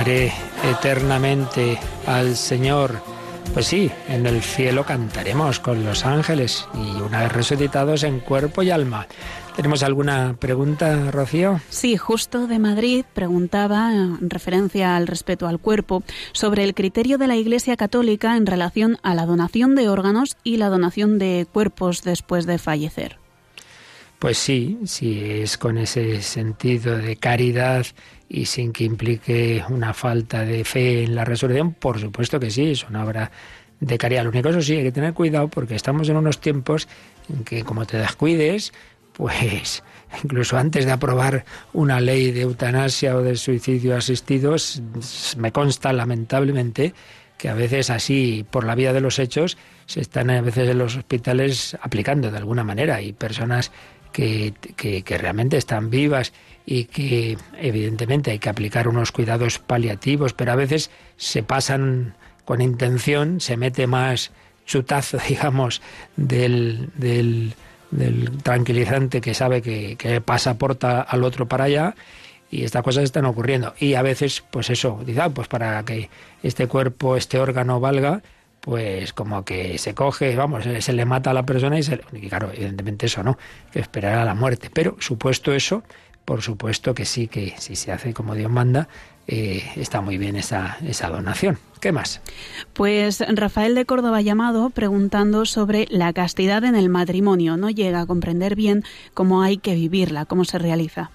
Cantaré 0.00 0.32
eternamente 0.64 1.78
al 2.06 2.34
Señor. 2.34 3.02
Pues 3.52 3.66
sí, 3.66 3.90
en 4.08 4.24
el 4.24 4.40
cielo 4.40 4.86
cantaremos 4.86 5.60
con 5.60 5.84
los 5.84 6.06
ángeles 6.06 6.66
y 6.72 7.02
una 7.02 7.24
vez 7.24 7.32
resucitados 7.32 8.02
en 8.04 8.20
cuerpo 8.20 8.62
y 8.62 8.70
alma. 8.70 9.06
¿Tenemos 9.56 9.82
alguna 9.82 10.36
pregunta, 10.38 11.10
Rocío? 11.10 11.60
Sí, 11.68 11.98
justo 11.98 12.46
de 12.46 12.58
Madrid 12.58 13.04
preguntaba, 13.12 13.92
en 13.92 14.30
referencia 14.30 14.96
al 14.96 15.06
respeto 15.06 15.46
al 15.46 15.58
cuerpo, 15.58 16.02
sobre 16.32 16.64
el 16.64 16.72
criterio 16.72 17.18
de 17.18 17.26
la 17.26 17.36
Iglesia 17.36 17.76
Católica 17.76 18.38
en 18.38 18.46
relación 18.46 18.96
a 19.02 19.14
la 19.14 19.26
donación 19.26 19.74
de 19.74 19.90
órganos 19.90 20.38
y 20.42 20.56
la 20.56 20.70
donación 20.70 21.18
de 21.18 21.46
cuerpos 21.52 22.04
después 22.04 22.46
de 22.46 22.56
fallecer. 22.56 23.18
Pues 24.18 24.38
sí, 24.38 24.78
si 24.84 25.18
es 25.18 25.58
con 25.58 25.76
ese 25.76 26.20
sentido 26.22 26.96
de 26.96 27.16
caridad 27.16 27.86
y 28.32 28.46
sin 28.46 28.72
que 28.72 28.84
implique 28.84 29.62
una 29.70 29.92
falta 29.92 30.44
de 30.44 30.64
fe 30.64 31.02
en 31.02 31.16
la 31.16 31.24
resurrección, 31.24 31.74
por 31.74 31.98
supuesto 31.98 32.38
que 32.38 32.48
sí, 32.50 32.70
es 32.70 32.88
una 32.88 33.04
obra 33.04 33.30
de 33.80 33.98
caridad. 33.98 34.22
Lo 34.22 34.30
único 34.30 34.50
eso 34.50 34.62
sí, 34.62 34.76
hay 34.76 34.84
que 34.84 34.92
tener 34.92 35.12
cuidado 35.14 35.48
porque 35.48 35.74
estamos 35.74 36.08
en 36.08 36.16
unos 36.16 36.40
tiempos 36.40 36.86
en 37.28 37.42
que 37.42 37.64
como 37.64 37.86
te 37.86 37.98
descuides, 37.98 38.72
pues 39.14 39.82
incluso 40.22 40.56
antes 40.56 40.84
de 40.86 40.92
aprobar 40.92 41.44
una 41.72 42.00
ley 42.00 42.30
de 42.30 42.42
eutanasia 42.42 43.16
o 43.16 43.22
de 43.22 43.34
suicidio 43.34 43.96
asistido, 43.96 44.54
me 45.36 45.50
consta 45.50 45.92
lamentablemente 45.92 46.94
que 47.36 47.48
a 47.48 47.54
veces 47.54 47.90
así, 47.90 48.44
por 48.48 48.64
la 48.64 48.76
vía 48.76 48.92
de 48.92 49.00
los 49.00 49.18
hechos, 49.18 49.58
se 49.86 50.02
están 50.02 50.30
a 50.30 50.40
veces 50.40 50.68
en 50.68 50.78
los 50.78 50.94
hospitales 50.96 51.76
aplicando 51.82 52.30
de 52.30 52.36
alguna 52.38 52.62
manera 52.62 53.00
y 53.02 53.12
personas 53.12 53.72
que- 54.12 54.52
que 54.76 55.18
realmente 55.18 55.56
están 55.56 55.88
vivas 55.88 56.32
y 56.66 56.84
que 56.84 57.36
evidentemente 57.60 58.30
hay 58.30 58.38
que 58.38 58.48
aplicar 58.48 58.86
unos 58.88 59.12
cuidados 59.12 59.58
paliativos, 59.58 60.32
pero 60.34 60.52
a 60.52 60.56
veces 60.56 60.90
se 61.16 61.42
pasan 61.42 62.14
con 62.44 62.60
intención, 62.60 63.40
se 63.40 63.56
mete 63.56 63.86
más 63.86 64.30
chutazo, 64.66 65.18
digamos, 65.28 65.82
del, 66.16 66.90
del, 66.94 67.54
del 67.90 68.30
tranquilizante 68.42 69.20
que 69.20 69.34
sabe 69.34 69.62
que, 69.62 69.96
que 69.96 70.20
pasaporta 70.20 71.00
al 71.00 71.24
otro 71.24 71.46
para 71.48 71.64
allá 71.64 71.94
y 72.50 72.64
estas 72.64 72.82
cosas 72.82 73.04
están 73.04 73.24
ocurriendo. 73.26 73.74
Y 73.78 73.94
a 73.94 74.02
veces, 74.02 74.42
pues 74.50 74.70
eso, 74.70 75.00
dice, 75.06 75.20
ah, 75.20 75.30
pues 75.30 75.48
para 75.48 75.84
que 75.84 76.10
este 76.42 76.66
cuerpo, 76.66 77.16
este 77.16 77.38
órgano 77.38 77.78
valga, 77.80 78.22
pues 78.60 79.12
como 79.12 79.44
que 79.44 79.78
se 79.78 79.94
coge, 79.94 80.34
vamos, 80.36 80.64
se, 80.64 80.82
se 80.82 80.92
le 80.92 81.04
mata 81.04 81.30
a 81.30 81.34
la 81.34 81.46
persona 81.46 81.78
y 81.78 81.82
se 81.82 81.96
le- 81.96 82.04
y 82.12 82.28
claro, 82.28 82.50
evidentemente 82.52 83.06
eso 83.06 83.22
no, 83.22 83.38
que 83.72 83.78
esperar 83.80 84.18
a 84.18 84.24
la 84.24 84.34
muerte. 84.34 84.68
Pero 84.72 84.96
supuesto 85.00 85.52
eso, 85.54 85.82
por 86.24 86.42
supuesto 86.42 86.94
que 86.94 87.04
sí, 87.04 87.28
que 87.28 87.54
si 87.58 87.76
se 87.76 87.92
hace 87.92 88.14
como 88.14 88.34
Dios 88.34 88.50
manda, 88.50 88.88
eh, 89.26 89.62
está 89.76 90.00
muy 90.00 90.18
bien 90.18 90.36
esa, 90.36 90.76
esa 90.86 91.08
donación. 91.08 91.58
¿Qué 91.80 91.92
más? 91.92 92.20
Pues 92.72 93.24
Rafael 93.28 93.74
de 93.74 93.86
Córdoba 93.86 94.20
llamado 94.20 94.70
preguntando 94.70 95.46
sobre 95.46 95.86
la 95.88 96.12
castidad 96.12 96.64
en 96.64 96.74
el 96.74 96.88
matrimonio. 96.88 97.56
No 97.56 97.70
llega 97.70 98.00
a 98.00 98.06
comprender 98.06 98.54
bien 98.54 98.84
cómo 99.14 99.42
hay 99.42 99.56
que 99.56 99.74
vivirla, 99.74 100.26
cómo 100.26 100.44
se 100.44 100.58
realiza. 100.58 101.10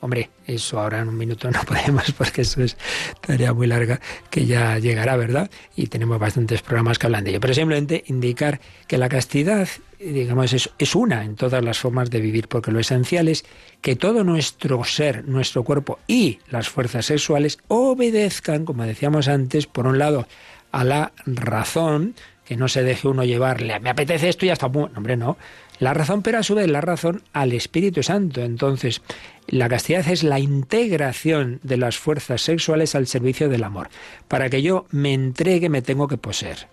Hombre, 0.00 0.30
eso 0.46 0.78
ahora 0.78 1.00
en 1.00 1.08
un 1.08 1.18
minuto 1.18 1.50
no 1.50 1.60
podemos 1.66 2.12
porque 2.12 2.42
eso 2.42 2.62
es 2.62 2.76
tarea 3.20 3.52
muy 3.52 3.66
larga 3.66 4.00
que 4.30 4.46
ya 4.46 4.78
llegará, 4.78 5.16
¿verdad? 5.16 5.50
Y 5.74 5.88
tenemos 5.88 6.18
bastantes 6.18 6.62
programas 6.62 6.98
que 6.98 7.06
hablan 7.06 7.24
de 7.24 7.30
ello. 7.30 7.40
Pero 7.40 7.54
simplemente 7.54 8.04
indicar 8.06 8.60
que 8.86 8.96
la 8.96 9.08
castidad, 9.08 9.68
digamos, 9.98 10.52
es, 10.52 10.70
es 10.78 10.94
una 10.94 11.24
en 11.24 11.34
todas 11.34 11.64
las 11.64 11.78
formas 11.78 12.10
de 12.10 12.20
vivir, 12.20 12.46
porque 12.46 12.70
lo 12.70 12.78
esencial 12.78 13.28
es 13.28 13.44
que 13.80 13.96
todo 13.96 14.22
nuestro 14.22 14.84
ser, 14.84 15.26
nuestro 15.26 15.64
cuerpo 15.64 15.98
y 16.06 16.38
las 16.48 16.68
fuerzas 16.68 17.06
sexuales 17.06 17.58
obedezcan, 17.66 18.64
como 18.64 18.84
decíamos 18.84 19.26
antes, 19.26 19.66
por 19.66 19.86
un 19.86 19.98
lado, 19.98 20.28
a 20.70 20.84
la 20.84 21.12
razón, 21.26 22.14
que 22.44 22.56
no 22.56 22.68
se 22.68 22.82
deje 22.82 23.08
uno 23.08 23.24
llevarle, 23.24 23.78
me 23.80 23.90
apetece 23.90 24.28
esto 24.28 24.46
y 24.46 24.48
ya 24.48 24.54
está. 24.54 24.68
No, 24.68 24.90
hombre, 24.96 25.16
no. 25.16 25.36
La 25.80 25.94
razón, 25.94 26.22
pero 26.22 26.38
a 26.38 26.42
su 26.42 26.54
vez 26.54 26.68
la 26.68 26.80
razón 26.80 27.22
al 27.32 27.52
Espíritu 27.52 28.02
Santo. 28.02 28.42
Entonces, 28.42 29.00
la 29.46 29.68
castidad 29.68 30.06
es 30.08 30.22
la 30.24 30.38
integración 30.40 31.60
de 31.62 31.76
las 31.76 31.96
fuerzas 31.98 32.42
sexuales 32.42 32.94
al 32.94 33.06
servicio 33.06 33.48
del 33.48 33.64
amor. 33.64 33.88
Para 34.26 34.50
que 34.50 34.60
yo 34.62 34.86
me 34.90 35.14
entregue, 35.14 35.68
me 35.68 35.82
tengo 35.82 36.08
que 36.08 36.16
poseer. 36.16 36.66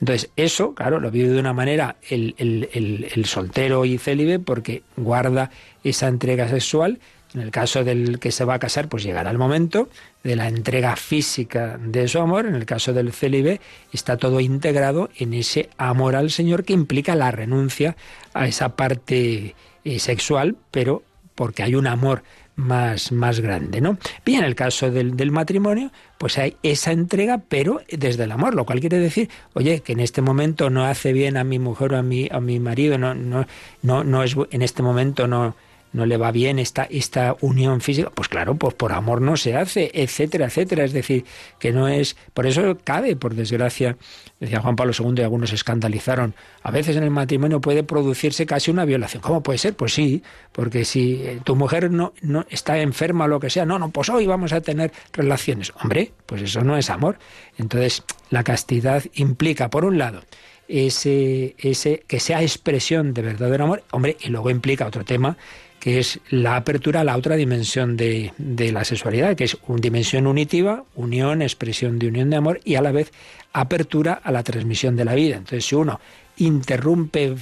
Entonces, 0.00 0.30
eso, 0.36 0.74
claro, 0.74 1.00
lo 1.00 1.10
vive 1.10 1.28
de 1.28 1.40
una 1.40 1.52
manera 1.52 1.96
el, 2.08 2.34
el- 2.38 2.68
el- 2.72 3.06
el 3.14 3.24
soltero 3.24 3.84
y 3.84 3.98
célibe 3.98 4.38
porque 4.38 4.82
guarda 4.96 5.50
esa 5.84 6.08
entrega 6.08 6.48
sexual. 6.48 6.98
En 7.34 7.42
el 7.42 7.50
caso 7.50 7.84
del 7.84 8.18
que 8.18 8.32
se 8.32 8.44
va 8.44 8.54
a 8.54 8.58
casar, 8.58 8.88
pues 8.88 9.02
llegará 9.02 9.30
el 9.30 9.38
momento 9.38 9.88
de 10.24 10.34
la 10.34 10.48
entrega 10.48 10.96
física 10.96 11.78
de 11.78 12.08
su 12.08 12.18
amor. 12.20 12.46
En 12.46 12.54
el 12.54 12.64
caso 12.64 12.92
del 12.92 13.12
célibe, 13.12 13.60
está 13.92 14.16
todo 14.16 14.40
integrado 14.40 15.10
en 15.18 15.34
ese 15.34 15.68
amor 15.76 16.16
al 16.16 16.30
Señor 16.30 16.64
que 16.64 16.72
implica 16.72 17.14
la 17.14 17.30
renuncia 17.30 17.96
a 18.32 18.46
esa 18.46 18.76
parte 18.76 19.54
eh, 19.84 19.98
sexual, 19.98 20.56
pero 20.70 21.02
porque 21.34 21.62
hay 21.62 21.74
un 21.74 21.86
amor 21.86 22.22
más, 22.56 23.12
más 23.12 23.38
grande, 23.38 23.80
¿no? 23.80 23.98
Bien, 24.24 24.40
en 24.40 24.46
el 24.46 24.56
caso 24.56 24.90
del, 24.90 25.16
del, 25.16 25.30
matrimonio, 25.30 25.92
pues 26.18 26.38
hay 26.38 26.56
esa 26.64 26.90
entrega, 26.90 27.40
pero 27.48 27.80
desde 27.88 28.24
el 28.24 28.32
amor, 28.32 28.56
lo 28.56 28.66
cual 28.66 28.80
quiere 28.80 28.98
decir, 28.98 29.30
oye, 29.54 29.80
que 29.80 29.92
en 29.92 30.00
este 30.00 30.22
momento 30.22 30.68
no 30.68 30.84
hace 30.84 31.12
bien 31.12 31.36
a 31.36 31.44
mi 31.44 31.60
mujer 31.60 31.92
o 31.94 31.98
a 31.98 32.02
mi, 32.02 32.28
a 32.32 32.40
mi 32.40 32.58
marido, 32.58 32.98
no, 32.98 33.14
no, 33.14 33.46
no, 33.82 34.02
no 34.02 34.24
es 34.24 34.34
en 34.50 34.62
este 34.62 34.82
momento 34.82 35.28
no 35.28 35.54
no 35.92 36.06
le 36.06 36.16
va 36.16 36.30
bien 36.30 36.58
esta, 36.58 36.84
esta 36.84 37.36
unión 37.40 37.80
física, 37.80 38.10
pues 38.14 38.28
claro, 38.28 38.56
pues 38.56 38.74
por 38.74 38.92
amor 38.92 39.20
no 39.20 39.36
se 39.36 39.56
hace, 39.56 39.90
etcétera, 39.94 40.46
etcétera. 40.46 40.84
Es 40.84 40.92
decir, 40.92 41.24
que 41.58 41.72
no 41.72 41.88
es. 41.88 42.16
Por 42.34 42.46
eso 42.46 42.78
cabe, 42.84 43.16
por 43.16 43.34
desgracia, 43.34 43.96
decía 44.40 44.60
Juan 44.60 44.76
Pablo 44.76 44.92
II 44.98 45.14
y 45.16 45.22
algunos 45.22 45.52
escandalizaron. 45.52 46.34
A 46.62 46.70
veces 46.70 46.96
en 46.96 47.04
el 47.04 47.10
matrimonio 47.10 47.60
puede 47.60 47.82
producirse 47.82 48.46
casi 48.46 48.70
una 48.70 48.84
violación. 48.84 49.22
¿Cómo 49.22 49.42
puede 49.42 49.58
ser? 49.58 49.74
Pues 49.74 49.94
sí, 49.94 50.22
porque 50.52 50.84
si 50.84 51.22
eh, 51.22 51.40
tu 51.44 51.56
mujer 51.56 51.90
no, 51.90 52.12
no 52.22 52.44
está 52.50 52.78
enferma 52.78 53.24
o 53.24 53.28
lo 53.28 53.40
que 53.40 53.50
sea, 53.50 53.64
no, 53.64 53.78
no, 53.78 53.90
pues 53.90 54.08
hoy 54.10 54.26
vamos 54.26 54.52
a 54.52 54.60
tener 54.60 54.92
relaciones. 55.12 55.72
Hombre, 55.82 56.12
pues 56.26 56.42
eso 56.42 56.62
no 56.62 56.76
es 56.76 56.90
amor. 56.90 57.18
Entonces, 57.56 58.04
la 58.30 58.44
castidad 58.44 59.02
implica, 59.14 59.70
por 59.70 59.84
un 59.84 59.98
lado, 59.98 60.22
ese, 60.68 61.56
ese 61.58 62.04
que 62.06 62.20
sea 62.20 62.42
expresión 62.42 63.14
de 63.14 63.22
verdadero 63.22 63.64
amor, 63.64 63.82
hombre, 63.90 64.16
y 64.20 64.28
luego 64.28 64.50
implica 64.50 64.86
otro 64.86 65.04
tema 65.04 65.36
que 65.80 65.98
es 65.98 66.20
la 66.30 66.56
apertura 66.56 67.00
a 67.00 67.04
la 67.04 67.16
otra 67.16 67.36
dimensión 67.36 67.96
de, 67.96 68.32
de, 68.36 68.72
la 68.72 68.84
sexualidad, 68.84 69.36
que 69.36 69.44
es 69.44 69.56
una 69.66 69.80
dimensión 69.80 70.26
unitiva, 70.26 70.84
unión, 70.94 71.42
expresión 71.42 71.98
de 71.98 72.08
unión 72.08 72.30
de 72.30 72.36
amor 72.36 72.60
y 72.64 72.74
a 72.74 72.82
la 72.82 72.92
vez 72.92 73.12
apertura 73.52 74.20
a 74.22 74.32
la 74.32 74.42
transmisión 74.42 74.96
de 74.96 75.04
la 75.04 75.14
vida. 75.14 75.36
Entonces, 75.36 75.64
si 75.64 75.74
uno 75.74 76.00
interrumpe, 76.38 77.34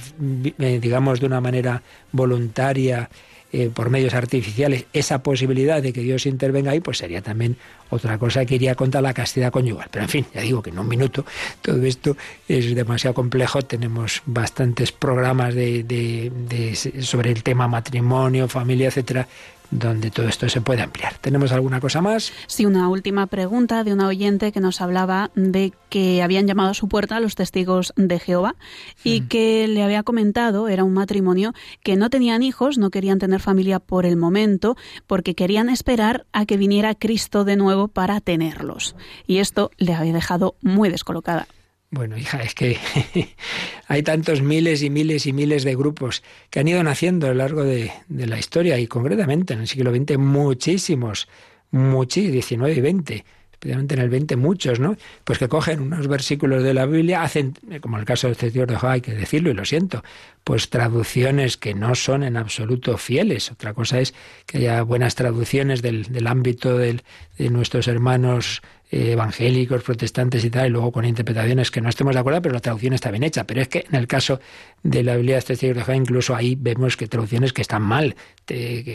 eh, 0.59 0.79
digamos, 0.81 1.19
de 1.19 1.25
una 1.25 1.41
manera 1.41 1.81
voluntaria, 2.11 3.09
eh, 3.57 3.71
por 3.73 3.89
medios 3.89 4.13
artificiales, 4.13 4.85
esa 4.93 5.23
posibilidad 5.23 5.81
de 5.81 5.91
que 5.91 6.01
Dios 6.01 6.27
intervenga 6.27 6.69
ahí, 6.69 6.79
pues 6.79 6.99
sería 6.99 7.23
también 7.23 7.57
otra 7.89 8.19
cosa 8.19 8.45
que 8.45 8.53
iría 8.53 8.75
contra 8.75 9.01
la 9.01 9.15
castidad 9.15 9.51
conyugal. 9.51 9.87
Pero 9.89 10.03
en 10.03 10.09
fin, 10.09 10.25
ya 10.31 10.41
digo 10.41 10.61
que 10.61 10.69
en 10.69 10.77
un 10.77 10.87
minuto 10.87 11.25
todo 11.63 11.81
esto 11.83 12.15
es 12.47 12.75
demasiado 12.75 13.15
complejo. 13.15 13.63
Tenemos 13.63 14.21
bastantes 14.27 14.91
programas 14.91 15.55
de, 15.55 15.81
de, 15.81 16.31
de, 16.47 16.75
sobre 16.75 17.31
el 17.31 17.41
tema 17.41 17.67
matrimonio, 17.67 18.47
familia, 18.47 18.89
etcétera, 18.89 19.27
donde 19.71 20.11
todo 20.11 20.27
esto 20.27 20.47
se 20.49 20.61
puede 20.61 20.81
ampliar. 20.81 21.15
¿Tenemos 21.19 21.51
alguna 21.51 21.79
cosa 21.79 22.01
más? 22.01 22.31
Sí, 22.47 22.65
una 22.65 22.87
última 22.89 23.27
pregunta 23.27 23.83
de 23.83 23.93
una 23.93 24.07
oyente 24.07 24.51
que 24.51 24.59
nos 24.59 24.81
hablaba 24.81 25.31
de 25.35 25.73
que 25.89 26.21
habían 26.21 26.47
llamado 26.47 26.69
a 26.71 26.73
su 26.73 26.87
puerta 26.87 27.17
a 27.17 27.19
los 27.19 27.35
testigos 27.35 27.93
de 27.95 28.19
Jehová 28.19 28.55
y 29.03 29.21
Mm. 29.21 29.27
que 29.27 29.67
le 29.67 29.83
había 29.83 30.03
comentado, 30.03 30.67
era 30.67 30.83
un 30.83 30.93
matrimonio, 30.93 31.53
que 31.83 31.95
no 31.95 32.09
tenían 32.09 32.43
hijos, 32.43 32.77
no 32.77 32.89
querían 32.89 33.19
tener 33.19 33.39
familia 33.39 33.79
por 33.79 34.05
el 34.05 34.17
momento, 34.17 34.77
porque 35.05 35.35
querían 35.35 35.69
esperar 35.69 36.25
a 36.33 36.45
que 36.45 36.57
viniera 36.57 36.95
Cristo 36.95 37.43
de 37.43 37.55
nuevo 37.55 37.87
para 37.87 38.21
tenerlos. 38.21 38.95
Y 39.25 39.37
esto 39.37 39.71
le 39.77 39.93
había 39.93 40.13
dejado 40.13 40.55
muy 40.61 40.89
descolocada. 40.89 41.47
Bueno, 41.89 42.17
hija, 42.17 42.39
es 42.39 42.53
que 42.53 42.77
hay 43.87 44.03
tantos 44.03 44.41
miles 44.41 44.83
y 44.83 44.89
miles 44.89 45.25
y 45.25 45.31
miles 45.31 45.63
de 45.63 45.75
grupos 45.75 46.21
que 46.49 46.59
han 46.59 46.67
ido 46.67 46.83
naciendo 46.83 47.27
a 47.27 47.29
lo 47.29 47.35
largo 47.35 47.63
de, 47.63 47.91
la 48.09 48.37
historia 48.37 48.77
y 48.77 48.87
concretamente 48.87 49.53
en 49.53 49.61
el 49.61 49.67
siglo 49.67 49.95
XX 49.95 50.17
muchísimos, 50.17 51.29
muchísimos, 51.71 52.33
19 52.33 52.73
y 52.73 52.81
20 52.81 53.25
especialmente 53.57 53.95
en 53.95 54.01
el 54.01 54.09
20 54.09 54.35
muchos, 54.35 54.79
¿no? 54.79 54.97
Pues 55.23 55.39
que 55.39 55.47
cogen 55.47 55.81
unos 55.81 56.07
versículos 56.07 56.61
de 56.61 56.75
la 56.75 56.85
Biblia, 56.85 57.23
hacen, 57.23 57.55
como 57.81 57.97
en 57.97 58.01
el 58.01 58.05
caso 58.05 58.27
de 58.27 58.33
este 58.33 58.51
tío 58.51 58.67
de 58.67 58.77
hay 58.79 59.01
que 59.01 59.15
decirlo 59.15 59.49
y 59.49 59.55
lo 59.55 59.65
siento, 59.65 60.03
pues 60.43 60.69
traducciones 60.69 61.57
que 61.57 61.73
no 61.73 61.95
son 61.95 62.21
en 62.21 62.37
absoluto 62.37 62.99
fieles. 62.99 63.51
Otra 63.51 63.73
cosa 63.73 63.99
es 63.99 64.13
que 64.45 64.59
haya 64.59 64.83
buenas 64.83 65.15
traducciones 65.15 65.81
del, 65.81 66.03
del 66.03 66.27
ámbito 66.27 66.77
del, 66.77 67.01
de 67.39 67.49
nuestros 67.49 67.87
hermanos 67.87 68.61
eh, 68.89 69.11
evangélicos, 69.11 69.83
protestantes 69.83 70.43
y 70.45 70.49
tal, 70.49 70.67
y 70.67 70.69
luego 70.69 70.91
con 70.91 71.05
interpretaciones 71.05 71.71
que 71.71 71.81
no 71.81 71.89
estemos 71.89 72.13
de 72.13 72.19
acuerdo, 72.19 72.41
pero 72.41 72.53
la 72.53 72.61
traducción 72.61 72.93
está 72.93 73.11
bien 73.11 73.23
hecha. 73.23 73.45
Pero 73.45 73.61
es 73.61 73.67
que 73.67 73.85
en 73.89 73.95
el 73.95 74.07
caso 74.07 74.39
de 74.83 75.03
la 75.03 75.15
Biblia 75.15 75.39
de 75.39 75.57
tío 75.57 75.73
de 75.73 75.95
incluso 75.95 76.35
ahí 76.35 76.55
vemos 76.59 76.97
que 76.97 77.07
traducciones 77.07 77.53
que 77.53 77.61
están 77.61 77.81
mal, 77.81 78.15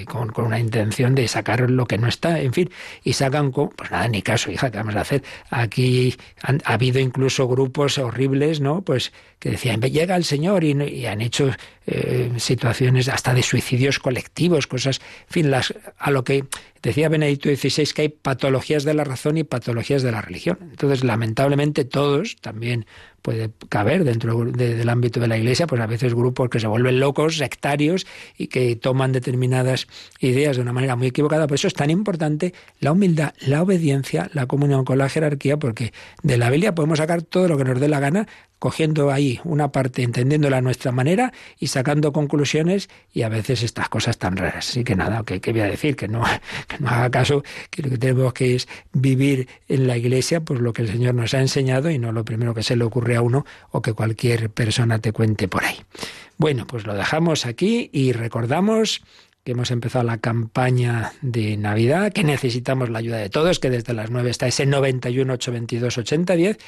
con, 0.06 0.28
con, 0.30 0.46
una 0.46 0.58
intención 0.58 1.14
de 1.14 1.28
sacar 1.28 1.70
lo 1.70 1.86
que 1.86 1.98
no 1.98 2.08
está, 2.08 2.40
en 2.40 2.52
fin, 2.52 2.70
y 3.04 3.12
sacan 3.12 3.52
con, 3.52 3.68
pues 3.70 3.90
nada, 3.90 4.08
ni 4.08 4.22
caso, 4.22 4.50
hija, 4.50 4.70
¿qué 4.70 4.78
vamos 4.78 4.96
a 4.96 5.02
hacer? 5.02 5.22
Aquí 5.50 6.16
han, 6.40 6.62
ha 6.64 6.74
habido 6.74 6.98
incluso 6.98 7.46
grupos 7.46 7.98
horribles, 7.98 8.60
¿no? 8.60 8.82
Pues 8.82 9.12
que 9.38 9.50
decían, 9.50 9.80
llega 9.80 10.16
el 10.16 10.24
Señor 10.24 10.64
y, 10.64 10.70
y 10.84 11.06
han 11.06 11.20
hecho 11.20 11.50
eh, 11.84 12.30
situaciones 12.36 13.08
hasta 13.08 13.34
de 13.34 13.42
suicidios 13.42 13.98
colectivos, 13.98 14.68
cosas, 14.68 15.00
en 15.26 15.32
fin, 15.32 15.50
las, 15.50 15.74
a 15.98 16.12
lo 16.12 16.22
que 16.22 16.44
decía 16.82 17.08
Benedicto 17.08 17.48
XVI 17.48 17.86
que 17.94 18.02
hay 18.02 18.08
patologías 18.08 18.84
de 18.84 18.94
la 18.94 19.04
razón 19.04 19.38
y 19.38 19.44
patologías 19.44 20.02
de 20.02 20.12
la 20.12 20.20
religión. 20.20 20.58
Entonces, 20.60 21.04
lamentablemente, 21.04 21.84
todos 21.84 22.36
también 22.40 22.86
puede 23.22 23.50
caber 23.68 24.04
dentro 24.04 24.44
de, 24.44 24.74
del 24.74 24.88
ámbito 24.88 25.20
de 25.20 25.28
la 25.28 25.38
Iglesia, 25.38 25.66
pues 25.66 25.80
a 25.80 25.86
veces 25.86 26.14
grupos 26.14 26.50
que 26.50 26.60
se 26.60 26.66
vuelven 26.66 27.00
locos, 27.00 27.38
sectarios 27.38 28.06
y 28.36 28.48
que 28.48 28.76
toman 28.76 29.12
determinadas 29.12 29.86
ideas 30.20 30.56
de 30.56 30.62
una 30.62 30.72
manera 30.72 30.96
muy 30.96 31.06
equivocada. 31.06 31.46
Por 31.46 31.54
eso 31.54 31.68
es 31.68 31.74
tan 31.74 31.90
importante 31.90 32.52
la 32.80 32.92
humildad, 32.92 33.32
la 33.40 33.62
obediencia, 33.62 34.28
la 34.34 34.46
comunión 34.46 34.84
con 34.84 34.98
la 34.98 35.08
jerarquía, 35.08 35.56
porque 35.56 35.92
de 36.22 36.36
la 36.36 36.50
Biblia 36.50 36.74
podemos 36.74 36.98
sacar 36.98 37.22
todo 37.22 37.48
lo 37.48 37.56
que 37.56 37.64
nos 37.64 37.80
dé 37.80 37.88
la 37.88 38.00
gana, 38.00 38.26
cogiendo 38.62 39.10
ahí 39.10 39.40
una 39.42 39.72
parte, 39.72 40.04
entendiéndola 40.04 40.58
a 40.58 40.60
nuestra 40.60 40.92
manera 40.92 41.32
y 41.58 41.66
sacando 41.66 42.12
conclusiones 42.12 42.88
y 43.12 43.22
a 43.22 43.28
veces 43.28 43.64
estas 43.64 43.88
cosas 43.88 44.18
tan 44.18 44.36
raras. 44.36 44.68
Así 44.68 44.84
que 44.84 44.94
nada, 44.94 45.24
¿qué, 45.26 45.40
qué 45.40 45.50
voy 45.50 45.62
a 45.62 45.66
decir? 45.66 45.96
Que 45.96 46.06
no, 46.06 46.22
que 46.68 46.78
no 46.78 46.88
haga 46.88 47.10
caso, 47.10 47.42
que 47.70 47.82
lo 47.82 47.90
que 47.90 47.98
tenemos 47.98 48.32
que 48.32 48.54
es 48.54 48.68
vivir 48.92 49.48
en 49.66 49.88
la 49.88 49.96
Iglesia, 49.96 50.42
pues 50.42 50.60
lo 50.60 50.72
que 50.72 50.82
el 50.82 50.88
Señor 50.88 51.16
nos 51.16 51.34
ha 51.34 51.40
enseñado 51.40 51.90
y 51.90 51.98
no 51.98 52.12
lo 52.12 52.24
primero 52.24 52.54
que 52.54 52.62
se 52.62 52.76
le 52.76 52.84
ocurre 52.84 53.11
a 53.16 53.22
uno 53.22 53.44
o 53.70 53.82
que 53.82 53.92
cualquier 53.92 54.50
persona 54.50 54.98
te 54.98 55.12
cuente 55.12 55.48
por 55.48 55.64
ahí. 55.64 55.76
Bueno, 56.38 56.66
pues 56.66 56.86
lo 56.86 56.94
dejamos 56.94 57.46
aquí 57.46 57.90
y 57.92 58.12
recordamos 58.12 59.02
que 59.44 59.52
hemos 59.52 59.70
empezado 59.72 60.04
la 60.04 60.18
campaña 60.18 61.12
de 61.20 61.56
Navidad, 61.56 62.12
que 62.12 62.22
necesitamos 62.22 62.90
la 62.90 63.00
ayuda 63.00 63.16
de 63.16 63.28
todos, 63.28 63.58
que 63.58 63.70
desde 63.70 63.92
las 63.92 64.10
9 64.10 64.30
está 64.30 64.46
ese 64.46 64.66
91 64.66 65.32
822 65.32 65.98
8010 65.98 66.58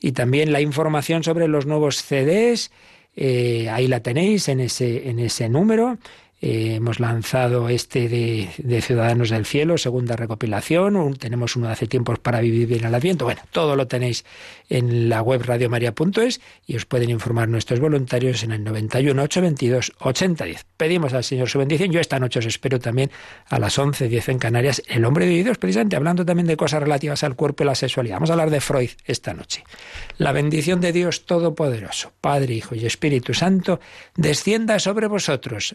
y 0.00 0.12
también 0.12 0.52
la 0.52 0.60
información 0.60 1.22
sobre 1.22 1.46
los 1.46 1.66
nuevos 1.66 2.02
CDs, 2.02 2.72
eh, 3.16 3.68
ahí 3.70 3.86
la 3.86 4.00
tenéis 4.00 4.48
en 4.48 4.60
ese, 4.60 5.08
en 5.08 5.20
ese 5.20 5.48
número. 5.48 5.98
Eh, 6.40 6.74
hemos 6.74 7.00
lanzado 7.00 7.68
este 7.68 8.08
de, 8.08 8.82
Ciudadanos 8.82 9.30
del 9.30 9.46
Cielo, 9.46 9.78
segunda 9.78 10.16
recopilación. 10.16 11.14
Tenemos 11.14 11.56
uno 11.56 11.68
de 11.68 11.72
hace 11.72 11.86
tiempos 11.86 12.18
para 12.18 12.40
vivir 12.40 12.66
bien 12.66 12.84
al 12.84 12.94
Adviento. 12.94 13.24
Bueno, 13.24 13.40
todo 13.50 13.76
lo 13.76 13.86
tenéis 13.86 14.24
en 14.68 15.08
la 15.08 15.22
web 15.22 15.42
radiomaria.es 15.42 16.40
y 16.66 16.76
os 16.76 16.84
pueden 16.84 17.10
informar 17.10 17.48
nuestros 17.48 17.80
voluntarios 17.80 18.42
en 18.42 18.52
el 18.52 18.64
91 18.64 19.22
822 19.22 19.92
8010. 19.98 20.66
Pedimos 20.76 21.14
al 21.14 21.24
Señor 21.24 21.48
su 21.48 21.58
bendición. 21.58 21.90
Yo 21.92 22.00
esta 22.00 22.18
noche 22.18 22.40
os 22.40 22.46
espero 22.46 22.78
también 22.78 23.10
a 23.46 23.58
las 23.58 23.78
11.10 23.78 24.28
en 24.28 24.38
Canarias. 24.38 24.82
El 24.86 25.04
hombre 25.04 25.26
de 25.26 25.42
Dios, 25.42 25.58
precisamente 25.58 25.96
hablando 25.96 26.26
también 26.26 26.46
de 26.46 26.56
cosas 26.56 26.82
relativas 26.82 27.24
al 27.24 27.36
cuerpo 27.36 27.62
y 27.62 27.66
la 27.66 27.74
sexualidad. 27.74 28.16
Vamos 28.16 28.30
a 28.30 28.34
hablar 28.34 28.50
de 28.50 28.60
Freud 28.60 28.90
esta 29.06 29.32
noche. 29.32 29.64
La 30.18 30.32
bendición 30.32 30.80
de 30.80 30.92
Dios 30.92 31.24
Todopoderoso, 31.24 32.12
Padre, 32.20 32.54
Hijo 32.54 32.74
y 32.74 32.84
Espíritu 32.84 33.34
Santo, 33.34 33.80
descienda 34.16 34.78
sobre 34.78 35.06
vosotros. 35.06 35.74